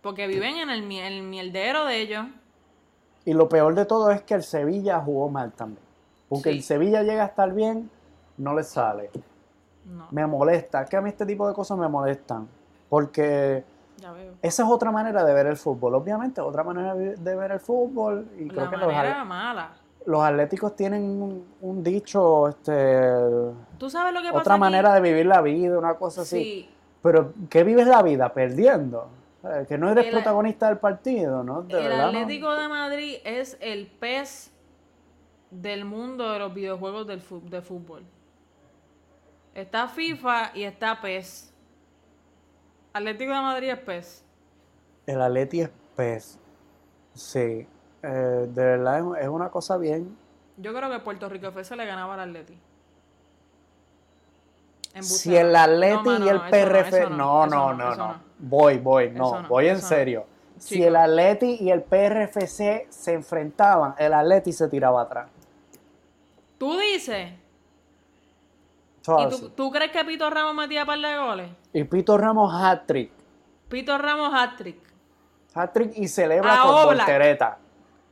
Porque 0.00 0.26
viven 0.26 0.56
en 0.56 0.70
el, 0.70 0.82
miel- 0.82 1.12
el 1.18 1.22
mierdero 1.22 1.84
de 1.86 2.00
ellos. 2.00 2.26
Y 3.24 3.34
lo 3.34 3.48
peor 3.48 3.74
de 3.74 3.84
todo 3.84 4.10
es 4.10 4.22
que 4.22 4.34
el 4.34 4.42
Sevilla 4.42 5.00
jugó 5.00 5.28
mal 5.28 5.52
también. 5.52 5.84
Porque 6.28 6.50
Sí. 6.50 6.56
el 6.58 6.62
Sevilla 6.62 7.02
llega 7.02 7.22
a 7.22 7.26
estar 7.26 7.52
bien, 7.52 7.90
no 8.36 8.54
le 8.54 8.62
sale. 8.64 9.10
No, 9.84 10.06
Me 10.10 10.26
molesta, 10.26 10.84
que 10.86 10.96
a 10.96 11.00
mí 11.00 11.10
este 11.10 11.26
tipo 11.26 11.46
de 11.48 11.54
cosas 11.54 11.76
me 11.78 11.88
molestan. 11.88 12.48
Porque 12.88 13.64
ya 13.98 14.12
veo. 14.12 14.32
esa 14.42 14.62
es 14.64 14.68
otra 14.68 14.90
manera 14.90 15.24
de 15.24 15.34
ver 15.34 15.46
el 15.46 15.56
fútbol. 15.56 15.94
Obviamente, 15.94 16.40
otra 16.40 16.62
manera 16.64 16.94
de 16.94 17.34
ver 17.36 17.52
el 17.52 17.60
fútbol. 17.60 18.26
Y 18.38 18.48
creo 18.48 18.68
que 18.70 18.76
los, 18.76 18.86
manera 18.92 19.20
al- 19.22 19.26
mala. 19.28 19.72
los 20.06 20.22
atléticos 20.22 20.74
tienen 20.76 21.02
un, 21.02 21.46
un 21.60 21.82
dicho, 21.84 22.48
este, 22.48 23.10
¿Tú 23.78 23.88
sabes 23.90 24.12
lo 24.14 24.20
que 24.20 24.28
pasa 24.28 24.38
otra 24.40 24.54
aquí? 24.54 24.60
manera 24.60 24.94
de 24.94 25.00
vivir 25.00 25.26
la 25.26 25.40
vida, 25.40 25.78
una 25.78 25.94
cosa 25.94 26.22
así. 26.22 26.38
Sí, 26.42 26.70
Pero, 27.02 27.32
¿qué 27.50 27.64
vives 27.64 27.86
la 27.86 28.02
vida? 28.02 28.32
Perdiendo. 28.32 29.08
Que 29.68 29.76
no 29.76 29.90
eres 29.90 30.06
El- 30.06 30.12
protagonista 30.12 30.68
del 30.68 30.78
partido, 30.78 31.42
¿no? 31.42 31.62
De 31.62 31.76
el 31.76 31.88
verdad, 31.88 32.02
¿no? 32.12 32.18
Atlético 32.20 32.54
de 32.54 32.68
Madrid 32.68 33.16
es 33.24 33.56
el 33.60 33.88
pez 33.88 34.52
del 35.50 35.84
mundo 35.84 36.30
de 36.30 36.38
los 36.38 36.54
videojuegos 36.54 37.06
del 37.08 37.20
de 37.50 37.60
fútbol. 37.60 38.04
Está 39.54 39.88
FIFA 39.88 40.52
y 40.54 40.62
está 40.62 41.00
PES. 41.00 41.51
Atlético 42.92 43.32
de 43.32 43.40
Madrid 43.40 43.70
es 43.70 43.78
PES. 43.78 44.24
El 45.06 45.20
Atleti 45.20 45.60
es 45.62 45.70
pez. 45.96 46.38
Sí. 47.14 47.66
Eh, 48.02 48.08
de 48.48 48.64
verdad 48.64 48.98
es, 49.20 49.28
una 49.28 49.50
cosa 49.50 49.76
bien. 49.76 50.16
Yo 50.56 50.74
creo 50.74 50.90
que 50.90 50.98
Puerto 51.00 51.28
Rico 51.28 51.48
FC 51.48 51.76
le 51.76 51.86
ganaba 51.86 52.14
al 52.14 52.20
Atleti. 52.20 52.58
Si 55.00 55.34
el. 55.34 55.56
Atleti 55.56 56.08
No, 56.08 56.24
y 56.24 56.28
el 56.28 56.36
no, 56.36 56.50
PRF. 56.50 57.10
No, 57.10 57.46
no, 57.46 57.72
no, 57.72 57.94
no. 57.94 58.20
Voy, 58.38 58.78
voy, 58.78 59.10
no. 59.10 59.46
Voy 59.48 59.68
en 59.68 59.80
serio. 59.80 60.26
Si 60.58 60.82
el 60.82 60.94
Atleti 60.94 61.56
y 61.60 61.70
el 61.70 61.82
PRFC 61.82 62.86
se 62.88 63.12
enfrentaban, 63.12 63.94
el 63.98 64.12
Atleti 64.12 64.52
se 64.52 64.68
tiraba 64.68 65.02
atrás. 65.02 65.28
Tú 66.58 66.78
dices. 66.78 67.32
¿Y 69.02 69.28
tú, 69.30 69.48
tú 69.50 69.70
crees 69.70 69.90
que 69.90 70.04
Pito 70.04 70.30
Ramos 70.30 70.54
metía 70.54 70.86
par 70.86 70.98
de 70.98 71.16
goles? 71.18 71.50
Y 71.72 71.84
Pito 71.84 72.16
Ramos 72.16 72.52
hat-trick. 72.54 73.10
Pito 73.68 73.98
Ramos 73.98 74.32
hat-trick. 74.32 74.78
Hat-trick 75.54 75.92
y 75.96 76.06
celebra 76.08 76.54
A 76.54 76.62
con 76.62 76.70
Oblak. 76.74 76.98
voltereta. 76.98 77.58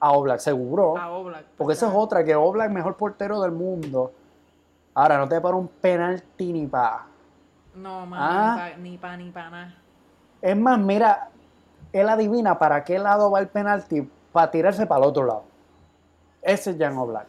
A 0.00 0.12
Oblak, 0.12 0.40
seguro. 0.40 0.96
A 0.98 1.10
Oblak. 1.10 1.44
Porque 1.56 1.74
esa 1.74 1.88
es 1.88 1.92
otra, 1.94 2.24
que 2.24 2.34
Oblak 2.34 2.70
mejor 2.70 2.96
portero 2.96 3.40
del 3.40 3.52
mundo. 3.52 4.12
Ahora, 4.94 5.18
no 5.18 5.28
te 5.28 5.40
para 5.40 5.56
un 5.56 5.68
penalti 5.68 6.52
ni 6.52 6.66
pa. 6.66 7.06
No, 7.76 8.04
man, 8.06 8.20
Ah. 8.20 8.70
ni 8.78 8.98
pa 8.98 9.16
ni 9.16 9.30
pa 9.30 9.48
nada. 9.48 9.74
Es 10.42 10.56
más, 10.56 10.78
mira, 10.78 11.28
él 11.92 12.08
adivina 12.08 12.58
para 12.58 12.82
qué 12.82 12.98
lado 12.98 13.30
va 13.30 13.38
el 13.40 13.48
penalti 13.48 14.08
para 14.32 14.50
tirarse 14.50 14.86
para 14.86 15.02
el 15.04 15.08
otro 15.10 15.24
lado. 15.24 15.44
Ese 16.42 16.70
es 16.72 16.78
Jan 16.78 16.96
Oblak. 16.98 17.26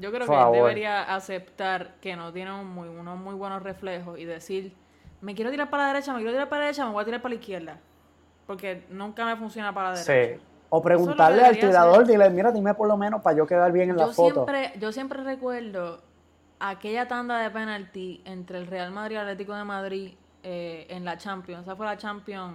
Yo 0.00 0.10
creo 0.10 0.26
que 0.26 0.34
él 0.34 0.52
debería 0.52 1.14
aceptar 1.14 1.96
que 2.00 2.16
no 2.16 2.32
tiene 2.32 2.52
un 2.52 2.66
muy, 2.66 2.88
unos 2.88 3.18
muy 3.18 3.34
buenos 3.34 3.62
reflejos 3.62 4.18
y 4.18 4.24
decir, 4.24 4.74
me 5.20 5.34
quiero 5.34 5.50
tirar 5.50 5.68
para 5.68 5.84
la 5.84 5.92
derecha, 5.92 6.12
me 6.12 6.18
quiero 6.20 6.32
tirar 6.32 6.48
para 6.48 6.60
la 6.60 6.66
derecha, 6.66 6.86
me 6.86 6.92
voy 6.92 7.02
a 7.02 7.04
tirar 7.04 7.20
para 7.20 7.34
la 7.34 7.40
izquierda. 7.40 7.78
Porque 8.46 8.86
nunca 8.88 9.26
me 9.26 9.36
funciona 9.36 9.74
para 9.74 9.90
la 9.90 9.98
derecha. 9.98 10.38
Sí. 10.38 10.42
O 10.70 10.80
preguntarle 10.80 11.42
al 11.44 11.58
tirador, 11.58 12.02
hacer. 12.02 12.06
dile, 12.06 12.30
mira, 12.30 12.50
dime 12.50 12.74
por 12.74 12.88
lo 12.88 12.96
menos 12.96 13.20
para 13.22 13.36
yo 13.36 13.46
quedar 13.46 13.72
bien 13.72 13.90
en 13.90 13.96
la 13.96 14.06
Yo 14.06 14.12
foto. 14.12 14.46
siempre, 14.46 14.72
yo 14.78 14.92
siempre 14.92 15.22
recuerdo 15.22 16.00
aquella 16.60 17.06
tanda 17.06 17.38
de 17.38 17.50
penalti 17.50 18.22
entre 18.24 18.58
el 18.58 18.66
Real 18.68 18.92
Madrid 18.92 19.16
y 19.16 19.18
el 19.18 19.22
Atlético 19.22 19.54
de 19.54 19.64
Madrid 19.64 20.14
eh, 20.42 20.86
en 20.88 21.04
la 21.04 21.18
Champions. 21.18 21.64
Esa 21.64 21.76
fue 21.76 21.86
la 21.86 21.96
Champions. 21.98 22.54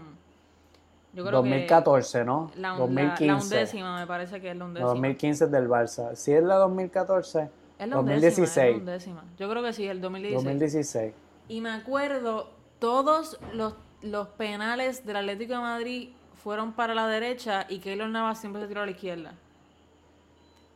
Yo 1.16 1.24
creo 1.24 1.38
2014, 1.42 2.26
¿no? 2.26 2.52
que 2.54 2.60
la, 2.60 2.74
un- 2.74 2.80
la- 2.80 2.86
2015. 2.86 3.26
la 3.26 3.36
undécima, 3.36 4.00
me 4.00 4.06
parece 4.08 4.42
que 4.42 4.50
es 4.52 4.56
la 4.56 4.60
La 4.60 4.66
undécima. 4.66 4.90
2015 4.90 5.46
es 5.46 5.52
del 5.52 5.68
Barça. 5.70 6.16
Si 6.16 6.32
es 6.34 6.44
la 6.44 6.56
2014, 6.56 7.50
Es 7.80 7.88
la 7.88 8.00
undécima, 8.00 8.16
es 8.18 8.38
la 8.38 8.64
2016. 8.66 8.76
undécima. 8.78 9.24
Yo 9.40 9.50
creo 9.50 9.64
que 9.64 9.74
sí, 9.74 9.88
el 9.88 10.02
2016. 10.02 10.44
2016. 10.44 11.14
Y 11.48 11.62
me 11.62 11.70
acuerdo, 11.72 12.50
todos 12.80 13.40
los, 13.54 13.76
los 14.02 14.28
penales 14.30 15.06
del 15.06 15.16
Atlético 15.16 15.54
de 15.54 15.60
Madrid 15.60 16.10
fueron 16.44 16.74
para 16.74 16.94
la 16.94 17.08
derecha 17.08 17.66
y 17.70 17.80
Keylor 17.80 18.10
Navas 18.10 18.40
siempre 18.40 18.62
se 18.62 18.68
tiró 18.68 18.82
a 18.82 18.86
la 18.86 18.92
izquierda. 18.92 19.34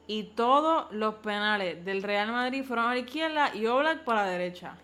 Y 0.07 0.23
todos 0.23 0.91
los 0.91 1.15
penales 1.15 1.85
del 1.85 2.01
Real 2.01 2.31
Madrid 2.31 2.63
fueron 2.63 2.85
a 2.85 2.93
la 2.93 2.99
izquierda 2.99 3.53
y 3.55 3.67
Oblak 3.67 4.03
para 4.05 4.23
la 4.25 4.31
derecha. 4.31 4.75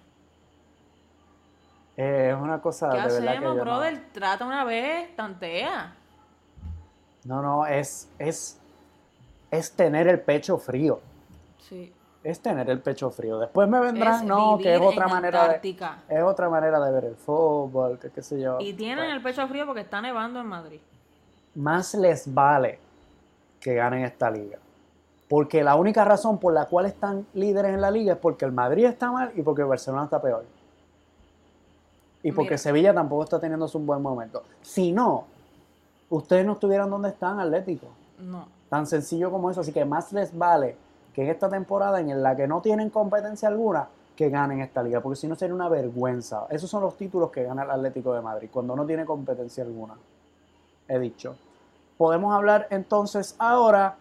Eh, 1.97 2.33
es 2.35 2.41
una 2.41 2.61
cosa 2.61 2.89
¿Qué 2.89 2.97
de 2.97 3.03
verdad 3.03 3.19
que 3.21 3.29
hacemos, 3.29 3.55
yo 3.55 3.61
brother? 3.61 3.93
no... 3.93 3.99
Trata 4.11 4.45
una 4.45 4.63
vez, 4.63 5.15
tantea. 5.15 5.95
No, 7.23 7.41
no, 7.41 7.65
es, 7.65 8.09
es, 8.19 8.59
es 9.49 9.71
tener 9.71 10.07
el 10.07 10.19
pecho 10.19 10.57
frío. 10.57 10.99
Sí. 11.59 11.93
Es 12.23 12.39
tener 12.39 12.69
el 12.69 12.79
pecho 12.81 13.11
frío. 13.11 13.39
Después 13.39 13.69
me 13.69 13.79
vendrán, 13.79 14.21
Es 14.21 14.23
no, 14.23 14.57
que 14.57 14.73
es 14.75 14.81
otra 14.81 15.07
manera 15.07 15.47
de... 15.47 15.77
Es 16.09 16.23
otra 16.23 16.49
manera 16.49 16.79
de 16.79 16.91
ver 16.91 17.05
el 17.05 17.15
fútbol, 17.15 17.99
que 17.99 18.09
qué 18.09 18.21
sé 18.21 18.41
yo. 18.41 18.59
Y 18.59 18.73
tienen 18.73 19.09
el 19.11 19.21
pecho 19.21 19.47
frío 19.47 19.65
porque 19.65 19.81
está 19.81 20.01
nevando 20.01 20.39
en 20.39 20.47
Madrid. 20.47 20.79
Más 21.53 21.93
les 21.93 22.31
vale 22.33 22.79
que 23.59 23.75
ganen 23.75 24.03
esta 24.03 24.29
liga. 24.29 24.57
Porque 25.29 25.63
la 25.63 25.75
única 25.75 26.03
razón 26.03 26.39
por 26.39 26.53
la 26.53 26.65
cual 26.65 26.85
están 26.85 27.25
líderes 27.33 27.73
en 27.73 27.81
la 27.81 27.89
liga 27.89 28.13
es 28.13 28.19
porque 28.19 28.45
el 28.45 28.51
Madrid 28.51 28.85
está 28.85 29.11
mal 29.11 29.31
y 29.35 29.41
porque 29.41 29.61
el 29.61 29.67
Barcelona 29.67 30.03
está 30.05 30.21
peor. 30.21 30.45
Y 32.25 32.31
porque 32.31 32.53
Mira. 32.53 32.57
Sevilla 32.57 32.91
tampoco 32.91 33.23
está 33.23 33.39
teniendo 33.39 33.69
un 33.71 33.85
buen 33.85 34.01
momento. 34.01 34.41
Si 34.59 34.91
no, 34.91 35.25
ustedes 36.09 36.43
no 36.43 36.53
estuvieran 36.53 36.89
donde 36.89 37.09
están, 37.09 37.39
Atlético. 37.39 37.85
No. 38.17 38.47
Tan 38.67 38.87
sencillo 38.87 39.29
como 39.29 39.51
eso. 39.51 39.61
Así 39.61 39.71
que 39.71 39.85
más 39.85 40.11
les 40.11 40.35
vale 40.35 40.75
que 41.13 41.21
en 41.21 41.29
esta 41.29 41.47
temporada 41.49 41.99
en 41.99 42.23
la 42.23 42.35
que 42.35 42.47
no 42.47 42.61
tienen 42.61 42.89
competencia 42.89 43.47
alguna, 43.47 43.87
que 44.15 44.31
ganen 44.31 44.61
esta 44.61 44.81
liga. 44.81 45.01
Porque 45.01 45.17
si 45.17 45.27
no 45.27 45.35
sería 45.35 45.53
una 45.53 45.69
vergüenza. 45.69 46.47
Esos 46.49 46.67
son 46.67 46.81
los 46.81 46.97
títulos 46.97 47.29
que 47.29 47.43
gana 47.43 47.61
el 47.61 47.69
Atlético 47.69 48.11
de 48.15 48.21
Madrid, 48.21 48.49
cuando 48.51 48.75
no 48.75 48.87
tiene 48.87 49.05
competencia 49.05 49.63
alguna. 49.63 49.93
He 50.87 50.97
dicho. 50.97 51.35
Podemos 51.95 52.33
hablar 52.33 52.65
entonces 52.71 53.35
ahora 53.37 53.97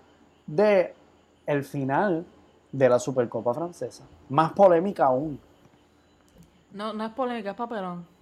de 0.46 0.94
el 1.44 1.62
final 1.62 2.24
de 2.72 2.88
la 2.88 2.98
Supercopa 2.98 3.52
Francesa. 3.52 4.04
Más 4.30 4.52
polémica 4.52 5.04
aún. 5.04 5.38
No, 6.72 6.94
no 6.94 7.04
es 7.04 7.12
polémica, 7.12 7.50
es 7.50 7.56
papelón. 7.56 8.13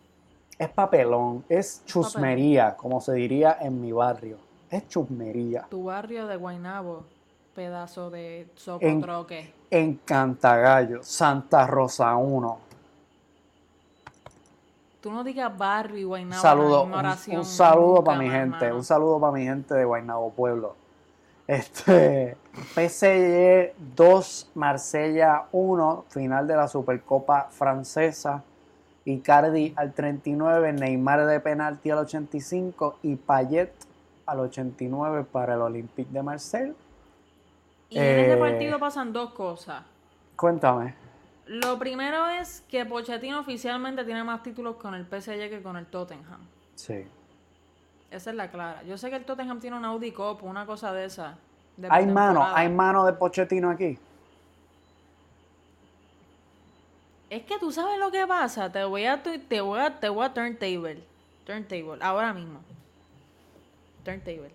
Es 0.59 0.69
papelón, 0.69 1.45
es 1.49 1.83
chusmería, 1.87 2.77
como 2.77 3.01
se 3.01 3.15
diría 3.15 3.59
en 3.61 3.81
mi 3.81 3.93
barrio. 3.93 4.39
Es 4.71 4.87
chusmería. 4.89 5.67
Tu 5.69 5.85
barrio 5.85 6.27
de 6.27 6.37
Guaynabo, 6.37 7.05
pedazo 7.55 8.11
de 8.11 8.49
socotroque. 8.55 9.53
en 9.71 9.97
Cantagallo, 9.97 11.03
Santa 11.03 11.67
Rosa 11.67 12.15
1. 12.17 12.59
Tú 15.01 15.11
no 15.11 15.25
digas 15.25 15.57
barrio 15.59 15.99
y 15.99 16.05
Guaynabo. 16.05 16.37
Un 16.37 16.43
saludo, 16.43 16.85
un, 16.85 17.45
saludo 17.45 18.05
para 18.05 18.19
mi 18.19 18.31
gente, 18.31 18.73
un 18.73 18.85
saludo 18.85 19.19
para 19.19 19.33
mi 19.33 19.45
gente 19.45 19.75
de 19.75 19.85
Guaynabo 19.85 20.31
Pueblo. 20.31 20.77
Este, 21.47 22.37
PSG 22.75 23.75
2, 23.97 24.51
Marsella 24.55 25.47
1, 25.51 26.05
final 26.09 26.47
de 26.47 26.57
la 26.57 26.69
Supercopa 26.69 27.49
Francesa. 27.51 28.45
Icardi 29.05 29.73
al 29.77 29.93
39, 29.93 30.73
Neymar 30.73 31.27
de 31.27 31.41
penalti 31.41 31.91
al 31.91 31.99
85 31.99 32.99
y 33.03 33.17
Payet 33.17 33.73
al 34.27 34.41
89 34.41 35.25
para 35.31 35.55
el 35.55 35.61
Olympique 35.63 36.11
de 36.13 36.23
Marsella. 36.23 36.73
Y 37.91 37.99
en 37.99 38.05
ese 38.21 38.33
Eh, 38.35 38.37
partido 38.37 38.79
pasan 38.79 39.13
dos 39.13 39.33
cosas. 39.33 39.83
Cuéntame. 40.37 40.95
Lo 41.47 41.79
primero 41.79 42.29
es 42.29 42.63
que 42.69 42.87
Pochettino 42.87 43.41
oficialmente 43.41 44.05
tiene 44.05 44.23
más 44.25 44.43
títulos 44.43 44.77
con 44.77 44.95
el 44.95 45.05
PSG 45.05 45.51
que 45.51 45.61
con 45.63 45.77
el 45.77 45.87
Tottenham. 45.87 46.41
Sí. 46.77 47.05
Esa 48.11 48.31
es 48.31 48.37
la 48.37 48.51
clara. 48.51 48.83
Yo 48.85 48.97
sé 48.97 49.11
que 49.11 49.17
el 49.17 49.25
Tottenham 49.25 49.59
tiene 49.59 49.77
un 49.77 49.85
Audi 49.85 50.13
Cup, 50.13 50.39
una 50.43 50.65
cosa 50.67 50.93
de 50.93 51.07
esa. 51.07 51.37
de 51.77 51.89
Hay 51.91 52.07
mano, 52.07 52.45
hay 52.55 52.69
mano 52.69 53.05
de 53.05 53.13
Pochettino 53.15 53.71
aquí. 53.71 53.99
Es 57.33 57.45
que 57.45 57.59
tú 57.59 57.73
sabes 57.73 57.99
lo 57.99 58.11
que 58.11 58.27
pasa. 58.27 58.71
Te 58.71 58.85
voy 58.85 59.07
a, 59.07 59.23
te 59.23 59.61
voy 59.63 59.81
a, 59.81 59.99
te 59.99 60.11
voy 60.11 60.27
a 60.27 60.35
turntable. 60.35 61.03
Turntable, 61.47 61.97
ahora 62.03 62.35
mismo. 62.35 62.61
Turntable. 64.05 64.51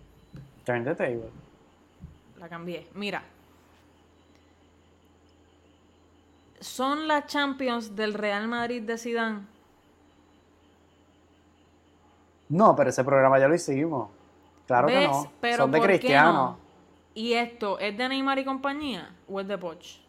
Turn 0.64 0.84
the 0.84 0.94
table. 0.94 1.32
La 2.38 2.48
cambié. 2.48 2.88
Mira. 2.94 3.24
Son 6.60 7.08
las 7.08 7.26
Champions 7.26 7.96
del 7.96 8.14
Real 8.14 8.48
Madrid 8.48 8.84
de 8.84 8.96
Zidane. 9.00 9.40
No, 12.50 12.76
pero 12.76 12.92
ese 12.92 13.04
programa 13.04 13.40
ya 13.40 13.48
lo 13.48 13.56
hicimos. 13.56 14.08
Claro 14.68 14.88
que 14.88 15.08
no. 15.08 15.32
Pero 15.42 15.64
Son 15.64 15.72
de 15.72 15.80
¿por 15.80 15.88
qué 15.88 15.98
Cristiano. 15.98 16.34
no? 16.34 16.58
¿Y 17.16 17.34
esto 17.34 17.80
es 17.80 17.98
de 17.98 18.08
Neymar 18.08 18.38
y 18.38 18.46
compañía 18.46 19.16
o 19.28 19.40
es 19.42 19.48
de 19.48 19.58
Poch? 19.58 20.07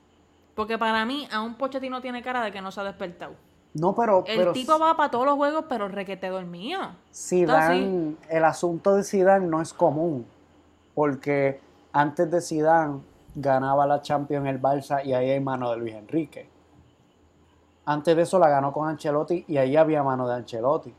Porque 0.59 0.77
para 0.77 1.05
mí, 1.07 1.29
a 1.31 1.41
un 1.41 1.55
Pochettino 1.55 2.01
tiene 2.01 2.21
cara 2.21 2.43
de 2.43 2.51
que 2.51 2.61
no 2.61 2.73
se 2.73 2.81
ha 2.81 2.83
despertado. 2.83 3.35
No, 3.75 3.95
pero... 3.95 4.25
El 4.27 4.39
pero 4.39 4.53
tipo 4.53 4.77
va 4.77 4.97
para 4.97 5.09
todos 5.09 5.25
los 5.25 5.37
juegos, 5.37 5.67
pero 5.69 5.87
requete 5.87 6.29
dormido. 6.31 6.81
Zidane, 7.15 8.17
el 8.29 8.45
asunto 8.45 8.97
de 8.97 9.05
Zidane 9.05 9.47
no 9.47 9.63
es 9.63 9.73
común, 9.73 10.27
porque 10.97 11.61
antes 11.93 12.29
de 12.29 12.41
Zidane 12.41 12.99
ganaba 13.37 13.87
la 13.87 14.03
Champions 14.03 14.49
el 14.49 14.61
Barça 14.61 15.05
y 15.05 15.13
ahí 15.13 15.31
hay 15.31 15.39
mano 15.39 15.71
de 15.71 15.77
Luis 15.77 15.95
Enrique. 15.95 16.51
Antes 17.87 18.17
de 18.17 18.23
eso 18.23 18.41
la 18.41 18.49
ganó 18.49 18.73
con 18.73 18.89
Ancelotti 18.89 19.45
y 19.47 19.59
ahí 19.59 19.77
había 19.77 20.03
mano 20.03 20.27
de 20.27 20.35
Ancelotti. 20.35 20.93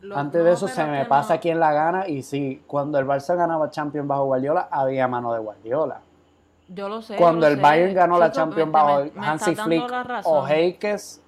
Lo- 0.00 0.16
Antes 0.18 0.40
no, 0.40 0.48
de 0.48 0.52
eso 0.52 0.66
se 0.66 0.84
me 0.84 1.04
pasa 1.04 1.34
no. 1.34 1.40
quién 1.40 1.60
la 1.60 1.72
gana 1.72 2.08
y 2.08 2.24
sí, 2.24 2.60
cuando 2.66 2.98
el 2.98 3.06
Barça 3.06 3.36
ganaba 3.36 3.70
Champions 3.70 4.08
bajo 4.08 4.24
Guardiola 4.24 4.66
había 4.68 5.06
mano 5.06 5.32
de 5.32 5.38
Guardiola. 5.38 6.00
Yo 6.68 6.88
lo 6.88 7.02
sé. 7.02 7.16
Cuando 7.16 7.46
el 7.46 7.56
sé. 7.56 7.60
Bayern 7.62 7.94
ganó 7.94 8.18
la 8.18 8.32
Champions 8.32 8.70
bajo 8.72 9.04
me- 9.04 9.10
me 9.10 9.26
Hansi 9.26 9.54
Flick 9.54 9.82
o 9.84 10.02
razón. 10.04 10.50
Henkes, 10.50 11.22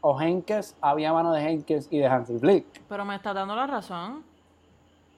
o 0.00 0.20
Henkes, 0.20 0.76
había 0.80 1.12
mano 1.12 1.32
de 1.32 1.42
Henkes 1.42 1.88
y 1.90 1.98
de 1.98 2.06
Hansi 2.06 2.38
Flick. 2.38 2.82
Pero 2.88 3.04
me 3.04 3.16
estás 3.16 3.34
dando 3.34 3.54
la 3.54 3.66
razón. 3.66 4.24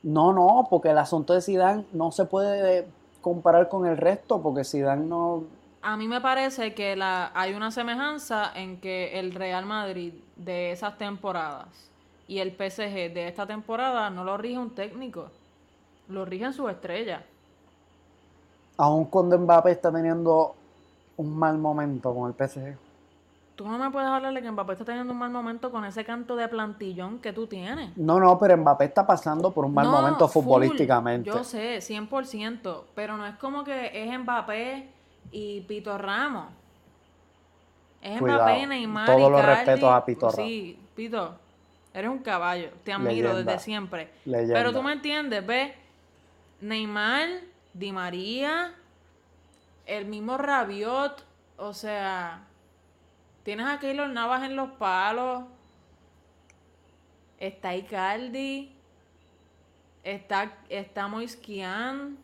No, 0.02 0.32
no, 0.32 0.66
porque 0.70 0.90
el 0.90 0.98
asunto 0.98 1.34
de 1.34 1.42
Zidane 1.42 1.84
no 1.92 2.10
se 2.10 2.24
puede 2.24 2.88
comparar 3.20 3.68
con 3.68 3.86
el 3.86 3.96
resto, 3.96 4.40
porque 4.40 4.64
Zidane 4.64 5.04
no... 5.06 5.44
A 5.82 5.96
mí 5.96 6.08
me 6.08 6.20
parece 6.20 6.74
que 6.74 6.96
la, 6.96 7.30
hay 7.34 7.54
una 7.54 7.70
semejanza 7.70 8.50
en 8.54 8.80
que 8.80 9.18
el 9.18 9.32
Real 9.34 9.66
Madrid 9.66 10.14
de 10.36 10.72
esas 10.72 10.98
temporadas 10.98 11.90
y 12.26 12.38
el 12.38 12.50
PSG 12.52 13.12
de 13.12 13.28
esta 13.28 13.46
temporada 13.46 14.08
no 14.10 14.24
lo 14.24 14.36
rige 14.36 14.58
un 14.58 14.70
técnico, 14.74 15.30
lo 16.08 16.24
rigen 16.24 16.52
sus 16.52 16.70
estrellas. 16.70 17.22
Aun 18.83 19.05
cuando 19.05 19.39
Mbappé 19.39 19.72
está 19.72 19.93
teniendo 19.93 20.55
un 21.18 21.39
mal 21.39 21.59
momento 21.59 22.14
con 22.14 22.28
el 22.28 22.35
PSG. 22.49 22.76
Tú 23.55 23.68
no 23.68 23.76
me 23.76 23.91
puedes 23.91 24.09
hablar 24.09 24.33
de 24.33 24.41
que 24.41 24.51
Mbappé 24.51 24.72
está 24.72 24.87
teniendo 24.87 25.12
un 25.12 25.18
mal 25.18 25.31
momento 25.31 25.70
con 25.70 25.85
ese 25.85 26.03
canto 26.03 26.35
de 26.35 26.49
plantillón 26.49 27.18
que 27.18 27.35
tú 27.35 27.47
tienes. 27.47 27.95
No, 27.99 28.18
no, 28.18 28.39
pero 28.39 28.57
Mbappé 28.57 28.87
está 28.87 29.07
pasando 29.07 29.53
por 29.53 29.66
un 29.66 29.74
mal 29.74 29.85
No, 29.85 29.93
momento 29.93 30.26
full, 30.28 30.45
futbolísticamente. 30.45 31.28
Yo 31.28 31.45
sé, 31.45 31.76
100%, 31.83 32.85
pero 32.95 33.18
no 33.18 33.26
es 33.26 33.35
como 33.37 33.62
que 33.64 33.91
es 33.93 34.18
Mbappé 34.18 34.89
y 35.31 35.61
Pito 35.62 35.99
Ramos. 35.99 36.47
Es 38.01 38.18
Cuidado, 38.18 38.45
Mbappé, 38.45 38.66
Neymar 38.66 39.18
y 39.18 39.22
los 39.28 39.41
Cardi. 39.43 39.57
respetos 39.57 39.93
a 39.93 40.05
Pito 40.07 40.31
Sí, 40.31 40.78
Pito, 40.97 41.35
eres 41.93 42.11
un 42.11 42.20
caballo, 42.20 42.70
te 42.83 42.95
admiro 42.95 43.28
Leyenda. 43.28 43.53
desde 43.53 43.59
siempre. 43.62 44.11
Leyenda. 44.24 44.55
Pero 44.55 44.72
tú 44.72 44.83
me 44.83 44.95
entiendes, 44.95 45.47
ve, 45.47 45.74
Neymar, 46.62 47.28
Di 47.72 47.92
María, 47.92 48.74
el 49.86 50.06
mismo 50.06 50.36
Rabiot, 50.36 51.24
o 51.56 51.72
sea, 51.72 52.42
tienes 53.44 53.66
a 53.66 53.78
Keylor 53.78 54.08
Navas 54.08 54.42
en 54.42 54.56
los 54.56 54.70
palos, 54.72 55.44
está 57.38 57.74
Icardi, 57.74 58.72
está, 60.02 60.52
está 60.68 61.06
Moisquian, 61.08 62.16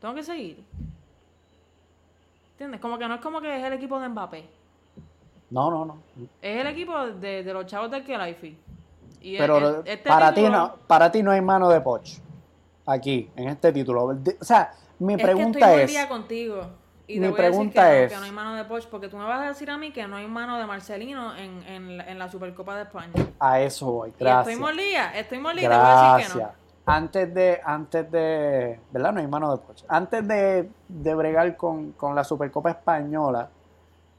tengo 0.00 0.14
que 0.14 0.22
seguir. 0.22 0.64
¿Entiendes? 2.52 2.80
Como 2.80 2.96
que 2.98 3.06
no 3.06 3.14
es 3.16 3.20
como 3.20 3.40
que 3.40 3.54
es 3.58 3.64
el 3.64 3.74
equipo 3.74 4.00
de 4.00 4.08
Mbappé. 4.08 4.48
No, 5.50 5.70
no, 5.70 5.84
no. 5.84 5.98
Es 6.40 6.60
el 6.60 6.66
equipo 6.66 7.06
de, 7.06 7.44
de 7.44 7.52
los 7.52 7.66
chavos 7.66 7.90
del 7.90 8.02
Kelaifi. 8.02 8.56
Y 9.20 9.36
Pero 9.36 9.58
el- 9.58 9.64
el- 9.64 9.82
este 9.86 10.08
para, 10.08 10.32
ti 10.32 10.48
no, 10.48 10.74
para 10.86 11.12
ti 11.12 11.22
no 11.22 11.30
hay 11.30 11.40
mano 11.42 11.68
de 11.68 11.80
Poch. 11.80 12.18
Aquí, 12.86 13.30
en 13.36 13.48
este 13.48 13.72
título. 13.72 14.04
O 14.04 14.16
sea, 14.44 14.72
mi 14.98 15.14
es 15.14 15.22
pregunta 15.22 15.58
que 15.58 15.64
estoy 15.64 15.74
muy 15.76 15.82
es... 15.84 15.90
día 15.90 16.08
contigo. 16.08 16.66
Y 17.08 17.20
mi 17.20 17.26
te 17.26 17.30
voy 17.30 17.38
a 17.40 17.42
decir 17.42 17.50
pregunta 17.52 17.82
que 17.82 17.88
no, 17.98 18.04
es- 18.04 18.12
que 18.12 18.18
no 18.18 18.24
hay 18.24 18.32
mano 18.32 18.54
de 18.56 18.64
Poch, 18.64 18.86
porque 18.88 19.08
tú 19.08 19.16
me 19.16 19.24
vas 19.24 19.40
a 19.40 19.48
decir 19.48 19.70
a 19.70 19.78
mí 19.78 19.92
que 19.92 20.08
no 20.08 20.16
hay 20.16 20.26
mano 20.26 20.58
de 20.58 20.66
Marcelino 20.66 21.36
en, 21.36 21.62
en, 21.64 21.98
la- 21.98 22.04
en 22.10 22.18
la 22.18 22.28
Supercopa 22.30 22.74
de 22.76 22.82
España. 22.82 23.12
A 23.38 23.60
eso 23.60 23.90
voy, 23.92 24.10
Y 24.10 24.12
gracias. 24.18 24.48
estoy 24.48 24.60
molida, 24.64 25.16
estoy 25.16 25.38
molida, 25.38 25.68
te 25.70 25.76
voy 25.76 25.84
a 25.86 26.16
decir 26.16 26.32
que 26.32 26.38
Gracias. 26.38 26.58
no. 26.58 26.66
Antes 26.92 27.34
de, 27.34 27.60
antes 27.64 28.10
de, 28.12 28.80
¿verdad? 28.92 29.12
No 29.12 29.20
hay 29.20 29.26
mano 29.26 29.50
de 29.52 29.58
Poch. 29.58 29.82
Antes 29.88 30.26
de, 30.26 30.68
de 30.88 31.14
bregar 31.14 31.56
con, 31.56 31.92
con 31.92 32.14
la 32.14 32.22
Supercopa 32.24 32.70
Española, 32.70 33.48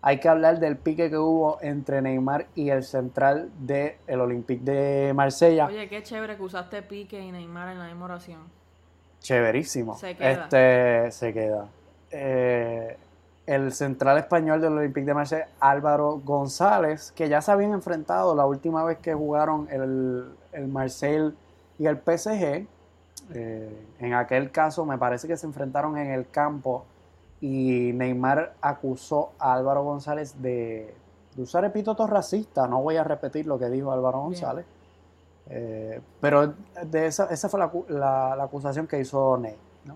hay 0.08 0.22
que 0.22 0.30
hablar 0.30 0.62
del 0.62 0.78
pique 0.78 1.10
que 1.10 1.18
hubo 1.18 1.58
entre 1.60 2.01
Neymar 2.01 2.45
y 2.55 2.70
el 2.70 2.86
central 2.86 3.49
del 3.60 4.22
Olympique 4.22 4.64
de 4.64 5.12
Marsella. 5.14 5.66
Oye, 5.66 5.89
qué 5.89 6.01
chévere 6.01 6.38
que 6.38 6.43
usaste 6.43 6.82
Pique 6.82 7.20
y 7.20 7.30
Neymar 7.30 7.74
en 7.74 7.80
la 7.80 7.88
misma 7.88 8.05
oración. 8.05 8.39
Chéverísimo. 9.20 9.97
Se 9.97 10.16
queda. 10.16 10.32
Este, 10.32 11.12
se 11.12 11.34
queda. 11.34 11.68
Eh, 12.10 12.95
el 13.47 13.74
central 13.74 14.18
español 14.20 14.62
del 14.62 14.78
Olympique 14.78 15.05
de 15.05 15.14
Marsella, 15.14 15.49
Álvaro 15.60 16.22
González, 16.24 17.12
que 17.12 17.28
ya 17.28 17.41
se 17.41 17.51
habían 17.51 17.74
enfrentado 17.74 18.34
la 18.34 18.45
última 18.45 18.86
vez 18.86 18.99
que 18.99 19.14
jugaron 19.14 19.68
el, 19.70 20.24
el 20.53 20.68
Marseille 20.70 21.34
y 21.78 21.86
el 21.86 21.97
PSG. 21.97 22.66
Eh, 23.34 23.86
en 23.99 24.14
aquel 24.14 24.51
caso 24.51 24.86
me 24.86 24.97
parece 24.97 25.28
que 25.28 25.36
se 25.36 25.45
enfrentaron 25.45 25.97
en 25.97 26.12
el 26.12 26.30
campo 26.30 26.86
y 27.41 27.91
Neymar 27.93 28.53
acusó 28.61 29.31
a 29.39 29.53
Álvaro 29.53 29.83
González 29.83 30.41
de, 30.41 30.93
de 31.35 31.41
usar 31.41 31.63
epítetos 31.65 32.09
racistas. 32.09 32.69
No 32.69 32.81
voy 32.81 32.97
a 32.97 33.03
repetir 33.03 33.45
lo 33.45 33.59
que 33.59 33.69
dijo 33.69 33.91
Álvaro. 33.91 34.21
González. 34.21 34.65
Eh, 35.49 36.01
pero 36.19 36.53
de 36.83 37.05
esa, 37.07 37.25
esa 37.25 37.47
fue 37.47 37.59
la, 37.59 37.71
la- 37.89 38.35
la 38.35 38.43
acusación 38.43 38.85
que 38.88 38.99
hizo 38.99 39.38
Ney. 39.38 39.55
¿no? 39.85 39.95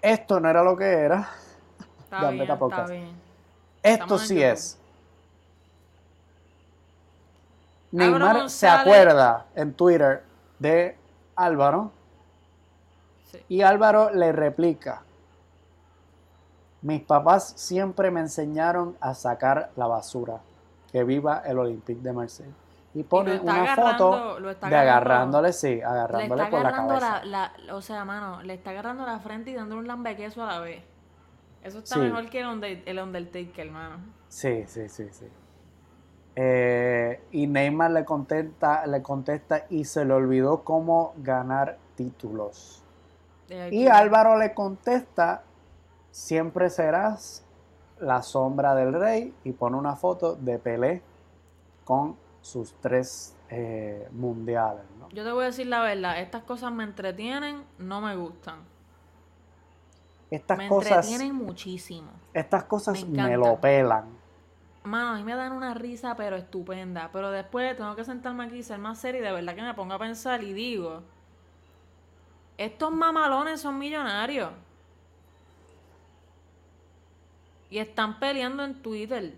Esto 0.00 0.40
no 0.40 0.48
era 0.48 0.62
lo 0.62 0.76
que 0.76 0.84
era. 0.90 1.28
Está 2.04 2.20
Gambetta 2.22 2.30
bien, 2.30 2.40
está 2.42 2.58
Podcast. 2.58 2.90
bien. 2.90 3.16
Esto 3.82 4.18
sí 4.18 4.42
es. 4.42 4.78
Neymar 7.92 8.50
se 8.50 8.68
acuerda 8.68 9.46
en 9.54 9.72
Twitter 9.74 10.22
de 10.58 10.96
Álvaro 11.36 11.92
Sí. 13.30 13.38
y 13.48 13.62
Álvaro 13.62 14.10
le 14.10 14.32
replica. 14.32 15.02
Mis 16.84 17.02
papás 17.02 17.52
siempre 17.56 18.10
me 18.12 18.20
enseñaron 18.20 18.96
a 19.00 19.14
sacar 19.14 19.70
la 19.74 19.86
basura. 19.88 20.38
Que 20.92 21.02
viva 21.02 21.42
el 21.44 21.58
Olympique 21.58 22.00
de 22.00 22.12
Marsella. 22.12 22.52
Y 22.94 23.02
pone 23.02 23.40
una 23.40 23.74
foto 23.74 24.36
de 24.40 24.76
agarrándole, 24.76 25.52
sí, 25.52 25.74
Le 25.76 25.82
agarrándole 25.84 26.42
está 26.44 26.50
por 26.56 26.62
la 26.62 26.72
cabeza. 26.72 27.24
la, 27.24 27.52
la- 27.66 27.74
o 27.74 27.82
sea, 27.82 28.04
mano, 28.04 28.40
le 28.42 28.54
está 28.54 28.70
agarrando 28.70 29.04
la 29.04 29.18
frente 29.18 29.50
y 29.50 29.54
dándole 29.54 29.80
un 29.80 29.88
lambequeso 29.88 30.44
a 30.44 30.46
la 30.46 30.60
vez. 30.60 30.84
Eso 31.64 31.78
está 31.80 31.94
Sí. 31.96 32.00
mejor 32.02 32.30
que 32.30 32.40
el, 32.42 32.46
Under- 32.46 32.82
el 32.86 32.98
Undertaker, 33.00 33.66
hermano. 33.66 33.96
Sí, 34.28 34.62
sí, 34.68 34.88
sí, 34.88 35.08
sí. 35.10 35.26
Eh, 36.36 37.20
y 37.32 37.46
Neymar 37.46 37.90
le 37.92 38.04
contesta, 38.04 38.86
le 38.86 39.02
contesta 39.02 39.66
y 39.70 39.84
se 39.84 40.04
le 40.04 40.12
olvidó 40.14 40.62
cómo 40.64 41.14
ganar 41.18 41.78
títulos. 41.96 42.82
Y 43.70 43.86
Álvaro 43.88 44.38
le 44.38 44.52
contesta, 44.54 45.42
siempre 46.14 46.70
serás 46.70 47.44
la 47.98 48.22
sombra 48.22 48.76
del 48.76 48.92
rey 48.94 49.34
y 49.42 49.50
pone 49.50 49.76
una 49.76 49.96
foto 49.96 50.36
de 50.36 50.60
Pelé 50.60 51.02
con 51.84 52.16
sus 52.40 52.72
tres 52.74 53.34
eh, 53.50 54.08
mundiales. 54.12 54.84
¿no? 55.00 55.08
Yo 55.08 55.24
te 55.24 55.32
voy 55.32 55.42
a 55.42 55.46
decir 55.46 55.66
la 55.66 55.82
verdad, 55.82 56.20
estas 56.20 56.44
cosas 56.44 56.70
me 56.70 56.84
entretienen, 56.84 57.64
no 57.78 58.00
me 58.00 58.14
gustan. 58.14 58.60
Estas 60.30 60.56
me 60.56 60.68
cosas, 60.68 61.04
entretienen 61.04 61.34
muchísimo. 61.34 62.10
estas 62.32 62.62
cosas 62.62 63.04
Me 63.04 63.22
me, 63.24 63.36
lo 63.36 63.60
pelan. 63.60 64.04
Mano, 64.84 65.08
a 65.08 65.16
mí 65.16 65.24
me 65.24 65.34
dan 65.34 65.50
una 65.50 65.74
risa, 65.74 66.14
pero 66.14 66.36
estupenda. 66.36 67.10
Pero 67.12 67.32
después 67.32 67.76
tengo 67.76 67.96
que 67.96 68.04
sentarme 68.04 68.44
aquí 68.44 68.58
y 68.58 68.62
ser 68.62 68.78
más 68.78 68.98
serio 68.98 69.20
y 69.20 69.24
de 69.24 69.32
verdad 69.32 69.56
que 69.56 69.62
me 69.62 69.74
pongo 69.74 69.94
a 69.94 69.98
pensar 69.98 70.44
y 70.44 70.52
digo, 70.52 71.02
estos 72.56 72.92
mamalones 72.92 73.60
son 73.60 73.78
millonarios. 73.78 74.50
Y 77.74 77.80
están 77.80 78.20
peleando 78.20 78.62
en 78.62 78.80
Twitter. 78.80 79.34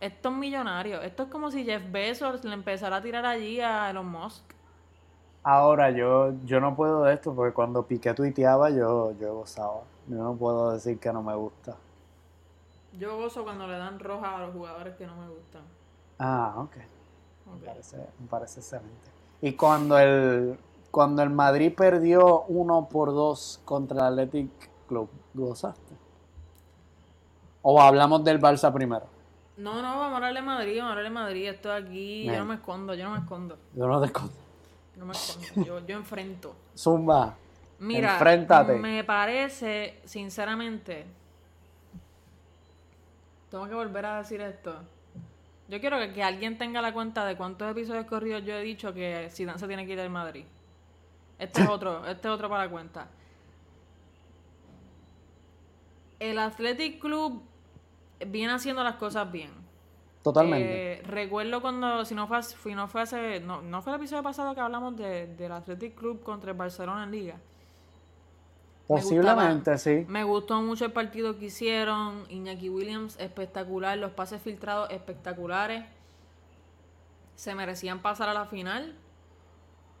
Estos 0.00 0.32
millonarios. 0.32 1.04
Esto 1.04 1.22
es 1.22 1.28
como 1.28 1.48
si 1.52 1.62
Jeff 1.64 1.80
Bezos 1.92 2.42
le 2.42 2.54
empezara 2.54 2.96
a 2.96 3.02
tirar 3.02 3.24
allí 3.24 3.60
a 3.60 3.88
Elon 3.88 4.08
Musk. 4.10 4.42
Ahora 5.44 5.92
yo, 5.92 6.32
yo 6.44 6.58
no 6.58 6.74
puedo 6.74 7.04
de 7.04 7.14
esto 7.14 7.32
porque 7.32 7.54
cuando 7.54 7.86
Piqué 7.86 8.14
tuiteaba 8.14 8.68
yo, 8.70 9.12
yo 9.20 9.32
gozaba. 9.32 9.82
Yo 10.08 10.16
no 10.16 10.34
puedo 10.34 10.72
decir 10.72 10.98
que 10.98 11.12
no 11.12 11.22
me 11.22 11.36
gusta. 11.36 11.76
Yo 12.98 13.16
gozo 13.18 13.44
cuando 13.44 13.68
le 13.68 13.78
dan 13.78 14.00
roja 14.00 14.38
a 14.38 14.40
los 14.40 14.52
jugadores 14.52 14.96
que 14.96 15.06
no 15.06 15.14
me 15.14 15.28
gustan. 15.28 15.62
Ah, 16.18 16.54
ok. 16.56 16.78
Ok. 17.46 17.60
Me 17.60 17.66
parece, 17.68 17.96
me 18.18 18.26
parece 18.28 18.58
excelente. 18.58 19.08
Y 19.40 19.52
cuando 19.52 19.96
el, 20.00 20.58
cuando 20.90 21.22
el 21.22 21.30
Madrid 21.30 21.72
perdió 21.72 22.42
1 22.48 22.88
por 22.90 23.10
2 23.10 23.60
contra 23.64 24.08
el 24.08 24.18
Athletic 24.18 24.72
Club, 24.92 25.08
¿gozaste? 25.32 25.91
¿O 27.62 27.80
hablamos 27.80 28.24
del 28.24 28.40
Barça 28.40 28.72
primero? 28.72 29.06
No, 29.56 29.76
no, 29.76 29.82
vamos 29.82 30.12
a 30.12 30.16
hablarle 30.16 30.40
de 30.40 30.46
Madrid, 30.46 30.76
vamos 30.78 30.88
a 30.88 30.90
hablarle 30.90 31.10
de 31.10 31.14
Madrid. 31.14 31.48
Estoy 31.48 31.82
aquí, 31.82 32.24
yo 32.24 32.38
no 32.38 32.44
me 32.44 32.54
escondo, 32.54 32.94
yo 32.94 33.04
no 33.04 33.12
me 33.12 33.18
escondo. 33.20 33.58
Yo 33.74 33.86
no 33.86 34.00
te 34.00 34.06
escondo. 34.06 34.32
No 34.96 35.06
me 35.06 35.12
escondo, 35.12 35.64
yo, 35.64 35.86
yo 35.86 35.96
enfrento. 35.96 36.54
Zumba. 36.76 37.36
Mira, 37.78 38.14
Enfréntate. 38.14 38.74
me 38.76 39.02
parece, 39.04 40.00
sinceramente, 40.04 41.06
Tengo 43.50 43.68
que 43.68 43.74
volver 43.74 44.06
a 44.06 44.18
decir 44.18 44.40
esto. 44.40 44.74
Yo 45.68 45.78
quiero 45.78 45.98
que, 45.98 46.12
que 46.14 46.22
alguien 46.22 46.56
tenga 46.56 46.80
la 46.80 46.90
cuenta 46.94 47.26
de 47.26 47.36
cuántos 47.36 47.70
episodios 47.70 48.06
corridos 48.06 48.42
yo 48.44 48.54
he 48.54 48.62
dicho 48.62 48.94
que 48.94 49.28
Zidane 49.30 49.58
se 49.58 49.66
tiene 49.66 49.84
que 49.84 49.92
ir 49.92 49.98
del 49.98 50.08
Madrid. 50.08 50.46
Este 51.38 51.60
es 51.60 51.68
otro, 51.68 52.06
este 52.06 52.28
es 52.28 52.34
otro 52.34 52.48
para 52.48 52.64
la 52.64 52.70
cuenta. 52.70 53.08
El 56.18 56.38
Athletic 56.38 56.98
Club 56.98 57.42
viene 58.26 58.52
haciendo 58.52 58.82
las 58.84 58.96
cosas 58.96 59.30
bien. 59.30 59.50
Totalmente. 60.22 60.92
Eh, 61.00 61.02
recuerdo 61.02 61.60
cuando, 61.60 62.04
si 62.04 62.14
no 62.14 62.28
fue, 62.28 62.42
fui- 62.42 62.74
no 62.74 62.86
fue 62.86 63.02
hace, 63.02 63.40
no, 63.40 63.60
no 63.62 63.82
fue 63.82 63.92
el 63.92 63.98
episodio 63.98 64.22
pasado 64.22 64.54
que 64.54 64.60
hablamos 64.60 64.96
de, 64.96 65.26
del 65.26 65.50
Athletic 65.52 65.94
Club 65.96 66.22
contra 66.22 66.52
el 66.52 66.56
Barcelona 66.56 67.04
en 67.04 67.10
Liga. 67.10 67.34
me 67.34 67.40
Posiblemente, 68.96 69.78
sí. 69.78 70.04
Me 70.08 70.22
gustó 70.22 70.60
mucho 70.62 70.84
el 70.84 70.92
partido 70.92 71.38
que 71.38 71.46
hicieron. 71.46 72.24
Iñaki 72.28 72.68
Williams, 72.68 73.18
espectacular. 73.18 73.98
Los 73.98 74.12
pases 74.12 74.40
filtrados, 74.42 74.90
espectaculares. 74.90 75.84
Se 77.34 77.54
merecían 77.54 78.00
pasar 78.00 78.28
a 78.28 78.34
la 78.34 78.46
final. 78.46 78.94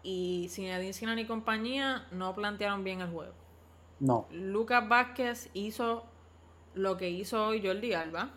Y 0.04 0.48
Zinedine 0.50 0.92
Zidane 0.92 1.22
y 1.22 1.26
compañía 1.26 2.06
no 2.10 2.34
plantearon 2.34 2.84
bien 2.84 3.00
el 3.00 3.10
juego. 3.10 3.32
No. 4.00 4.26
Lucas 4.32 4.88
Vázquez 4.88 5.48
hizo 5.54 6.04
lo 6.74 6.96
que 6.96 7.08
hizo 7.10 7.46
hoy 7.46 7.64
Jordi 7.64 7.92
Alba. 7.94 8.30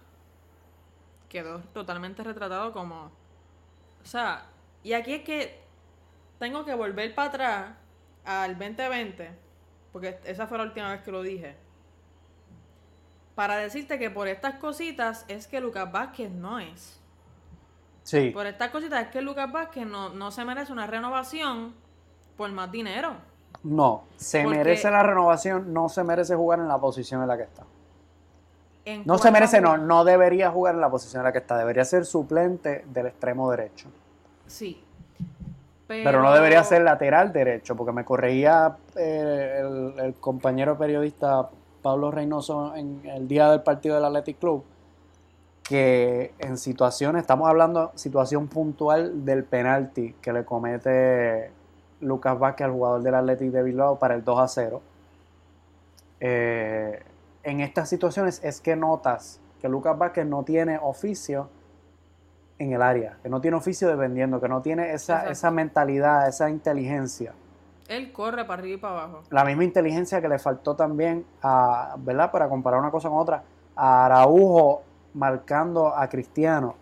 Quedó 1.29 1.59
totalmente 1.73 2.23
retratado 2.23 2.71
como... 2.73 3.11
O 4.03 4.05
sea, 4.07 4.45
y 4.83 4.93
aquí 4.93 5.13
es 5.13 5.23
que 5.23 5.59
tengo 6.39 6.63
que 6.65 6.75
volver 6.75 7.13
para 7.15 7.29
atrás 7.29 7.75
al 8.23 8.57
2020, 8.57 9.31
porque 9.91 10.19
esa 10.25 10.47
fue 10.47 10.57
la 10.57 10.65
última 10.65 10.91
vez 10.91 11.01
que 11.01 11.11
lo 11.11 11.21
dije, 11.23 11.55
para 13.33 13.57
decirte 13.57 13.99
que 13.99 14.09
por 14.09 14.27
estas 14.27 14.55
cositas 14.55 15.25
es 15.27 15.47
que 15.47 15.59
Lucas 15.59 15.91
Vázquez 15.91 16.31
no 16.31 16.59
es. 16.59 16.99
Sí. 18.03 18.29
Por 18.29 18.45
estas 18.45 18.69
cositas 18.69 19.05
es 19.05 19.11
que 19.11 19.21
Lucas 19.21 19.51
Vázquez 19.51 19.85
no, 19.87 20.09
no 20.09 20.31
se 20.31 20.45
merece 20.45 20.71
una 20.71 20.85
renovación 20.87 21.73
por 22.37 22.51
más 22.51 22.71
dinero. 22.71 23.15
No. 23.63 24.03
Se 24.17 24.43
Porque- 24.43 24.57
merece 24.59 24.91
la 24.91 25.01
renovación, 25.03 25.73
no 25.73 25.89
se 25.89 26.03
merece 26.03 26.35
jugar 26.35 26.59
en 26.59 26.67
la 26.67 26.77
posición 26.79 27.21
en 27.23 27.27
la 27.27 27.37
que 27.37 27.43
está. 27.43 27.63
En 28.85 29.03
No 29.05 29.17
se 29.17 29.31
merece, 29.31 29.59
no, 29.61 29.77
no 29.77 30.05
debería 30.05 30.51
jugar 30.51 30.75
en 30.75 30.81
la 30.81 30.89
posición 30.89 31.21
en 31.21 31.25
la 31.25 31.31
que 31.31 31.39
está. 31.39 31.57
Debería 31.57 31.83
ser 31.83 32.05
suplente 32.05 32.85
del 32.93 33.07
extremo 33.07 33.49
derecho. 33.49 33.89
Sí. 34.47 34.81
Pero 35.87 36.21
no 36.21 36.33
debería 36.33 36.63
ser 36.63 36.81
lateral 36.81 37.31
derecho, 37.31 37.75
porque 37.75 37.91
me 37.91 38.05
corregía 38.05 38.77
eh, 38.95 39.61
el, 39.61 39.99
el 39.99 40.13
compañero 40.15 40.77
periodista 40.77 41.49
Pablo 41.85 42.09
Reynoso 42.09 42.75
en 42.75 43.01
el 43.05 43.27
día 43.27 43.51
del 43.51 43.61
partido 43.61 43.93
del 43.93 44.05
Athletic 44.05 44.39
Club, 44.39 44.63
que 45.61 46.33
en 46.39 46.57
situaciones, 46.57 47.21
estamos 47.21 47.47
hablando 47.47 47.91
situación 47.93 48.47
puntual 48.47 49.23
del 49.23 49.43
penalti 49.43 50.13
que 50.19 50.33
le 50.33 50.45
comete 50.45 51.51
Lucas 52.01 52.39
Vázquez 52.39 52.65
al 52.65 52.71
jugador 52.71 53.03
del 53.03 53.13
Athletic 53.13 53.51
de 53.51 53.61
Bilbao 53.61 53.99
para 53.99 54.15
el 54.15 54.23
2 54.23 54.39
a 54.39 54.47
0. 54.47 54.81
Eh, 56.21 57.03
en 57.45 57.61
estas 57.61 57.87
situaciones 57.87 58.43
es 58.43 58.59
que 58.59 58.75
notas 58.75 59.39
que 59.61 59.69
Lucas 59.69 59.97
Vázquez 59.97 60.25
no 60.25 60.43
tiene 60.43 60.79
oficio 60.81 61.47
en 62.57 62.73
el 62.73 62.81
área, 62.81 63.17
que 63.21 63.29
no 63.29 63.39
tiene 63.39 63.55
oficio 63.55 63.87
dependiendo, 63.87 64.41
que 64.41 64.49
no 64.49 64.61
tiene 64.61 64.93
esa, 64.93 65.29
esa 65.29 65.51
mentalidad, 65.51 66.27
esa 66.27 66.49
inteligencia. 66.49 67.33
Él 67.87 68.11
corre 68.11 68.45
para 68.45 68.61
arriba 68.61 68.75
y 68.75 68.79
para 68.79 68.93
abajo. 68.93 69.23
La 69.29 69.45
misma 69.45 69.63
inteligencia 69.63 70.21
que 70.21 70.27
le 70.27 70.39
faltó 70.39 70.75
también 70.75 71.25
a, 71.41 71.95
¿verdad? 71.99 72.31
Para 72.31 72.49
comparar 72.49 72.79
una 72.79 72.89
cosa 72.89 73.09
con 73.09 73.19
otra, 73.19 73.43
a 73.75 74.05
Araujo 74.05 74.81
marcando 75.13 75.95
a 75.95 76.09
Cristiano. 76.09 76.75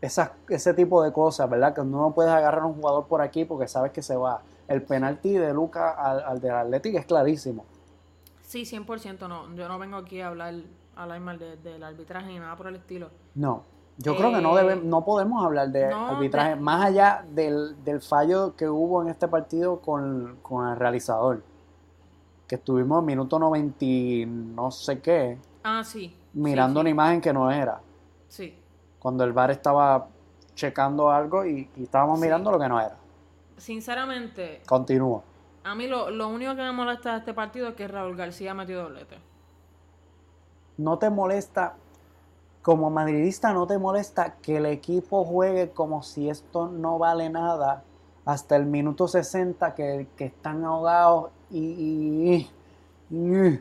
Ese 0.00 0.72
tipo 0.74 1.02
de 1.02 1.12
cosas, 1.12 1.50
¿verdad? 1.50 1.74
Que 1.74 1.82
no 1.82 2.12
puedes 2.14 2.32
agarrar 2.32 2.62
a 2.62 2.66
un 2.66 2.74
jugador 2.74 3.06
por 3.06 3.20
aquí 3.20 3.44
porque 3.44 3.68
sabes 3.68 3.92
que 3.92 4.02
se 4.02 4.16
va. 4.16 4.40
El 4.68 4.82
penalti 4.82 5.34
de 5.34 5.52
Luca 5.52 5.90
al, 5.90 6.22
al 6.22 6.40
del 6.40 6.52
Atlético 6.52 6.98
es 6.98 7.04
clarísimo. 7.04 7.64
Sí, 8.46 8.62
100% 8.64 9.28
no. 9.28 9.52
Yo 9.54 9.68
no 9.68 9.78
vengo 9.78 9.96
aquí 9.96 10.20
a 10.20 10.28
hablar, 10.28 10.54
a 10.94 11.02
hablar 11.02 11.20
mal 11.20 11.38
de- 11.38 11.56
del 11.56 11.82
arbitraje 11.82 12.28
ni 12.28 12.38
nada 12.38 12.56
por 12.56 12.68
el 12.68 12.76
estilo. 12.76 13.10
No, 13.34 13.64
yo 13.98 14.16
creo 14.16 14.30
que 14.32 14.40
no, 14.40 14.56
Eh, 14.56 14.62
debe, 14.62 14.76
no 14.76 15.04
podemos 15.04 15.44
hablar 15.44 15.68
de 15.70 15.88
no, 15.90 16.06
arbitraje, 16.10 16.50
de- 16.50 16.56
más 16.56 16.84
allá 16.84 17.24
del, 17.28 17.82
del 17.84 18.00
fallo 18.00 18.54
que 18.56 18.68
hubo 18.68 19.02
en 19.02 19.08
este 19.08 19.26
partido 19.26 19.80
con, 19.80 20.38
con 20.42 20.68
el 20.68 20.76
realizador. 20.76 21.42
Que 22.46 22.54
estuvimos 22.54 23.00
en 23.00 23.06
minuto 23.06 23.38
90 23.40 23.84
y 23.84 24.24
no 24.26 24.70
sé 24.70 25.00
qué, 25.00 25.36
Ah, 25.64 25.82
sí. 25.84 26.16
mirando 26.32 26.78
sí, 26.78 26.82
una 26.82 26.90
imagen 26.90 27.20
que 27.20 27.32
no 27.32 27.50
era. 27.50 27.80
Sí. 28.28 28.56
Cuando 29.00 29.24
el 29.24 29.32
VAR 29.32 29.50
estaba 29.50 30.06
checando 30.54 31.10
algo 31.10 31.44
y, 31.44 31.68
y 31.76 31.82
estábamos 31.82 32.20
Sí. 32.20 32.24
mirando 32.26 32.52
lo 32.52 32.58
que 32.60 32.68
no 32.68 32.80
era. 32.80 32.96
Sinceramente, 33.56 34.62
Continúa. 34.68 35.22
A 35.66 35.74
mí 35.74 35.86
lo, 35.86 36.10
lo 36.10 36.28
único 36.28 36.54
que 36.56 36.62
me 36.62 36.72
molesta 36.72 37.12
de 37.12 37.18
este 37.18 37.34
partido 37.34 37.68
es 37.68 37.74
que 37.74 37.88
Raúl 37.88 38.16
García 38.16 38.54
metió 38.54 38.82
doblete. 38.82 39.18
¿No 40.78 40.98
te 40.98 41.10
molesta, 41.10 41.74
como 42.62 42.90
madridista, 42.90 43.52
no 43.52 43.66
te 43.66 43.78
molesta 43.78 44.36
que 44.42 44.58
el 44.58 44.66
equipo 44.66 45.24
juegue 45.24 45.70
como 45.70 46.02
si 46.02 46.28
esto 46.30 46.68
no 46.68 46.98
vale 46.98 47.30
nada 47.30 47.84
hasta 48.26 48.56
el 48.56 48.66
minuto 48.66 49.08
60 49.08 49.74
que, 49.74 50.08
que 50.16 50.26
están 50.26 50.64
ahogados 50.64 51.30
y, 51.50 51.60
y- 51.60 52.50
y- 53.10 53.54
O 53.56 53.60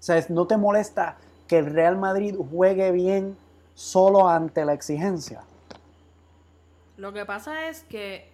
sea, 0.00 0.24
¿no 0.28 0.46
te 0.46 0.56
molesta 0.56 1.16
que 1.48 1.58
el 1.58 1.66
Real 1.66 1.96
Madrid 1.96 2.36
juegue 2.50 2.92
bien 2.92 3.36
solo 3.74 4.28
ante 4.28 4.64
la 4.64 4.72
exigencia? 4.74 5.42
Lo 6.96 7.12
que 7.12 7.24
pasa 7.24 7.68
es 7.68 7.84
que 7.84 8.30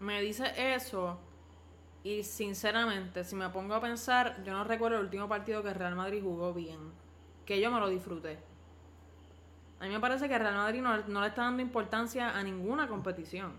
me 0.00 0.20
dice 0.20 0.44
eso 0.74 1.18
y 2.02 2.22
sinceramente, 2.22 3.24
si 3.24 3.36
me 3.36 3.48
pongo 3.50 3.74
a 3.74 3.80
pensar, 3.80 4.42
yo 4.42 4.52
no 4.52 4.64
recuerdo 4.64 4.98
el 4.98 5.04
último 5.04 5.28
partido 5.28 5.62
que 5.62 5.74
Real 5.74 5.94
Madrid 5.94 6.22
jugó 6.22 6.54
bien, 6.54 6.78
que 7.44 7.60
yo 7.60 7.70
me 7.70 7.78
lo 7.80 7.88
disfruté. 7.88 8.38
A 9.80 9.84
mí 9.84 9.90
me 9.90 10.00
parece 10.00 10.28
que 10.28 10.38
Real 10.38 10.54
Madrid 10.54 10.80
no, 10.80 10.96
no 11.08 11.20
le 11.20 11.28
está 11.28 11.42
dando 11.42 11.62
importancia 11.62 12.36
a 12.36 12.42
ninguna 12.42 12.88
competición. 12.88 13.52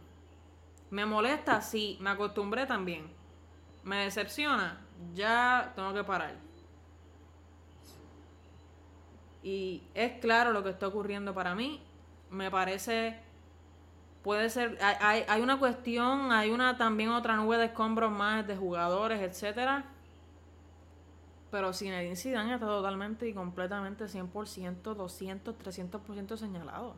Me 0.89 1.05
molesta, 1.05 1.61
sí, 1.61 1.97
me 2.01 2.09
acostumbré 2.09 2.65
también. 2.65 3.11
Me 3.83 4.03
decepciona, 4.03 4.81
ya 5.13 5.71
tengo 5.75 5.93
que 5.93 6.03
parar. 6.03 6.35
Y 9.43 9.83
es 9.93 10.19
claro 10.19 10.51
lo 10.51 10.63
que 10.63 10.69
está 10.69 10.87
ocurriendo 10.87 11.33
para 11.33 11.55
mí. 11.55 11.81
Me 12.29 12.51
parece 12.51 13.19
puede 14.24 14.49
ser 14.49 14.78
hay, 14.82 15.24
hay, 15.28 15.41
una 15.41 15.57
cuestión 15.59 16.32
hay 16.32 16.51
una 16.51 16.78
también 16.78 17.09
otra 17.09 17.36
nube 17.36 17.57
de 17.57 17.65
escombros 17.65 18.11
más 18.11 18.45
de 18.47 18.55
jugadores 18.55 19.22
etcétera. 19.22 19.86
Pero 21.49 21.74
Zinedine 21.74 22.15
Zidane 22.15 22.53
está 22.53 22.65
totalmente 22.65 23.28
y 23.28 23.34
completamente 23.34 24.05
100% 24.05 24.95
200 24.95 25.55
300% 25.57 26.38
señalado. 26.38 26.93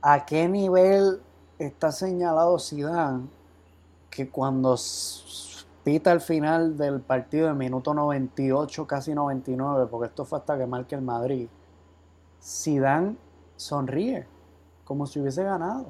¿A 0.00 0.24
qué 0.24 0.48
nivel 0.48 1.20
está 1.58 1.90
señalado 1.90 2.58
Zidane 2.60 3.26
que 4.10 4.28
cuando 4.28 4.76
pita 5.82 6.12
el 6.12 6.20
final 6.20 6.78
del 6.78 7.00
partido 7.00 7.48
de 7.48 7.54
minuto 7.54 7.92
98, 7.92 8.86
casi 8.86 9.12
99, 9.12 9.88
porque 9.90 10.06
esto 10.06 10.24
fue 10.24 10.38
hasta 10.38 10.56
que 10.56 10.66
marque 10.66 10.94
el 10.94 11.02
Madrid, 11.02 11.48
Zidane 12.40 13.16
sonríe 13.56 14.26
como 14.84 15.06
si 15.06 15.20
hubiese 15.20 15.42
ganado? 15.42 15.86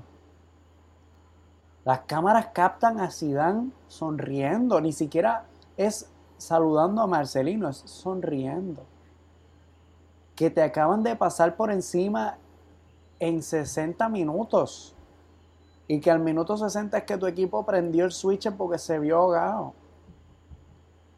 Las 1.85 2.01
cámaras 2.01 2.49
captan 2.53 2.99
a 3.01 3.11
Zidane 3.11 3.71
sonriendo, 3.89 4.81
ni 4.81 4.93
siquiera 4.93 5.45
es 5.77 6.11
saludando 6.39 7.03
a 7.03 7.07
Marcelino, 7.07 7.69
es 7.69 7.79
sonriendo. 7.79 8.83
Que 10.35 10.51
te 10.51 10.63
acaban 10.63 11.03
de 11.03 11.15
pasar 11.15 11.57
por 11.57 11.71
encima 11.71 12.39
en 13.21 13.43
60 13.43 14.09
minutos. 14.09 14.95
Y 15.87 16.01
que 16.01 16.11
al 16.11 16.21
minuto 16.21 16.57
60 16.57 16.97
es 16.97 17.05
que 17.05 17.19
tu 17.19 17.27
equipo 17.27 17.67
prendió 17.67 18.07
el 18.07 18.13
switch 18.13 18.51
porque 18.53 18.79
se 18.79 18.99
vio 18.99 19.19
ahogado. 19.19 19.75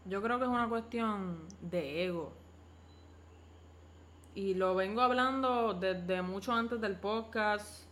yo 0.05 0.20
creo 0.20 0.39
que 0.39 0.45
es 0.45 0.51
una 0.51 0.68
cuestión 0.68 1.39
de 1.61 2.05
ego 2.05 2.33
y 4.37 4.55
lo 4.55 4.74
vengo 4.76 5.01
hablando 5.01 5.74
desde 5.74 6.22
mucho 6.22 6.53
antes 6.53 6.80
del 6.80 6.95
podcast 6.97 7.84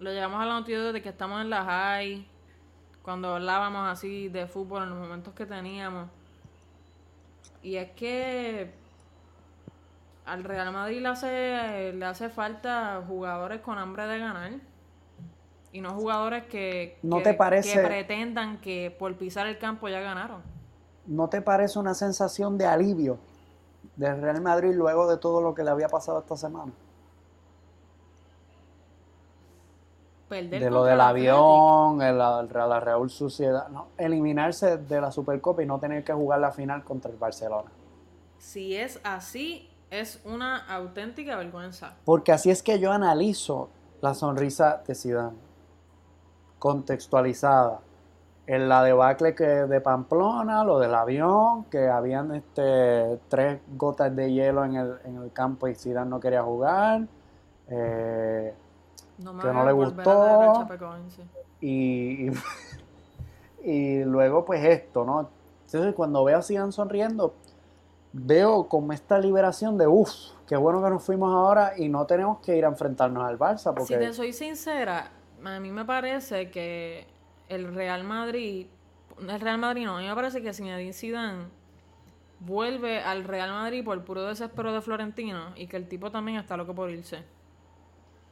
lo 0.00 0.10
llevamos 0.10 0.42
a 0.42 0.44
la 0.46 0.54
noticia 0.60 0.80
desde 0.82 1.00
que 1.00 1.08
estamos 1.08 1.40
en 1.40 1.48
la 1.50 1.64
high 1.64 2.26
cuando 3.02 3.34
hablábamos 3.36 3.88
así 3.90 4.28
de 4.28 4.46
fútbol 4.46 4.82
en 4.82 4.90
los 4.90 4.98
momentos 4.98 5.32
que 5.34 5.46
teníamos 5.46 6.08
y 7.62 7.76
es 7.76 7.90
que 7.92 8.74
al 10.26 10.42
Real 10.44 10.72
Madrid 10.72 11.00
le 11.00 11.08
hace, 11.08 11.92
le 11.94 12.04
hace 12.06 12.28
falta 12.28 13.02
jugadores 13.06 13.60
con 13.60 13.78
hambre 13.78 14.06
de 14.06 14.18
ganar. 14.18 14.52
Y 15.70 15.80
no 15.82 15.90
jugadores 15.94 16.44
que, 16.44 16.98
¿No 17.02 17.18
que- 17.18 17.24
te 17.24 17.34
parece- 17.34 17.74
que 17.80 17.86
pretendan 17.86 18.58
que 18.60 18.94
por 18.98 19.14
pisar 19.16 19.46
el 19.46 19.58
campo 19.58 19.88
ya 19.88 20.00
ganaron. 20.00 20.40
¿No 21.06 21.28
te 21.28 21.42
parece 21.42 21.78
una 21.78 21.92
sensación 21.94 22.56
de 22.56 22.64
alivio 22.66 23.18
del 23.96 24.20
Real 24.20 24.40
Madrid 24.40 24.72
luego 24.74 25.08
de 25.08 25.16
todo 25.18 25.40
lo 25.40 25.54
que 25.54 25.62
le 25.64 25.70
había 25.70 25.88
pasado 25.88 26.18
esta 26.18 26.36
semana? 26.36 26.72
Perder 30.28 30.62
de 30.62 30.70
lo 30.70 30.84
del 30.84 31.00
avión, 31.00 32.00
el- 32.02 32.18
la, 32.18 32.42
la 32.42 32.80
Real 32.80 33.08
Sociedad, 33.10 33.68
no, 33.68 33.88
eliminarse 33.98 34.78
de 34.78 35.00
la 35.00 35.12
Supercopa 35.12 35.62
y 35.62 35.66
no 35.66 35.78
tener 35.78 36.02
que 36.02 36.12
jugar 36.12 36.40
la 36.40 36.50
final 36.50 36.82
contra 36.82 37.10
el 37.10 37.18
Barcelona. 37.18 37.70
Si 38.38 38.74
es 38.74 38.98
así, 39.04 39.68
es 39.90 40.20
una 40.24 40.66
auténtica 40.66 41.36
vergüenza. 41.36 41.94
Porque 42.04 42.32
así 42.32 42.50
es 42.50 42.62
que 42.62 42.78
yo 42.80 42.90
analizo 42.90 43.68
la 44.00 44.14
sonrisa 44.14 44.82
de 44.86 44.94
Zidane, 44.94 45.36
contextualizada. 46.58 47.80
En 48.46 48.68
la 48.68 48.82
debacle 48.84 49.34
que 49.34 49.44
de 49.46 49.80
Pamplona, 49.80 50.64
lo 50.64 50.78
del 50.78 50.94
avión, 50.94 51.64
que 51.70 51.88
habían 51.88 52.34
este, 52.34 53.18
tres 53.28 53.60
gotas 53.76 54.14
de 54.14 54.32
hielo 54.32 54.64
en 54.64 54.76
el, 54.76 54.94
en 55.04 55.16
el 55.22 55.32
campo 55.32 55.66
y 55.66 55.74
Zidane 55.74 56.10
no 56.10 56.20
quería 56.20 56.42
jugar. 56.42 57.06
eh, 57.68 58.54
No 59.18 59.38
Que 59.38 59.48
no 59.48 59.64
le 59.64 59.72
gustó. 59.72 60.66
y, 61.60 62.26
y, 62.28 62.32
y 63.64 64.04
luego 64.04 64.44
pues 64.44 64.62
esto, 64.64 65.04
¿no? 65.04 65.30
Entonces 65.64 65.94
cuando 65.94 66.22
veo 66.24 66.38
a 66.38 66.42
Zidane 66.42 66.70
sonriendo, 66.72 67.32
veo 68.12 68.64
como 68.68 68.92
esta 68.92 69.18
liberación 69.18 69.78
de, 69.78 69.86
uff, 69.86 70.10
qué 70.46 70.56
bueno 70.56 70.82
que 70.82 70.90
nos 70.90 71.02
fuimos 71.02 71.34
ahora 71.34 71.72
y 71.78 71.88
no 71.88 72.04
tenemos 72.06 72.40
que 72.40 72.56
ir 72.56 72.64
a 72.66 72.68
enfrentarnos 72.68 73.24
al 73.24 73.38
Barça, 73.38 73.70
Si 73.70 73.74
porque 73.74 73.96
te 73.96 74.12
soy 74.12 74.32
sincera, 74.34 75.10
a 75.42 75.60
mí 75.60 75.70
me 75.72 75.84
parece 75.86 76.50
que 76.50 77.06
el 77.48 77.74
Real 77.74 78.04
Madrid, 78.04 78.66
el 79.20 79.40
Real 79.40 79.58
Madrid 79.58 79.84
no, 79.86 79.96
a 79.96 80.00
mí 80.00 80.08
me 80.08 80.14
parece 80.14 80.42
que 80.42 80.52
Zinedine 80.52 80.92
Zidane 80.92 81.44
vuelve 82.40 83.00
al 83.00 83.24
Real 83.24 83.50
Madrid 83.50 83.84
por 83.84 84.02
puro 84.04 84.22
desespero 84.24 84.72
de 84.72 84.80
Florentino 84.80 85.52
y 85.56 85.66
que 85.66 85.76
el 85.76 85.88
tipo 85.88 86.10
también 86.10 86.38
está 86.38 86.56
loco 86.56 86.74
por 86.74 86.90
irse. 86.90 87.22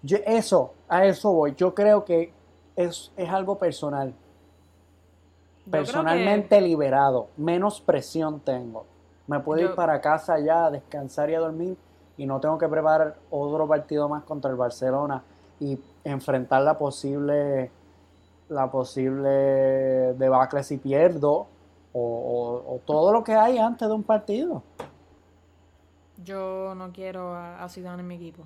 yo- 0.02 0.18
eso, 0.26 0.74
a 0.88 1.04
eso 1.06 1.32
voy. 1.32 1.54
Yo 1.56 1.74
creo 1.74 2.04
que 2.04 2.32
es, 2.74 3.12
es 3.16 3.28
algo 3.30 3.56
personal, 3.58 4.08
Yo 4.08 4.14
creo 4.14 5.64
que- 5.64 5.70
personalmente 5.70 6.60
liberado, 6.60 7.28
menos 7.36 7.80
presión 7.80 8.40
tengo. 8.40 8.84
Me 9.28 9.38
puedo 9.38 9.60
ir 9.62 9.74
para 9.76 10.00
casa 10.00 10.38
ya 10.40 10.66
a 10.66 10.70
descansar 10.72 11.30
y 11.30 11.34
a 11.36 11.40
dormir 11.40 11.76
y 12.16 12.26
no 12.26 12.40
tengo 12.40 12.58
que 12.58 12.68
preparar 12.68 13.16
otro 13.30 13.66
partido 13.68 14.08
más 14.08 14.24
contra 14.24 14.50
el 14.50 14.56
Barcelona 14.56 15.22
y 15.60 15.78
enfrentar 16.02 16.62
la 16.62 16.76
posible 16.76 17.70
la 18.52 18.70
posible 18.70 19.28
debacle 20.14 20.62
si 20.62 20.76
pierdo 20.78 21.46
o, 21.92 22.00
o- 22.00 22.74
o 22.74 22.78
todo 22.86 23.12
lo 23.12 23.22
que 23.24 23.34
hay 23.34 23.58
antes 23.58 23.88
de 23.88 23.94
un 23.94 24.02
partido. 24.02 24.62
Yo 26.24 26.74
no 26.76 26.92
quiero 26.92 27.34
a, 27.34 27.62
a 27.62 27.68
Zidane 27.68 28.00
en 28.02 28.06
mi 28.08 28.14
equipo. 28.16 28.44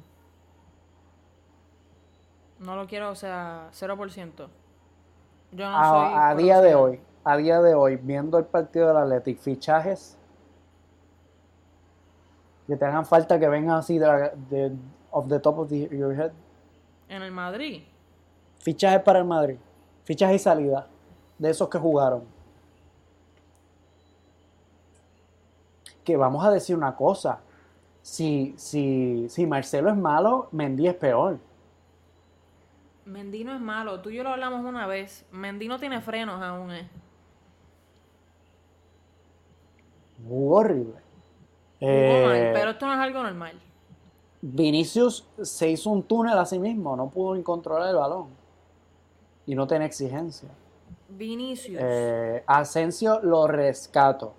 No 2.58 2.74
lo 2.76 2.86
quiero, 2.86 3.10
o 3.10 3.14
sea, 3.14 3.68
0%. 3.72 4.48
Yo 5.52 5.70
no 5.70 5.78
soy 5.84 6.14
a, 6.14 6.30
a 6.30 6.34
pro 6.34 6.42
día 6.42 6.60
de 6.60 6.74
hoy, 6.74 7.00
a 7.24 7.36
día 7.36 7.60
de 7.60 7.74
hoy, 7.74 7.96
viendo 7.96 8.38
el 8.38 8.46
partido 8.46 8.88
del 8.88 8.96
Athletic, 8.96 9.38
fichajes 9.38 10.16
que 12.66 12.76
te 12.76 12.84
hagan 12.84 13.06
falta 13.06 13.38
que 13.38 13.48
vengan 13.48 13.76
así 13.76 13.98
de, 13.98 14.06
de- 14.50 14.72
off 15.10 15.28
the 15.28 15.38
top 15.38 15.58
of 15.60 15.68
the- 15.68 15.88
your 15.96 16.14
head. 16.14 16.32
En 17.08 17.22
el 17.22 17.30
Madrid. 17.30 17.82
Fichajes 18.58 19.02
para 19.02 19.20
el 19.20 19.24
Madrid. 19.24 19.58
Fichajes 20.06 20.40
y 20.40 20.44
salida. 20.44 20.86
De 21.38 21.50
esos 21.50 21.68
que 21.68 21.78
jugaron. 21.78 22.24
Que 26.04 26.16
vamos 26.16 26.44
a 26.46 26.50
decir 26.50 26.74
una 26.76 26.96
cosa. 26.96 27.40
Si, 28.00 28.54
si, 28.56 29.26
si 29.28 29.46
Marcelo 29.46 29.90
es 29.90 29.96
malo, 29.96 30.48
Mendy 30.52 30.86
es 30.86 30.94
peor. 30.94 31.38
Mendy 33.04 33.44
no 33.44 33.52
es 33.54 33.60
malo. 33.60 34.00
Tú 34.00 34.10
y 34.10 34.16
yo 34.16 34.22
lo 34.22 34.30
hablamos 34.30 34.64
una 34.64 34.86
vez. 34.86 35.26
Mendy 35.32 35.66
no 35.68 35.78
tiene 35.78 36.00
frenos 36.00 36.40
aún, 36.40 36.70
eh. 36.72 36.88
Jugó 40.26 40.56
horrible. 40.58 40.94
Jugó 41.80 41.92
Eh, 41.92 42.24
mal, 42.24 42.50
pero 42.54 42.70
esto 42.70 42.86
no 42.86 42.94
es 42.94 43.00
algo 43.00 43.22
normal. 43.22 43.60
Vinicius 44.40 45.26
se 45.42 45.68
hizo 45.70 45.90
un 45.90 46.02
túnel 46.04 46.38
a 46.38 46.46
sí 46.46 46.58
mismo. 46.58 46.96
No 46.96 47.10
pudo 47.10 47.42
controlar 47.42 47.90
el 47.90 47.96
balón. 47.96 48.28
Y 49.46 49.54
no 49.54 49.66
tiene 49.66 49.84
exigencia. 49.86 50.48
Vinicius. 51.08 51.78
Eh, 51.80 52.42
Asensio 52.46 53.20
lo 53.22 53.46
rescato. 53.46 54.34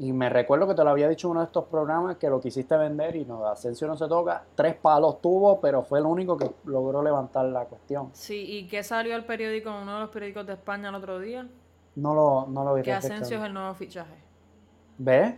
Y 0.00 0.12
me 0.12 0.28
recuerdo 0.28 0.68
que 0.68 0.74
te 0.76 0.84
lo 0.84 0.90
había 0.90 1.08
dicho 1.08 1.26
en 1.26 1.32
uno 1.32 1.40
de 1.40 1.46
estos 1.46 1.64
programas 1.64 2.18
que 2.18 2.30
lo 2.30 2.40
quisiste 2.40 2.76
vender 2.76 3.16
y 3.16 3.24
no, 3.24 3.44
Asensio 3.46 3.88
no 3.88 3.96
se 3.96 4.06
toca. 4.06 4.44
Tres 4.54 4.76
palos 4.76 5.20
tuvo, 5.20 5.60
pero 5.60 5.82
fue 5.82 5.98
el 5.98 6.06
único 6.06 6.36
que 6.36 6.48
logró 6.66 7.02
levantar 7.02 7.46
la 7.46 7.64
cuestión. 7.64 8.10
Sí, 8.12 8.44
¿y 8.58 8.68
qué 8.68 8.84
salió 8.84 9.16
al 9.16 9.24
periódico, 9.26 9.70
en 9.70 9.74
uno 9.82 9.94
de 9.94 10.00
los 10.02 10.10
periódicos 10.10 10.46
de 10.46 10.52
España 10.52 10.90
el 10.90 10.94
otro 10.94 11.18
día? 11.18 11.48
No 11.96 12.14
lo, 12.14 12.46
no 12.46 12.62
lo 12.62 12.74
vi 12.74 12.82
Que. 12.82 12.92
Asensio 12.92 13.38
es 13.38 13.42
el 13.44 13.52
nuevo 13.52 13.74
fichaje. 13.74 14.14
¿Ves? 14.98 15.34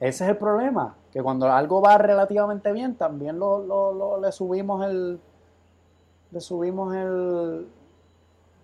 Ese 0.00 0.24
es 0.24 0.30
el 0.30 0.36
problema. 0.38 0.96
Que 1.12 1.22
cuando 1.22 1.46
algo 1.48 1.80
va 1.80 1.96
relativamente 1.98 2.72
bien, 2.72 2.96
también 2.96 3.38
lo, 3.38 3.64
lo- 3.64 3.92
lo- 3.92 4.20
le 4.20 4.32
subimos 4.32 4.84
el. 4.84 5.20
Le 6.32 6.40
subimos 6.40 6.92
el. 6.96 7.68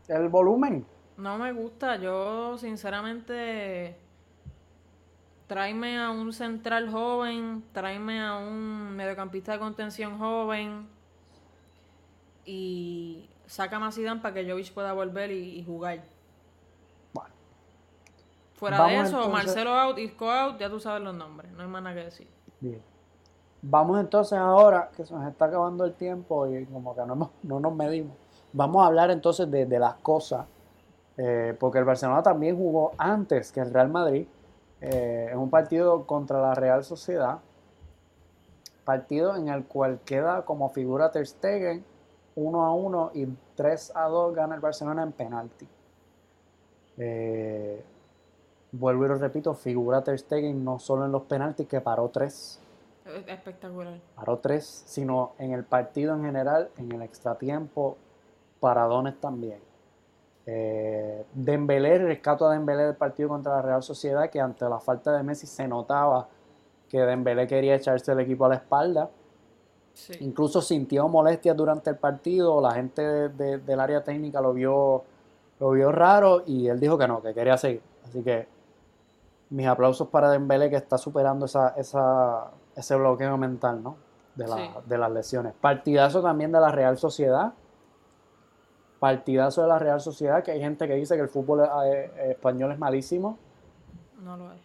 El 0.09 0.29
volumen. 0.29 0.85
No 1.17 1.39
me 1.39 1.53
gusta, 1.53 1.97
yo 1.97 2.57
sinceramente 2.59 3.97
tráeme 5.47 5.99
a 5.99 6.11
un 6.11 6.33
central 6.33 6.91
joven, 6.91 7.65
tráeme 7.73 8.23
a 8.23 8.37
un 8.37 8.95
mediocampista 8.95 9.53
de 9.53 9.59
contención 9.59 10.19
joven 10.19 10.87
y 12.45 13.29
saca 13.47 13.77
a 13.85 13.93
Zidane 13.93 14.21
para 14.21 14.35
que 14.35 14.49
Jovic 14.51 14.73
pueda 14.73 14.93
volver 14.93 15.31
y, 15.33 15.59
y 15.59 15.65
jugar. 15.65 16.03
Bueno. 17.13 17.35
Fuera 18.55 18.79
Vamos 18.79 18.93
de 18.93 18.99
eso, 19.01 19.17
entonces- 19.25 19.33
Marcelo 19.33 19.71
out, 19.75 19.99
Isco 19.99 20.31
out, 20.31 20.59
ya 20.59 20.71
tú 20.71 20.79
sabes 20.81 21.03
los 21.03 21.15
nombres, 21.15 21.51
no 21.53 21.63
hay 21.63 21.69
más 21.69 21.83
nada 21.83 21.97
que 21.97 22.05
decir. 22.05 22.29
Bien. 22.61 22.83
Vamos 23.61 23.99
entonces 23.99 24.39
ahora, 24.39 24.91
que 24.97 25.05
se 25.05 25.13
nos 25.13 25.27
está 25.29 25.47
acabando 25.47 25.85
el 25.85 25.95
tiempo 25.95 26.47
y 26.47 26.65
como 26.67 26.95
que 26.95 27.05
no, 27.05 27.31
no 27.43 27.61
nos 27.61 27.75
medimos. 27.75 28.17
Vamos 28.53 28.83
a 28.83 28.87
hablar 28.87 29.11
entonces 29.11 29.51
de, 29.51 29.67
de 29.67 29.79
las 29.79 29.95
cosas, 29.97 30.47
eh, 31.17 31.55
porque 31.59 31.79
el 31.79 31.85
Barcelona 31.85 32.23
también 32.23 32.57
jugó 32.57 32.93
antes 32.97 33.53
que 33.53 33.61
el 33.61 33.73
Real 33.73 33.89
Madrid, 33.89 34.27
eh, 34.81 35.29
en 35.31 35.39
un 35.39 35.51
partido 35.51 36.07
contra 36.07 36.41
la 36.41 36.55
Real 36.55 36.85
Sociedad, 36.85 37.39
partido 38.85 39.37
en 39.37 39.49
el 39.49 39.65
cual 39.65 40.01
queda 40.05 40.45
como 40.47 40.71
figura 40.71 41.11
Ter 41.11 41.27
Stegen 41.27 41.85
1 42.37 42.65
a 42.65 42.73
1 42.73 43.11
y 43.15 43.27
3 43.57 43.93
a 43.95 44.05
2 44.05 44.35
gana 44.35 44.55
el 44.55 44.61
Barcelona 44.61 45.03
en 45.03 45.13
penalti. 45.13 45.69
Eh, 46.97 47.85
vuelvo 48.73 49.05
y 49.05 49.09
lo 49.09 49.17
repito, 49.17 49.53
figura 49.55 50.03
Ter 50.03 50.19
Stegen 50.19 50.65
no 50.65 50.79
solo 50.79 51.05
en 51.05 51.13
los 51.13 51.23
penaltis 51.25 51.67
que 51.67 51.81
paró 51.81 52.09
3 52.09 52.61
Es 53.07 53.29
espectacular. 53.29 53.99
paró 54.15 54.39
tres, 54.39 54.85
sino 54.87 55.33
en 55.39 55.53
el 55.53 55.65
partido 55.65 56.15
en 56.15 56.25
general, 56.25 56.71
en 56.79 56.93
el 56.93 57.03
extratiempo, 57.03 57.97
paradones 58.61 59.21
también. 59.21 59.61
Eh, 60.47 61.27
Dembélé, 61.35 61.99
rescato 61.99 62.47
a 62.47 62.53
Dembélé 62.53 62.85
del 62.85 62.97
partido 62.97 63.29
contra 63.29 63.57
la 63.57 63.63
Real 63.63 63.83
Sociedad, 63.83 64.31
que 64.31 64.41
ante 64.41 64.67
la 64.69 64.81
falta 64.81 65.13
de 65.13 65.23
Messi 65.23 65.47
se 65.47 65.69
notaba 65.69 66.27
que 66.89 66.99
Dembélé 67.01 67.47
quería 67.47 67.75
echarse 67.75 68.13
el 68.13 68.21
equipo 68.21 68.47
a 68.47 68.49
la 68.51 68.55
espalda. 68.57 69.11
Sí. 69.93 70.15
Incluso 70.21 70.63
sintió 70.63 71.07
molestias 71.09 71.57
durante 71.57 71.91
el 71.91 71.97
partido, 71.97 72.61
la 72.63 72.73
gente 72.73 73.03
de- 73.03 73.29
de- 73.29 73.59
del 73.59 73.81
área 73.81 74.03
técnica 74.03 74.41
lo 74.41 74.55
vio, 74.55 75.03
lo 75.61 75.71
vio 75.73 75.93
raro 75.93 76.43
y 76.47 76.69
él 76.69 76.81
dijo 76.81 76.97
que 76.97 77.07
no, 77.09 77.21
que 77.21 77.35
quería 77.35 77.59
seguir. 77.59 77.83
Así 78.07 78.23
que 78.23 78.47
mis 79.51 79.67
aplausos 79.67 80.09
para 80.09 80.31
Dembélé 80.31 80.71
que 80.71 80.77
está 80.77 80.97
superando 80.97 81.45
esa, 81.47 81.71
esa, 81.77 82.47
ese 82.75 82.95
bloqueo 82.97 83.37
mental, 83.37 83.83
¿no? 83.83 83.97
De, 84.35 84.47
la- 84.47 84.57
Sí. 84.57 84.71
de 84.87 84.99
las 84.99 85.11
lesiones. 85.11 85.53
Partidazo 85.61 86.23
también 86.23 86.53
de 86.53 86.61
la 86.61 86.71
Real 86.71 86.97
Sociedad. 86.97 87.53
Partidazo 88.99 89.63
de 89.63 89.69
la 89.69 89.79
Real 89.79 90.01
Sociedad, 90.01 90.43
que 90.43 90.51
hay 90.51 90.61
gente 90.61 90.89
que 90.89 90.95
dice 90.95 91.15
que 91.15 91.23
el 91.23 91.29
fútbol 91.29 91.61
eh, 91.61 92.11
eh, 92.17 92.31
español 92.33 92.73
es 92.73 92.79
malísimo. 92.79 93.39
No 94.23 94.37
lo 94.37 94.53
es. 94.53 94.61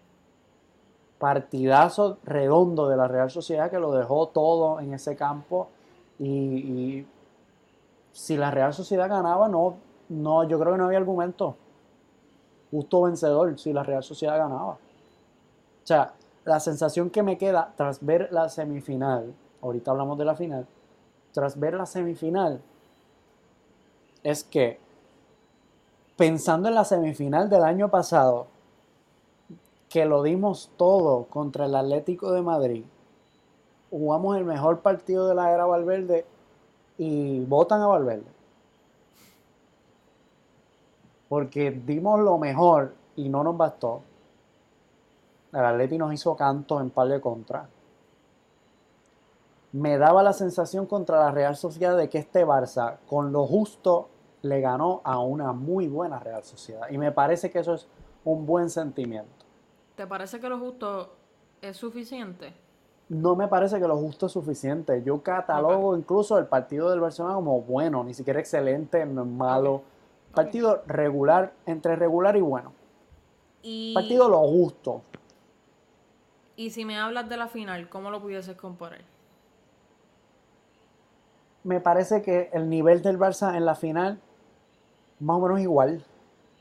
Partidazo 1.19 2.17
redondo 2.23 2.89
de 2.89 2.97
la 2.97 3.07
Real 3.07 3.29
Sociedad 3.29 3.69
que 3.69 3.79
lo 3.79 3.91
dejó 3.91 4.27
todo 4.29 4.79
en 4.79 4.93
ese 4.93 5.15
campo. 5.15 5.69
Y, 6.19 6.27
y 6.27 7.07
si 8.11 8.37
la 8.37 8.51
Real 8.51 8.73
Sociedad 8.73 9.09
ganaba, 9.09 9.47
no, 9.47 9.75
no, 10.09 10.43
yo 10.43 10.59
creo 10.59 10.73
que 10.73 10.77
no 10.77 10.85
había 10.85 10.97
argumento. 10.97 11.55
Justo 12.71 13.03
vencedor 13.03 13.57
si 13.59 13.71
la 13.71 13.83
Real 13.83 14.03
Sociedad 14.03 14.37
ganaba. 14.37 14.73
O 14.73 15.85
sea, 15.85 16.13
la 16.45 16.59
sensación 16.59 17.09
que 17.09 17.23
me 17.23 17.37
queda 17.37 17.73
tras 17.75 18.03
ver 18.03 18.29
la 18.31 18.49
semifinal, 18.49 19.33
ahorita 19.61 19.91
hablamos 19.91 20.17
de 20.17 20.25
la 20.25 20.35
final, 20.35 20.67
tras 21.31 21.59
ver 21.59 21.75
la 21.75 21.85
semifinal, 21.85 22.61
es 24.23 24.43
que 24.43 24.79
pensando 26.15 26.69
en 26.69 26.75
la 26.75 26.85
semifinal 26.85 27.49
del 27.49 27.63
año 27.63 27.89
pasado, 27.89 28.47
que 29.89 30.05
lo 30.05 30.23
dimos 30.23 30.71
todo 30.77 31.25
contra 31.25 31.65
el 31.65 31.75
Atlético 31.75 32.31
de 32.31 32.41
Madrid, 32.41 32.83
jugamos 33.89 34.37
el 34.37 34.45
mejor 34.45 34.79
partido 34.79 35.27
de 35.27 35.35
la 35.35 35.51
era 35.51 35.65
Valverde 35.65 36.25
y 36.97 37.43
votan 37.45 37.81
a 37.81 37.87
Valverde. 37.87 38.31
Porque 41.29 41.71
dimos 41.71 42.19
lo 42.19 42.37
mejor 42.37 42.95
y 43.15 43.29
no 43.29 43.43
nos 43.43 43.57
bastó. 43.57 44.01
El 45.51 45.63
Atlético 45.63 46.05
nos 46.05 46.13
hizo 46.13 46.35
canto 46.35 46.79
en 46.79 46.89
par 46.89 47.07
de 47.07 47.21
contra. 47.21 47.67
Me 49.73 49.97
daba 49.97 50.23
la 50.23 50.33
sensación 50.33 50.85
contra 50.85 51.19
la 51.19 51.31
Real 51.31 51.55
Sociedad 51.55 51.97
de 51.97 52.09
que 52.09 52.19
este 52.19 52.45
Barça, 52.45 52.97
con 53.07 53.31
lo 53.31 53.45
justo, 53.45 54.09
le 54.43 54.61
ganó 54.61 55.01
a 55.03 55.19
una 55.19 55.53
muy 55.53 55.87
buena 55.87 56.19
Real 56.19 56.43
Sociedad. 56.43 56.87
Y 56.91 56.97
me 56.97 57.11
parece 57.11 57.49
que 57.49 57.59
eso 57.59 57.73
es 57.73 57.87
un 58.23 58.45
buen 58.45 58.69
sentimiento. 58.69 59.45
¿Te 59.95 60.05
parece 60.05 60.39
que 60.39 60.49
lo 60.49 60.59
justo 60.59 61.15
es 61.61 61.77
suficiente? 61.77 62.53
No 63.09 63.35
me 63.35 63.47
parece 63.47 63.79
que 63.79 63.87
lo 63.87 63.97
justo 63.97 64.25
es 64.25 64.31
suficiente. 64.31 65.01
Yo 65.03 65.23
catalogo 65.23 65.97
incluso 65.97 66.37
el 66.37 66.45
partido 66.45 66.89
del 66.89 66.99
Barcelona 66.99 67.35
como 67.35 67.61
bueno, 67.61 68.03
ni 68.03 68.13
siquiera 68.13 68.39
excelente, 68.39 69.05
malo. 69.05 69.81
Partido 70.33 70.83
regular, 70.87 71.53
entre 71.65 71.95
regular 71.95 72.35
y 72.35 72.41
bueno. 72.41 72.73
Y, 73.61 73.93
Partido 73.93 74.27
lo 74.27 74.39
justo. 74.39 75.01
y 76.57 76.71
si 76.71 76.83
me 76.83 76.99
hablas 76.99 77.29
de 77.29 77.37
la 77.37 77.47
final, 77.47 77.87
¿cómo 77.87 78.09
lo 78.11 78.21
pudieses 78.21 78.57
comparar? 78.57 79.01
Me 81.63 81.79
parece 81.79 82.21
que 82.21 82.49
el 82.51 82.69
nivel 82.69 83.01
del 83.01 83.17
Barça 83.17 83.55
en 83.55 83.63
la 83.63 83.75
final, 83.75 84.19
más 85.23 85.37
o 85.37 85.39
menos 85.41 85.59
igual. 85.61 86.03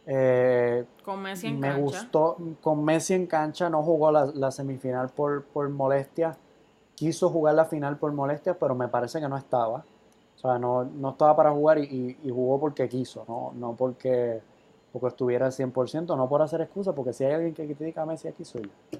Eh, 0.06 0.84
Con 1.04 1.22
Messi 1.22 1.48
en 1.48 1.60
me 1.60 1.68
cancha. 1.68 1.80
gustó, 1.82 2.36
con 2.60 2.84
Messi 2.84 3.14
en 3.14 3.26
cancha, 3.26 3.68
no 3.70 3.82
jugó 3.82 4.10
la, 4.10 4.26
la 4.26 4.50
semifinal 4.50 5.08
por, 5.10 5.44
por 5.44 5.68
molestia. 5.68 6.36
Quiso 6.94 7.30
jugar 7.30 7.54
la 7.54 7.64
final 7.64 7.96
por 7.98 8.12
molestia, 8.12 8.54
pero 8.58 8.74
me 8.74 8.88
parece 8.88 9.20
que 9.20 9.28
no 9.28 9.36
estaba. 9.36 9.84
O 10.36 10.38
sea, 10.38 10.58
no, 10.58 10.84
no 10.84 11.10
estaba 11.10 11.36
para 11.36 11.50
jugar 11.52 11.78
y, 11.78 11.82
y- 11.84 12.18
y 12.28 12.30
jugó 12.30 12.58
porque 12.58 12.88
quiso, 12.88 13.24
no, 13.28 13.52
no 13.54 13.74
porque, 13.76 14.40
porque 14.92 15.08
estuviera 15.08 15.46
al 15.46 15.52
100%, 15.52 16.16
no 16.16 16.28
por 16.28 16.42
hacer 16.42 16.60
excusa, 16.60 16.92
porque 16.92 17.12
si 17.12 17.24
hay 17.24 17.32
alguien 17.34 17.54
que 17.54 17.64
critica 17.64 18.02
a 18.02 18.06
Messi 18.06 18.28
aquí 18.28 18.44
soy 18.44 18.62
yo. 18.62 18.98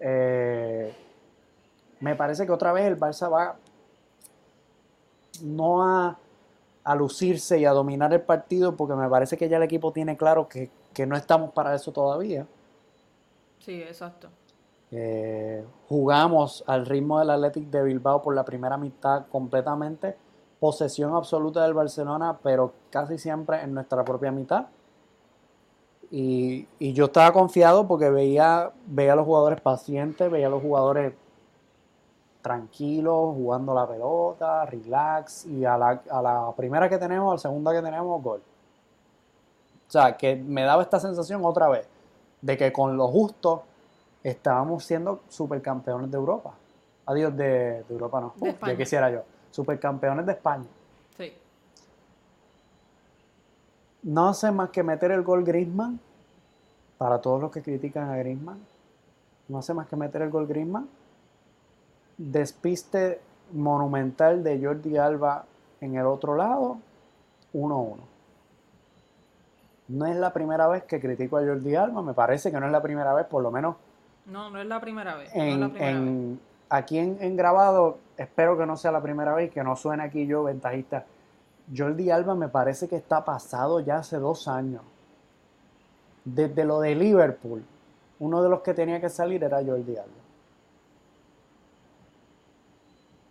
Eh, 0.00 0.94
me 2.00 2.14
parece 2.16 2.46
que 2.46 2.52
otra 2.52 2.72
vez 2.72 2.84
el 2.86 2.98
Barça 2.98 3.30
va 3.32 3.56
no 5.42 5.82
a, 5.82 6.18
a 6.88 6.94
lucirse 6.94 7.58
y 7.58 7.66
a 7.66 7.72
dominar 7.72 8.14
el 8.14 8.22
partido, 8.22 8.74
porque 8.74 8.94
me 8.94 9.06
parece 9.10 9.36
que 9.36 9.46
ya 9.46 9.58
el 9.58 9.62
equipo 9.62 9.92
tiene 9.92 10.16
claro 10.16 10.48
que, 10.48 10.70
que 10.94 11.04
no 11.06 11.16
estamos 11.16 11.52
para 11.52 11.74
eso 11.74 11.92
todavía. 11.92 12.46
Sí, 13.58 13.82
exacto. 13.82 14.30
Eh, 14.90 15.62
jugamos 15.86 16.64
al 16.66 16.86
ritmo 16.86 17.18
del 17.18 17.28
Athletic 17.28 17.64
de 17.68 17.82
Bilbao 17.82 18.22
por 18.22 18.34
la 18.34 18.42
primera 18.42 18.78
mitad 18.78 19.26
completamente. 19.26 20.16
Posesión 20.60 21.14
absoluta 21.14 21.62
del 21.62 21.74
Barcelona, 21.74 22.38
pero 22.42 22.72
casi 22.88 23.18
siempre 23.18 23.60
en 23.60 23.74
nuestra 23.74 24.02
propia 24.02 24.32
mitad. 24.32 24.68
Y, 26.10 26.66
y 26.78 26.94
yo 26.94 27.04
estaba 27.04 27.34
confiado 27.34 27.86
porque 27.86 28.08
veía, 28.08 28.72
veía 28.86 29.12
a 29.12 29.16
los 29.16 29.26
jugadores 29.26 29.60
pacientes, 29.60 30.30
veía 30.30 30.46
a 30.46 30.50
los 30.50 30.62
jugadores 30.62 31.12
tranquilos, 32.48 33.34
jugando 33.34 33.74
la 33.74 33.86
pelota, 33.86 34.64
relax. 34.64 35.46
Y 35.46 35.64
a 35.64 35.76
la, 35.76 36.00
a 36.10 36.22
la 36.22 36.52
primera 36.56 36.88
que 36.88 36.98
tenemos, 36.98 37.30
a 37.30 37.34
la 37.34 37.38
segunda 37.38 37.72
que 37.72 37.82
tenemos, 37.82 38.22
gol. 38.22 38.40
O 39.86 39.90
sea, 39.90 40.16
que 40.16 40.34
me 40.36 40.62
daba 40.62 40.82
esta 40.82 40.98
sensación 40.98 41.44
otra 41.44 41.68
vez 41.68 41.86
de 42.40 42.56
que 42.56 42.72
con 42.72 42.96
lo 42.96 43.08
justo 43.08 43.62
estábamos 44.22 44.84
siendo 44.84 45.20
supercampeones 45.28 46.10
de 46.10 46.16
Europa. 46.16 46.52
Adiós, 47.06 47.36
de, 47.36 47.84
de 47.84 47.94
Europa 47.94 48.20
no. 48.20 48.32
De 48.36 48.50
España. 48.50 48.72
ya 48.72 48.78
quisiera 48.78 49.10
yo. 49.10 49.22
Supercampeones 49.50 50.26
de 50.26 50.32
España. 50.32 50.66
Sí. 51.16 51.32
No 54.02 54.28
hace 54.28 54.50
más 54.50 54.70
que 54.70 54.82
meter 54.82 55.10
el 55.10 55.22
gol 55.22 55.44
Griezmann. 55.44 56.00
Para 56.98 57.20
todos 57.20 57.40
los 57.40 57.50
que 57.50 57.62
critican 57.62 58.10
a 58.10 58.16
Griezmann. 58.16 58.58
No 59.48 59.58
hace 59.58 59.72
más 59.72 59.86
que 59.86 59.96
meter 59.96 60.22
el 60.22 60.30
gol 60.30 60.46
Griezmann. 60.46 60.88
Despiste 62.18 63.20
monumental 63.52 64.42
de 64.44 64.62
Jordi 64.62 64.96
Alba 64.96 65.44
en 65.80 65.94
el 65.96 66.06
otro 66.06 66.36
lado. 66.36 66.78
1-1. 67.54 67.96
No 69.88 70.04
es 70.06 70.16
la 70.16 70.32
primera 70.32 70.68
vez 70.68 70.82
que 70.84 71.00
critico 71.00 71.38
a 71.38 71.40
Jordi 71.46 71.74
Alba. 71.76 72.02
Me 72.02 72.12
parece 72.14 72.50
que 72.50 72.60
no 72.60 72.66
es 72.66 72.72
la 72.72 72.82
primera 72.82 73.14
vez, 73.14 73.26
por 73.26 73.42
lo 73.42 73.50
menos 73.50 73.76
No, 74.26 74.50
no 74.50 74.60
es 74.60 74.66
la 74.66 74.80
primera 74.80 75.14
vez. 75.16 75.34
no 75.34 75.42
en, 75.42 75.60
la 75.60 75.68
primera 75.68 75.86
vez. 75.92 75.98
en- 75.98 76.40
aquí 76.68 76.98
en, 76.98 77.16
en 77.22 77.36
grabado, 77.36 77.96
espero 78.18 78.58
que 78.58 78.66
no 78.66 78.76
sea 78.76 78.92
la 78.92 79.00
primera 79.00 79.32
vez, 79.34 79.50
que 79.50 79.64
no 79.64 79.76
suene 79.76 80.02
aquí 80.02 80.26
yo 80.26 80.42
ventajista. 80.44 81.06
Jordi 81.74 82.10
Alba 82.10 82.34
me 82.34 82.48
parece 82.48 82.88
que 82.88 82.96
está 82.96 83.24
pasado 83.24 83.80
ya 83.80 83.98
hace 83.98 84.18
dos 84.18 84.48
años. 84.48 84.82
Desde 86.24 86.64
lo 86.64 86.80
de 86.80 86.94
Liverpool, 86.94 87.64
uno 88.18 88.42
de 88.42 88.50
los 88.50 88.60
que 88.60 88.74
tenía 88.74 89.00
que 89.00 89.08
salir 89.08 89.42
era 89.44 89.64
Jordi 89.64 89.96
Alba. 89.96 90.12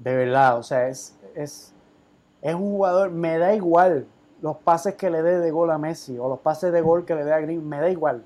De 0.08 0.16
verdad, 0.16 0.58
o 0.58 0.64
sea, 0.64 0.88
es, 0.88 1.18
es, 1.36 1.74
es 2.42 2.56
un 2.56 2.62
jugador, 2.62 3.12
me 3.12 3.38
da 3.38 3.54
igual 3.54 4.08
los 4.42 4.56
pases 4.56 4.96
que 4.96 5.10
le 5.10 5.22
dé 5.22 5.38
de 5.38 5.52
gol 5.52 5.70
a 5.70 5.78
Messi 5.78 6.18
o 6.18 6.30
los 6.30 6.40
pases 6.40 6.72
de 6.72 6.80
gol 6.80 7.04
que 7.04 7.14
le 7.14 7.26
dé 7.26 7.34
a 7.34 7.42
Green, 7.42 7.68
me 7.68 7.82
da 7.82 7.90
igual. 7.90 8.24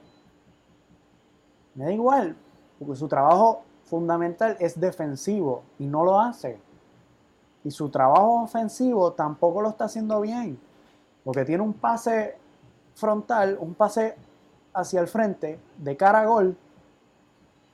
Me 1.73 1.85
da 1.85 1.91
igual, 1.91 2.35
porque 2.77 2.95
su 2.95 3.07
trabajo 3.07 3.63
fundamental 3.85 4.57
es 4.59 4.79
defensivo 4.79 5.63
y 5.79 5.87
no 5.87 6.03
lo 6.03 6.19
hace. 6.19 6.59
Y 7.63 7.71
su 7.71 7.89
trabajo 7.89 8.43
ofensivo 8.43 9.13
tampoco 9.13 9.63
lo 9.63 9.69
está 9.69 9.85
haciendo 9.85 10.21
bien, 10.21 10.59
porque 11.23 11.45
tiene 11.45 11.63
un 11.63 11.73
pase 11.73 12.37
frontal, 12.93 13.57
un 13.59 13.73
pase 13.73 14.15
hacia 14.71 15.01
el 15.01 15.07
frente, 15.07 15.59
de 15.79 15.97
cara 15.97 16.19
a 16.19 16.25
gol, 16.27 16.55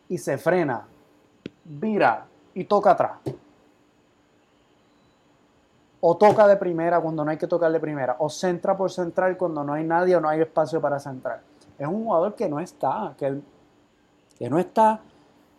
y 0.08 0.18
se 0.18 0.38
frena, 0.38 0.88
vira 1.66 2.26
y 2.53 2.64
toca 2.64 2.91
atrás. 2.91 3.20
O 6.10 6.16
toca 6.16 6.47
de 6.47 6.55
primera 6.55 7.01
cuando 7.01 7.26
no 7.26 7.32
hay 7.32 7.38
que 7.38 7.47
tocar 7.47 7.70
de 7.70 7.82
primera, 7.82 8.16
o 8.20 8.30
centra 8.30 8.78
por 8.78 8.89
central 8.89 9.36
cuando 9.36 9.62
no 9.62 9.74
hay 9.74 9.84
nadie 9.84 10.16
o 10.16 10.22
no 10.22 10.30
hay 10.30 10.39
espacio 10.39 10.80
para 10.80 11.01
centrar. 11.01 11.41
Es 11.78 11.86
un 11.86 12.05
jugador 12.05 12.34
que 12.34 12.47
no 12.47 12.62
está, 12.62 13.14
que, 13.18 13.41
que 14.39 14.49
no 14.49 14.58
está 14.58 15.01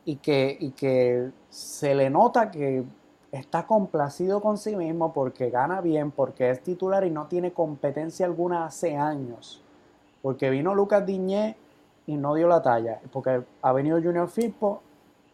y 0.07 0.17
que, 0.17 0.57
y 0.59 0.71
que 0.71 1.33
se 1.51 1.95
le 1.95 2.09
nota 2.09 2.51
que 2.51 2.83
está 3.31 3.67
complacido 3.67 4.41
con 4.41 4.57
sí 4.57 4.75
mismo 4.75 5.13
porque 5.13 5.51
gana 5.51 5.83
bien, 5.83 6.13
porque 6.13 6.49
es 6.49 6.63
titular 6.63 7.05
y 7.05 7.11
no 7.11 7.27
tiene 7.27 7.53
competencia 7.53 8.25
alguna 8.25 8.65
hace 8.65 8.97
años. 8.97 9.63
Porque 10.23 10.49
vino 10.49 10.75
Lucas 10.75 11.05
Diñé 11.05 11.59
y 12.07 12.17
no 12.17 12.35
dio 12.35 12.49
la 12.49 12.63
talla. 12.63 13.03
Porque 13.13 13.43
ha 13.61 13.73
venido 13.73 14.01
Junior 14.01 14.31
Firpo 14.31 14.81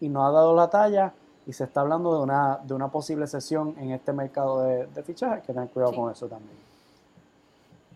y 0.00 0.08
no 0.08 0.26
ha 0.26 0.32
dado 0.32 0.56
la 0.56 0.68
talla. 0.70 1.14
Y 1.46 1.52
se 1.52 1.64
está 1.64 1.82
hablando 1.82 2.16
de 2.16 2.22
una, 2.22 2.58
de 2.62 2.72
una 2.74 2.88
posible 2.88 3.26
sesión 3.26 3.74
en 3.78 3.90
este 3.90 4.12
mercado 4.12 4.62
de, 4.62 4.86
de 4.86 5.02
fichajes. 5.02 5.42
Que 5.44 5.52
tener 5.52 5.68
cuidado 5.68 5.92
Sí. 5.92 5.98
con 5.98 6.10
eso 6.10 6.26
también. 6.26 6.56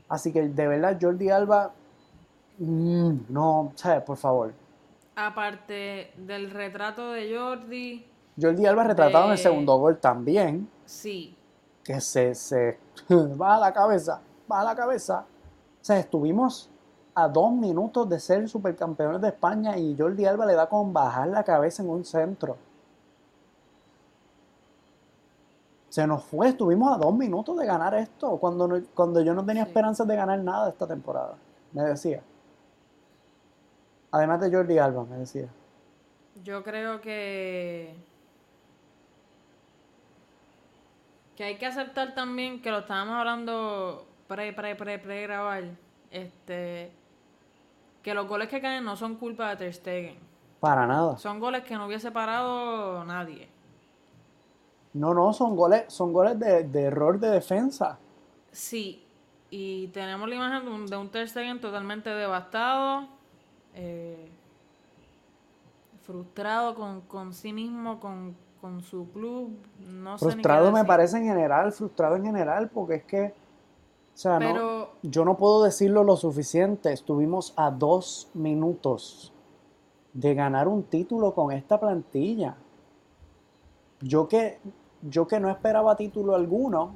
Así 0.09 0.33
que 0.33 0.49
de 0.49 0.69
verdad, 0.69 0.97
Jordi 1.01 1.31
Alba, 1.31 1.71
mm, 2.59 3.13
no, 3.29 3.73
¿sabes? 3.75 4.03
Por 4.03 4.17
favor. 4.17 4.53
Aparte 5.17 6.13
del 6.17 6.51
retrato 6.51 7.11
de 7.13 7.37
Jordi, 7.37 8.07
Jordi 8.41 8.67
Alba 8.67 8.85
retratado 8.85 9.25
en 9.27 9.31
el 9.33 9.37
De- 9.37 9.43
segundo 9.43 9.77
gol 9.79 9.99
también, 9.99 10.69
sí. 10.87 11.37
que 11.85 12.01
se, 12.01 12.35
se 12.35 12.79
va 13.11 13.57
a 13.57 13.61
la 13.61 13.73
cabeza, 13.73 14.21
va 14.51 14.61
a 14.61 14.65
la 14.65 14.77
cabeza. 14.77 15.25
O 15.81 15.85
sea, 15.85 15.99
estuvimos 15.99 16.71
a 17.15 17.27
dos 17.29 17.51
minutos 17.53 18.09
de 18.09 18.21
ser 18.21 18.49
supercampeones 18.49 19.21
de 19.21 19.29
España 19.29 19.77
y 19.77 19.97
Jordi 19.99 20.25
Alba 20.25 20.47
le 20.47 20.55
da 20.55 20.69
con 20.69 20.93
bajar 20.93 21.29
la 21.29 21.43
cabeza 21.43 21.83
en 21.83 21.91
un 21.91 22.05
centro. 22.05 22.57
Se 25.89 26.07
nos 26.07 26.23
fue, 26.25 26.49
estuvimos 26.49 26.95
a 26.95 26.99
dos 26.99 27.15
minutos 27.15 27.57
de 27.59 27.65
ganar 27.67 27.95
esto, 27.95 28.37
cuando, 28.39 28.69
no- 28.69 28.83
cuando 28.95 29.23
yo 29.23 29.33
no 29.35 29.45
tenía 29.45 29.65
Sí. 29.65 29.71
esperanzas 29.71 30.07
de 30.07 30.17
ganar 30.17 30.39
nada 30.41 30.69
esta 30.69 30.87
temporada, 30.87 31.35
me 31.73 31.83
decía. 31.83 32.23
Además 34.11 34.41
de 34.41 34.51
Jordi 34.55 34.79
Alba, 34.79 35.05
me 35.05 35.17
decía. 35.19 35.49
Yo 36.45 36.63
creo 36.63 37.01
que. 37.01 37.95
Que 41.37 41.45
hay 41.45 41.57
que 41.57 41.67
aceptar 41.67 42.15
también 42.15 42.61
que 42.63 42.71
lo 42.71 42.79
estábamos 42.79 43.15
hablando 43.15 44.07
pre, 44.27 44.53
pre, 44.53 44.75
pre, 44.77 44.99
pre 44.99 45.23
grabar. 45.23 45.65
Este. 46.11 46.91
Que 48.03 48.15
los 48.15 48.27
goles 48.27 48.49
que 48.49 48.61
caen 48.61 48.85
no 48.85 48.97
son 48.97 49.17
culpa 49.17 49.51
de 49.51 49.57
Ter 49.57 49.75
Stegen. 49.75 50.19
Para 50.61 50.87
nada. 50.87 51.17
Son 51.19 51.39
goles 51.39 51.63
que 51.65 51.77
no 51.77 51.87
hubiese 51.87 52.11
parado 52.11 53.05
nadie. 53.05 53.49
No, 54.99 55.15
no, 55.15 55.33
son 55.33 55.57
goles, 55.57 55.85
son 55.89 56.13
goles 56.13 56.39
de, 56.39 56.65
de 56.65 56.83
error 56.83 57.19
de 57.19 57.31
defensa. 57.31 57.99
Sí. 58.51 59.05
Y 59.51 59.89
tenemos 59.89 60.29
la 60.29 60.35
imagen 60.35 60.65
de 60.65 60.71
un, 60.71 60.87
de 60.87 60.97
un 60.97 61.09
Ter 61.09 61.29
Stegen 61.29 61.61
totalmente 61.61 62.11
devastado. 62.11 63.09
eh, 63.75 64.31
frustrado 66.03 66.75
con, 66.75 67.03
con 67.03 67.33
sí 67.35 67.53
mismo, 67.53 68.01
con, 68.01 68.35
con 68.61 68.83
su 68.83 69.11
club. 69.11 69.57
No 69.79 70.19
frustrado 70.19 70.67
sé 70.67 70.71
ni 70.73 70.77
qué 70.77 70.83
me 70.83 70.87
parece 70.87 71.19
en 71.19 71.25
general, 71.25 71.73
frustrado 71.73 72.17
en 72.17 72.25
general, 72.25 72.71
porque 72.71 72.95
es 72.97 73.05
que, 73.05 73.35
o 74.15 74.17
sea, 74.17 74.41
no, 74.41 74.53
Pero 74.53 74.91
yo 75.03 75.25
no 75.25 75.37
puedo 75.37 75.63
decirlo 75.63 76.03
lo 76.05 76.17
suficiente. 76.17 76.93
Estuvimos 76.93 77.53
a 77.57 77.71
dos 77.71 78.31
minutos 78.35 79.33
de 80.13 80.35
ganar 80.35 80.67
un 80.67 80.83
título 80.83 81.35
con 81.35 81.53
esta 81.53 81.79
plantilla. 81.79 82.57
Yo 84.01 84.29
que, 84.29 84.61
yo 85.03 85.27
que 85.27 85.41
no 85.41 85.51
esperaba 85.51 85.97
título 85.97 86.35
alguno, 86.35 86.95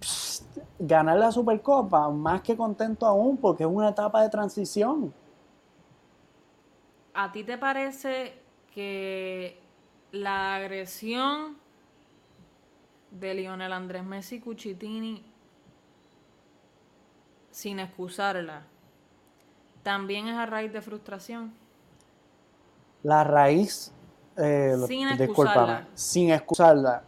pss, 0.00 0.44
ganar 0.78 1.18
la 1.18 1.32
Supercopa, 1.32 2.08
más 2.10 2.42
que 2.42 2.56
contento 2.56 3.06
aún, 3.06 3.36
porque 3.36 3.64
es 3.64 3.70
una 3.70 3.90
etapa 3.90 4.22
de 4.22 4.28
transición. 4.28 5.12
¿a 7.14 7.30
ti 7.32 7.44
te 7.44 7.56
parece 7.56 8.34
que 8.74 9.60
la 10.10 10.56
agresión 10.56 11.56
de 13.12 13.34
Lionel 13.34 13.72
Andrés 13.72 14.04
Messi 14.04 14.40
Cuchitini, 14.40 15.24
sin 17.50 17.78
excusarla, 17.78 18.64
también 19.84 20.26
es 20.26 20.36
a 20.36 20.46
raíz 20.46 20.72
de 20.72 20.82
frustración? 20.82 21.54
La 23.04 23.22
raíz, 23.22 23.92
eh, 24.36 24.76
Sin 24.86 25.08
excusarla. 25.08 25.86
sin 25.94 26.30
excusarla, 26.30 27.02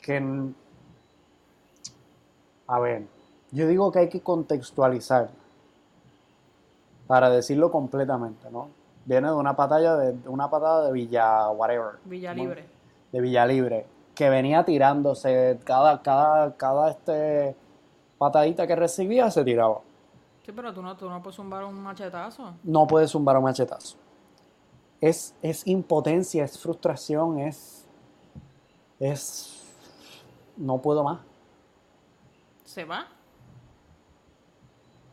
que, 0.00 0.52
a 2.66 2.80
ver, 2.80 3.04
yo 3.50 3.66
digo 3.68 3.92
que 3.92 4.00
hay 4.00 4.08
que 4.08 4.20
contextualizar 4.20 5.30
para 7.06 7.30
decirlo 7.30 7.70
completamente, 7.70 8.50
¿no? 8.50 8.68
Viene 9.04 9.28
de 9.28 9.34
una 9.34 9.54
patada 9.54 9.96
de, 9.96 10.12
de 10.12 10.28
una 10.28 10.48
patada 10.48 10.86
de 10.86 10.92
Villa 10.92 11.50
whatever, 11.50 11.98
Villa. 12.04 12.32
Libre. 12.32 12.64
de 13.10 13.20
Villalibre, 13.20 13.86
que 14.14 14.30
venía 14.30 14.64
tirándose 14.64 15.58
cada, 15.64 16.00
cada, 16.02 16.56
cada 16.56 16.90
este 16.90 17.54
patadita 18.18 18.66
que 18.66 18.76
recibía 18.76 19.30
se 19.30 19.44
tiraba. 19.44 19.80
Sí, 20.46 20.52
pero 20.52 20.72
tú 20.72 20.82
no, 20.82 20.96
tú 20.96 21.08
no 21.08 21.20
puedes 21.22 21.36
zumbar 21.36 21.64
un 21.64 21.74
machetazo. 21.80 22.54
no 22.62 22.86
puedes 22.86 23.10
zumbar 23.10 23.36
un 23.36 23.44
machetazo. 23.44 23.96
Es, 25.02 25.34
es 25.42 25.66
impotencia, 25.66 26.44
es 26.44 26.58
frustración, 26.58 27.38
es. 27.40 27.86
Es. 29.00 29.62
No 30.56 30.78
puedo 30.80 31.02
más. 31.02 31.20
¿Se 32.64 32.84
va? 32.84 33.08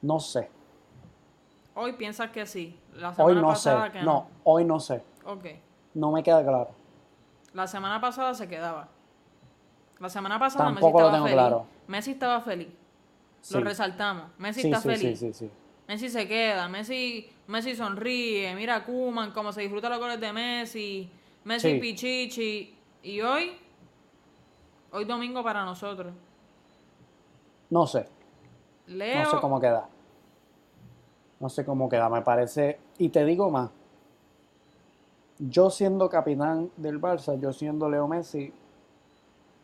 No 0.01 0.19
sé. 0.19 0.49
Hoy 1.75 1.93
piensas 1.93 2.29
que 2.29 2.45
sí. 2.45 2.79
La 2.93 3.09
Hoy 3.09 3.15
semana 3.15 3.41
no 3.41 3.55
sé. 3.55 3.69
pasada 3.71 3.91
que 3.91 3.99
No, 4.03 4.05
no. 4.13 4.27
hoy 4.43 4.63
no 4.63 4.79
sé. 4.79 5.03
Ok. 5.25 5.45
No 5.95 6.11
me 6.11 6.21
queda 6.23 6.43
claro. 6.43 6.69
La 7.53 7.65
semana 7.67 7.99
pasada 7.99 8.33
se 8.35 8.47
quedaba. 8.47 8.87
La 9.99 10.07
semana 10.09 10.37
pasada 10.37 10.65
Tampoco 10.65 11.01
lo 11.01 11.07
Messi 11.07 11.07
estaba 11.07 11.11
tengo 11.13 11.25
feliz. 11.25 11.35
claro. 11.35 11.65
Messi 11.87 12.11
estaba 12.11 12.41
feliz. 12.41 12.67
Sí. 13.41 13.53
Lo 13.55 13.61
resaltamos. 13.61 14.25
Messi 14.37 14.61
Sí, 14.61 14.67
está 14.67 14.81
sí, 14.81 14.87
feliz. 14.89 15.19
sí, 15.19 15.33
sí, 15.33 15.47
sí. 15.47 15.51
Messi 15.89 16.07
se 16.07 16.27
queda. 16.27 16.67
Messi, 16.69 17.27
Messi 17.47 17.75
sonríe. 17.75 18.53
Mira 18.53 18.75
a 18.75 18.85
Kuman, 18.85 19.31
cómo 19.31 19.51
se 19.51 19.61
disfruta 19.61 19.89
los 19.89 19.97
goles 19.97 20.19
de 20.21 20.31
Messi. 20.31 21.09
Messi 21.45 21.71
Sí. 21.71 21.79
Pichichi. 21.79 22.75
Y 23.01 23.21
hoy, 23.21 23.57
hoy 24.91 25.05
domingo 25.05 25.43
para 25.43 25.65
nosotros. 25.65 26.13
No 27.71 27.87
sé. 27.87 28.07
Leo. 28.85 29.23
No 29.23 29.31
sé 29.31 29.37
cómo 29.41 29.59
queda. 29.59 29.89
No 31.39 31.49
sé 31.49 31.65
cómo 31.65 31.89
queda. 31.89 32.07
Me 32.07 32.21
parece. 32.21 32.79
Y 32.99 33.09
te 33.09 33.25
digo 33.25 33.49
más. 33.49 33.71
Yo 35.39 35.71
siendo 35.71 36.07
capitán 36.07 36.69
del 36.77 37.01
Barça, 37.01 37.39
yo 37.39 37.51
siendo 37.51 37.89
Leo 37.89 38.07
Messi, 38.07 38.53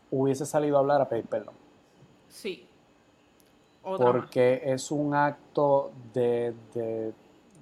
hubiese 0.10 0.48
salido 0.48 0.78
a 0.78 0.80
hablar 0.80 1.02
a 1.02 1.08
pedir 1.08 1.26
perdón. 1.28 1.54
Sí. 2.30 2.68
Otra 3.86 4.06
más. 4.08 4.16
porque 4.16 4.62
es 4.66 4.92
un 4.92 5.14
acto 5.14 5.92
de, 6.14 6.54
de- 6.74 7.14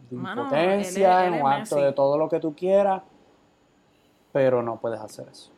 de 0.09 0.17
Mano, 0.17 0.43
impotencia, 0.43 1.27
él 1.27 1.33
un 1.41 1.47
acto 1.47 1.75
Messi. 1.75 1.85
de 1.87 1.91
todo 1.93 2.17
lo 2.17 2.29
que 2.29 2.39
tú 2.39 2.53
quieras, 2.55 3.01
pero 4.31 4.61
no 4.63 4.77
puedes 4.77 4.99
hacer 4.99 5.27
eso. 5.29 5.51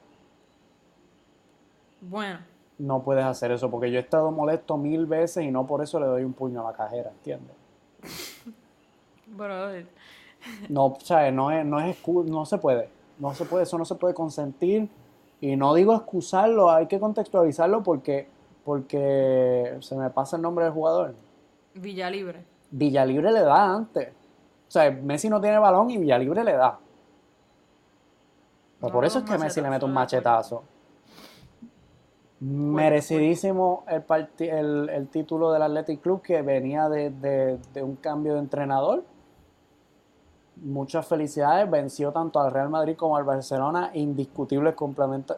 Bueno, 2.02 2.40
No 2.78 3.02
puedes 3.04 3.24
hacer 3.24 3.52
eso 3.52 3.70
porque 3.72 3.90
yo 3.92 3.98
he 3.98 4.02
estado 4.02 4.32
molesto 4.32 4.78
mil 4.78 5.06
veces 5.06 5.44
y 5.46 5.52
no 5.52 5.66
por 5.66 5.82
eso 5.82 6.00
le 6.00 6.06
doy 6.08 6.24
un 6.24 6.34
puño 6.34 6.62
a 6.62 6.72
la 6.72 6.78
cajera, 6.78 7.10
¿entiendes? 7.10 7.56
brother. 9.28 9.88
No, 10.70 10.86
o 10.88 11.00
sea, 11.00 11.32
no 11.32 11.50
es, 11.52 11.66
no 11.66 11.80
es 11.80 11.98
no 12.08 12.46
se 12.46 12.58
puede, 12.58 12.90
no 13.18 13.34
se 13.34 13.46
puede, 13.46 13.64
eso 13.64 13.78
no 13.78 13.86
se 13.86 13.96
puede 13.96 14.14
consentir 14.14 14.88
y 15.42 15.56
no 15.56 15.74
digo 15.74 15.96
excusarlo, 15.96 16.70
hay 16.70 16.86
que 16.88 17.00
contextualizarlo 17.00 17.82
porque, 17.82 18.28
porque 18.66 19.78
se 19.80 19.96
me 19.96 20.10
pasa 20.10 20.36
el 20.36 20.42
nombre 20.42 20.66
del 20.66 20.74
jugador. 20.74 21.14
Villa 21.76 22.10
Libre. 22.10 22.44
Villalibre 22.72 23.32
le 23.32 23.42
da 23.42 23.74
antes. 23.76 24.10
O 24.68 24.72
sea, 24.72 24.90
Messi 24.92 25.30
no 25.30 25.40
tiene 25.40 25.60
balón 25.60 25.90
y 25.92 25.98
Villalibre 25.98 26.44
le 26.44 26.54
da. 26.54 26.80
Pero 28.80 28.90
No 28.90 28.94
por 28.94 29.06
eso 29.06 29.20
es 29.20 29.26
que 29.26 29.38
Messi 29.38 29.62
le 29.62 29.70
mete 29.70 29.86
un 29.86 29.94
machetazo. 29.94 30.64
Merecidísimo 32.42 33.86
el, 33.88 34.04
el, 34.40 34.90
el 34.90 35.08
título 35.08 35.52
del 35.54 35.62
Athletic 35.62 36.02
Club 36.02 36.22
que 36.22 36.42
venía 36.42 36.90
de, 36.90 37.10
de- 37.10 37.58
de 37.74 37.84
un 37.84 37.96
cambio 37.96 38.34
de 38.34 38.40
entrenador. 38.40 39.04
Muchas 40.58 41.08
felicidades. 41.08 41.70
Venció 41.70 42.12
tanto 42.12 42.40
al 42.40 42.52
Real 42.52 42.70
Madrid 42.70 42.96
como 42.98 43.16
al 43.16 43.24
Barcelona, 43.24 43.92
indiscutibles 43.94 44.76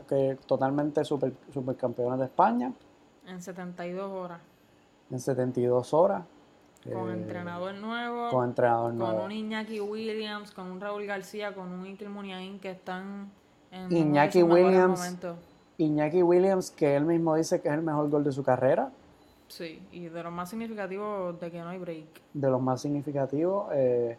que 0.08 0.38
totalmente 0.48 1.04
super, 1.06 1.34
supercampeones 1.54 2.20
de 2.20 2.26
España 2.26 2.72
En 3.28 3.42
72 3.42 4.10
horas. 4.12 4.40
en 5.12 5.20
72 5.20 5.94
horas. 5.94 6.24
Con 6.92 7.10
Eh, 7.10 7.14
entrenador 7.14 7.74
nuevo. 7.76 8.30
Con 8.30 8.46
entrenador 8.50 8.90
con 8.92 8.98
nuevo. 8.98 9.24
un 9.26 9.32
Iñaki 9.32 9.80
Williams, 9.82 10.52
con 10.52 10.68
un 10.68 10.80
Raúl 10.82 11.06
García, 11.06 11.54
con 11.54 11.68
un 11.72 11.86
Inter 11.86 12.10
Muniain 12.10 12.60
que 12.60 12.72
están 12.72 13.30
en 13.72 13.92
Iñaki 13.92 14.44
Williams. 14.44 15.16
Iñaki 15.78 16.24
Williams, 16.24 16.72
que 16.72 16.96
él 16.96 17.06
mismo 17.06 17.36
dice 17.36 17.62
que 17.62 17.68
es 17.68 17.74
el 17.74 17.82
mejor 17.82 18.10
gol 18.10 18.24
de 18.24 18.32
su 18.32 18.44
carrera, 18.44 18.92
Sí, 19.50 19.82
y 19.94 20.08
de 20.10 20.24
los 20.24 20.32
más 20.34 20.50
significativos 20.50 21.40
de 21.40 21.50
que 21.52 21.60
no 21.62 21.70
hay 21.70 21.78
break. 21.78 22.06
de 22.34 22.50
los 22.50 22.62
más 22.62 22.82
significativos. 22.82 23.68
eh, 23.74 24.18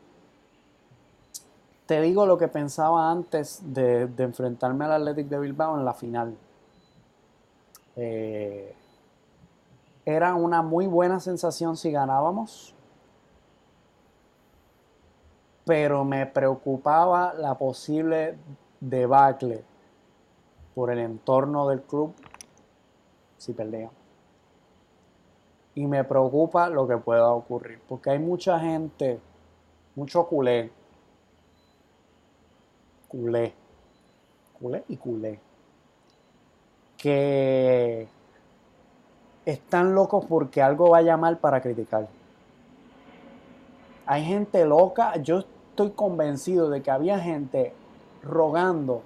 te 1.87 2.01
digo 2.03 2.25
lo 2.27 2.37
que 2.39 2.49
pensaba 2.49 3.11
antes 3.11 3.61
de, 3.65 4.07
de 4.09 4.25
enfrentarme 4.25 4.85
al 4.85 4.93
Athletic 4.93 5.27
de 5.29 5.39
Bilbao 5.39 5.79
en 5.79 5.85
la 5.87 5.95
final. 5.95 6.35
Eh, 7.97 8.75
era 10.09 10.35
una 10.35 10.63
muy 10.63 10.87
buena 10.87 11.21
sensación 11.21 11.77
si 11.77 11.91
ganábamos, 11.91 12.75
pero 15.67 16.03
me 16.03 16.25
preocupaba 16.25 17.35
la 17.35 17.59
posible 17.59 18.39
debacle 18.81 19.63
por 20.75 20.91
el 20.91 21.01
entorno 21.01 21.69
del 21.69 21.83
club 21.83 22.15
si 23.37 23.53
perdíamos. 23.53 23.93
Y 25.75 25.87
me 25.87 26.03
preocupa 26.05 26.71
lo 26.71 26.89
que 26.89 26.97
pueda 26.97 27.31
ocurrir, 27.31 27.79
porque 27.87 28.09
hay 28.09 28.19
mucha 28.19 28.59
gente, 28.59 29.21
mucho 29.95 30.27
culé, 30.27 30.73
culé, 33.09 33.53
culé 34.59 34.85
y 34.89 34.97
culé, 34.97 35.39
que 36.97 38.09
están 39.51 39.95
locos 39.95 40.27
porque 40.27 40.61
algo 40.61 40.91
vaya 40.91 41.17
mal 41.17 41.39
para 41.39 41.63
criticar. 41.63 42.07
Hay 44.05 44.23
gente 44.23 44.65
loca, 44.67 45.17
yo 45.17 45.39
estoy 45.39 45.91
convencido 45.93 46.69
de 46.69 46.83
que 46.83 46.91
había 46.91 47.19
gente 47.19 47.73
rogando 48.23 49.03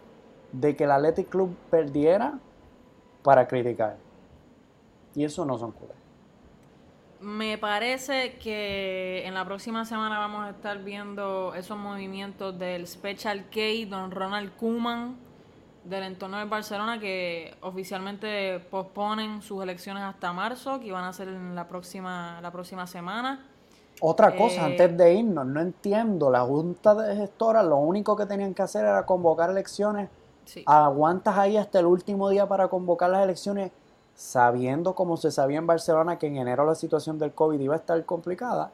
de 0.51 0.75
que 0.75 0.85
el 0.85 0.91
Athletic 0.91 1.29
Club 1.29 1.55
perdiera 1.71 2.41
para 3.23 3.47
criticar. 3.47 3.97
Y 5.15 5.25
eso 5.25 5.45
no 5.45 5.59
son 5.59 5.71
culés. 5.71 5.97
Me 7.21 7.57
parece 7.57 8.35
que 8.39 9.23
en 9.25 9.35
la 9.35 9.45
próxima 9.45 9.85
semana 9.85 10.19
vamos 10.19 10.45
a 10.45 10.51
estar 10.51 10.83
viendo 10.83 11.55
esos 11.55 11.79
movimientos 11.79 12.59
del 12.59 12.85
Special 12.89 13.45
K, 13.49 13.61
Don 13.89 14.11
Ronald 14.11 14.57
Koeman, 14.57 15.17
del 15.85 16.05
entorno 16.05 16.39
del 16.39 16.49
Barcelona, 16.49 16.99
que 16.99 17.55
oficialmente 17.63 18.61
posponen 18.71 19.43
sus 19.43 19.63
elecciones 19.63 20.03
hasta 20.03 20.33
marzo, 20.33 20.79
que 20.81 20.87
iban 20.87 21.05
a 21.05 21.13
ser 21.13 21.29
en 21.29 21.55
la 21.55 21.67
próxima, 21.67 22.41
la 22.41 22.51
próxima 22.51 22.87
semana. 22.87 23.47
Otra 24.01 24.35
cosa, 24.37 24.63
Eh, 24.63 24.73
antes 24.73 24.97
de 24.97 25.15
irnos, 25.15 25.47
no 25.47 25.61
entiendo, 25.61 26.31
la 26.31 26.41
junta 26.41 26.95
de 26.95 27.15
gestoras 27.17 27.65
lo 27.65 27.77
único 27.77 28.17
que 28.17 28.27
tenían 28.27 28.55
que 28.55 28.63
hacer 28.63 28.85
era 28.85 29.05
convocar 29.07 29.51
elecciones. 29.51 30.09
Sí. 30.45 30.65
Aguantas 30.67 31.37
ahí 31.39 31.57
hasta 31.57 31.79
el 31.79 31.87
último 31.87 32.29
día 32.29 32.47
para 32.49 32.69
convocar 32.69 33.11
las 33.11 33.23
elecciones, 33.23 33.71
sabiendo 34.15 34.95
como 34.95 35.17
se 35.17 35.31
sabía 35.31 35.59
en 35.59 35.67
Barcelona 35.67 36.19
que 36.19 36.27
en 36.27 36.37
enero 36.37 36.67
la 36.67 36.75
situación 36.75 37.19
del 37.19 37.33
COVID 37.33 37.61
iba 37.61 37.75
a 37.75 37.79
estar 37.79 38.05
complicada. 38.05 38.71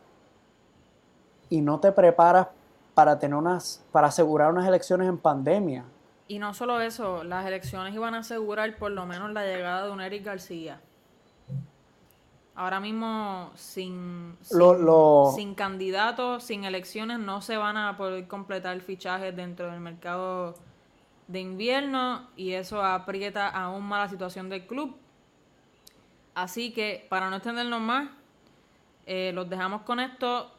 y 1.51 1.61
no 1.63 1.81
te 1.81 1.93
preparas 1.93 2.49
para 2.95 3.19
tener 3.19 3.37
unas, 3.37 3.83
para 3.93 4.09
asegurar 4.09 4.51
unas 4.53 4.67
elecciones 4.67 5.09
en 5.09 5.17
pandemia. 5.19 5.85
Y 6.29 6.39
no 6.39 6.53
solo 6.55 6.81
eso, 6.81 7.25
las 7.25 7.47
elecciones 7.47 7.95
iban 7.95 8.15
a 8.15 8.19
asegurar 8.19 8.77
por 8.77 8.91
lo 8.93 9.07
menos 9.07 9.33
la 9.33 9.45
llegada 9.45 9.87
de 9.87 9.93
un 9.93 10.01
Eric 10.01 10.25
García. 10.25 10.81
Ahora 12.55 12.81
mismo, 12.81 13.51
sin, 13.55 14.37
sin, 14.43 14.59
Lo- 14.59 14.75
lo- 14.75 15.33
sin 15.35 15.55
candidatos, 15.55 16.43
sin 16.45 16.65
elecciones, 16.65 17.19
no 17.19 17.41
se 17.41 17.57
van 17.57 17.77
a 17.77 17.97
poder 17.97 18.27
completar 18.27 18.79
fichajes 18.81 19.35
dentro 19.35 19.71
del 19.71 19.81
mercado 19.81 20.55
de 21.29 21.41
invierno 21.41 22.29
y 22.37 22.53
eso 22.55 22.83
aprieta 22.83 23.49
aún 23.49 23.85
más 23.85 24.07
la 24.07 24.09
situación 24.11 24.49
del 24.49 24.67
club. 24.67 24.97
Así 26.35 26.73
que, 26.73 27.07
para 27.09 27.31
no 27.31 27.37
extendernos 27.37 27.81
más, 27.81 28.11
eh, 29.07 29.31
los 29.35 29.49
dejamos 29.49 29.83
con 29.83 30.01
esto. 30.01 30.51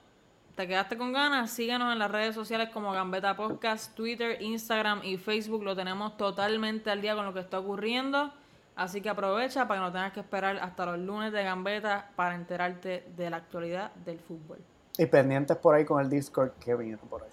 ¿Te 0.59 0.67
quedaste 0.67 0.97
con 0.97 1.13
ganas? 1.13 1.51
Síguenos 1.51 1.89
en 1.93 1.99
las 1.99 2.11
redes 2.11 2.35
sociales 2.35 2.67
como 2.73 2.91
Gambeta 2.91 3.33
Podcast, 3.37 3.95
Twitter, 3.95 4.41
Instagram 4.41 4.99
y 5.05 5.15
Facebook. 5.15 5.63
Lo 5.63 5.73
tenemos 5.73 6.17
totalmente 6.17 6.91
al 6.91 7.01
día 7.01 7.15
con 7.15 7.23
lo 7.23 7.33
que 7.33 7.39
está 7.39 7.59
ocurriendo. 7.59 8.33
Así 8.75 8.99
que 8.99 9.07
aprovecha 9.07 9.69
para 9.69 9.79
que 9.79 9.85
no 9.85 9.91
tengas 9.93 10.11
que 10.11 10.19
esperar 10.19 10.57
hasta 10.57 10.85
los 10.85 10.99
lunes 10.99 11.31
de 11.31 11.43
Gambeta 11.45 12.11
para 12.17 12.35
enterarte 12.35 13.05
de 13.15 13.29
la 13.29 13.37
actualidad 13.37 13.93
del 14.03 14.19
fútbol. 14.19 14.57
Y 14.97 15.05
pendientes 15.05 15.55
por 15.55 15.75
ahí 15.75 15.85
con 15.85 16.03
el 16.03 16.09
Discord 16.09 16.51
que 16.59 16.75
viene 16.75 16.97
por 16.97 17.23
ahí. 17.23 17.29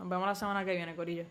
Nos 0.00 0.08
vemos 0.08 0.26
la 0.26 0.34
semana 0.34 0.64
que 0.64 0.74
viene, 0.74 0.96
Corillo. 0.96 1.26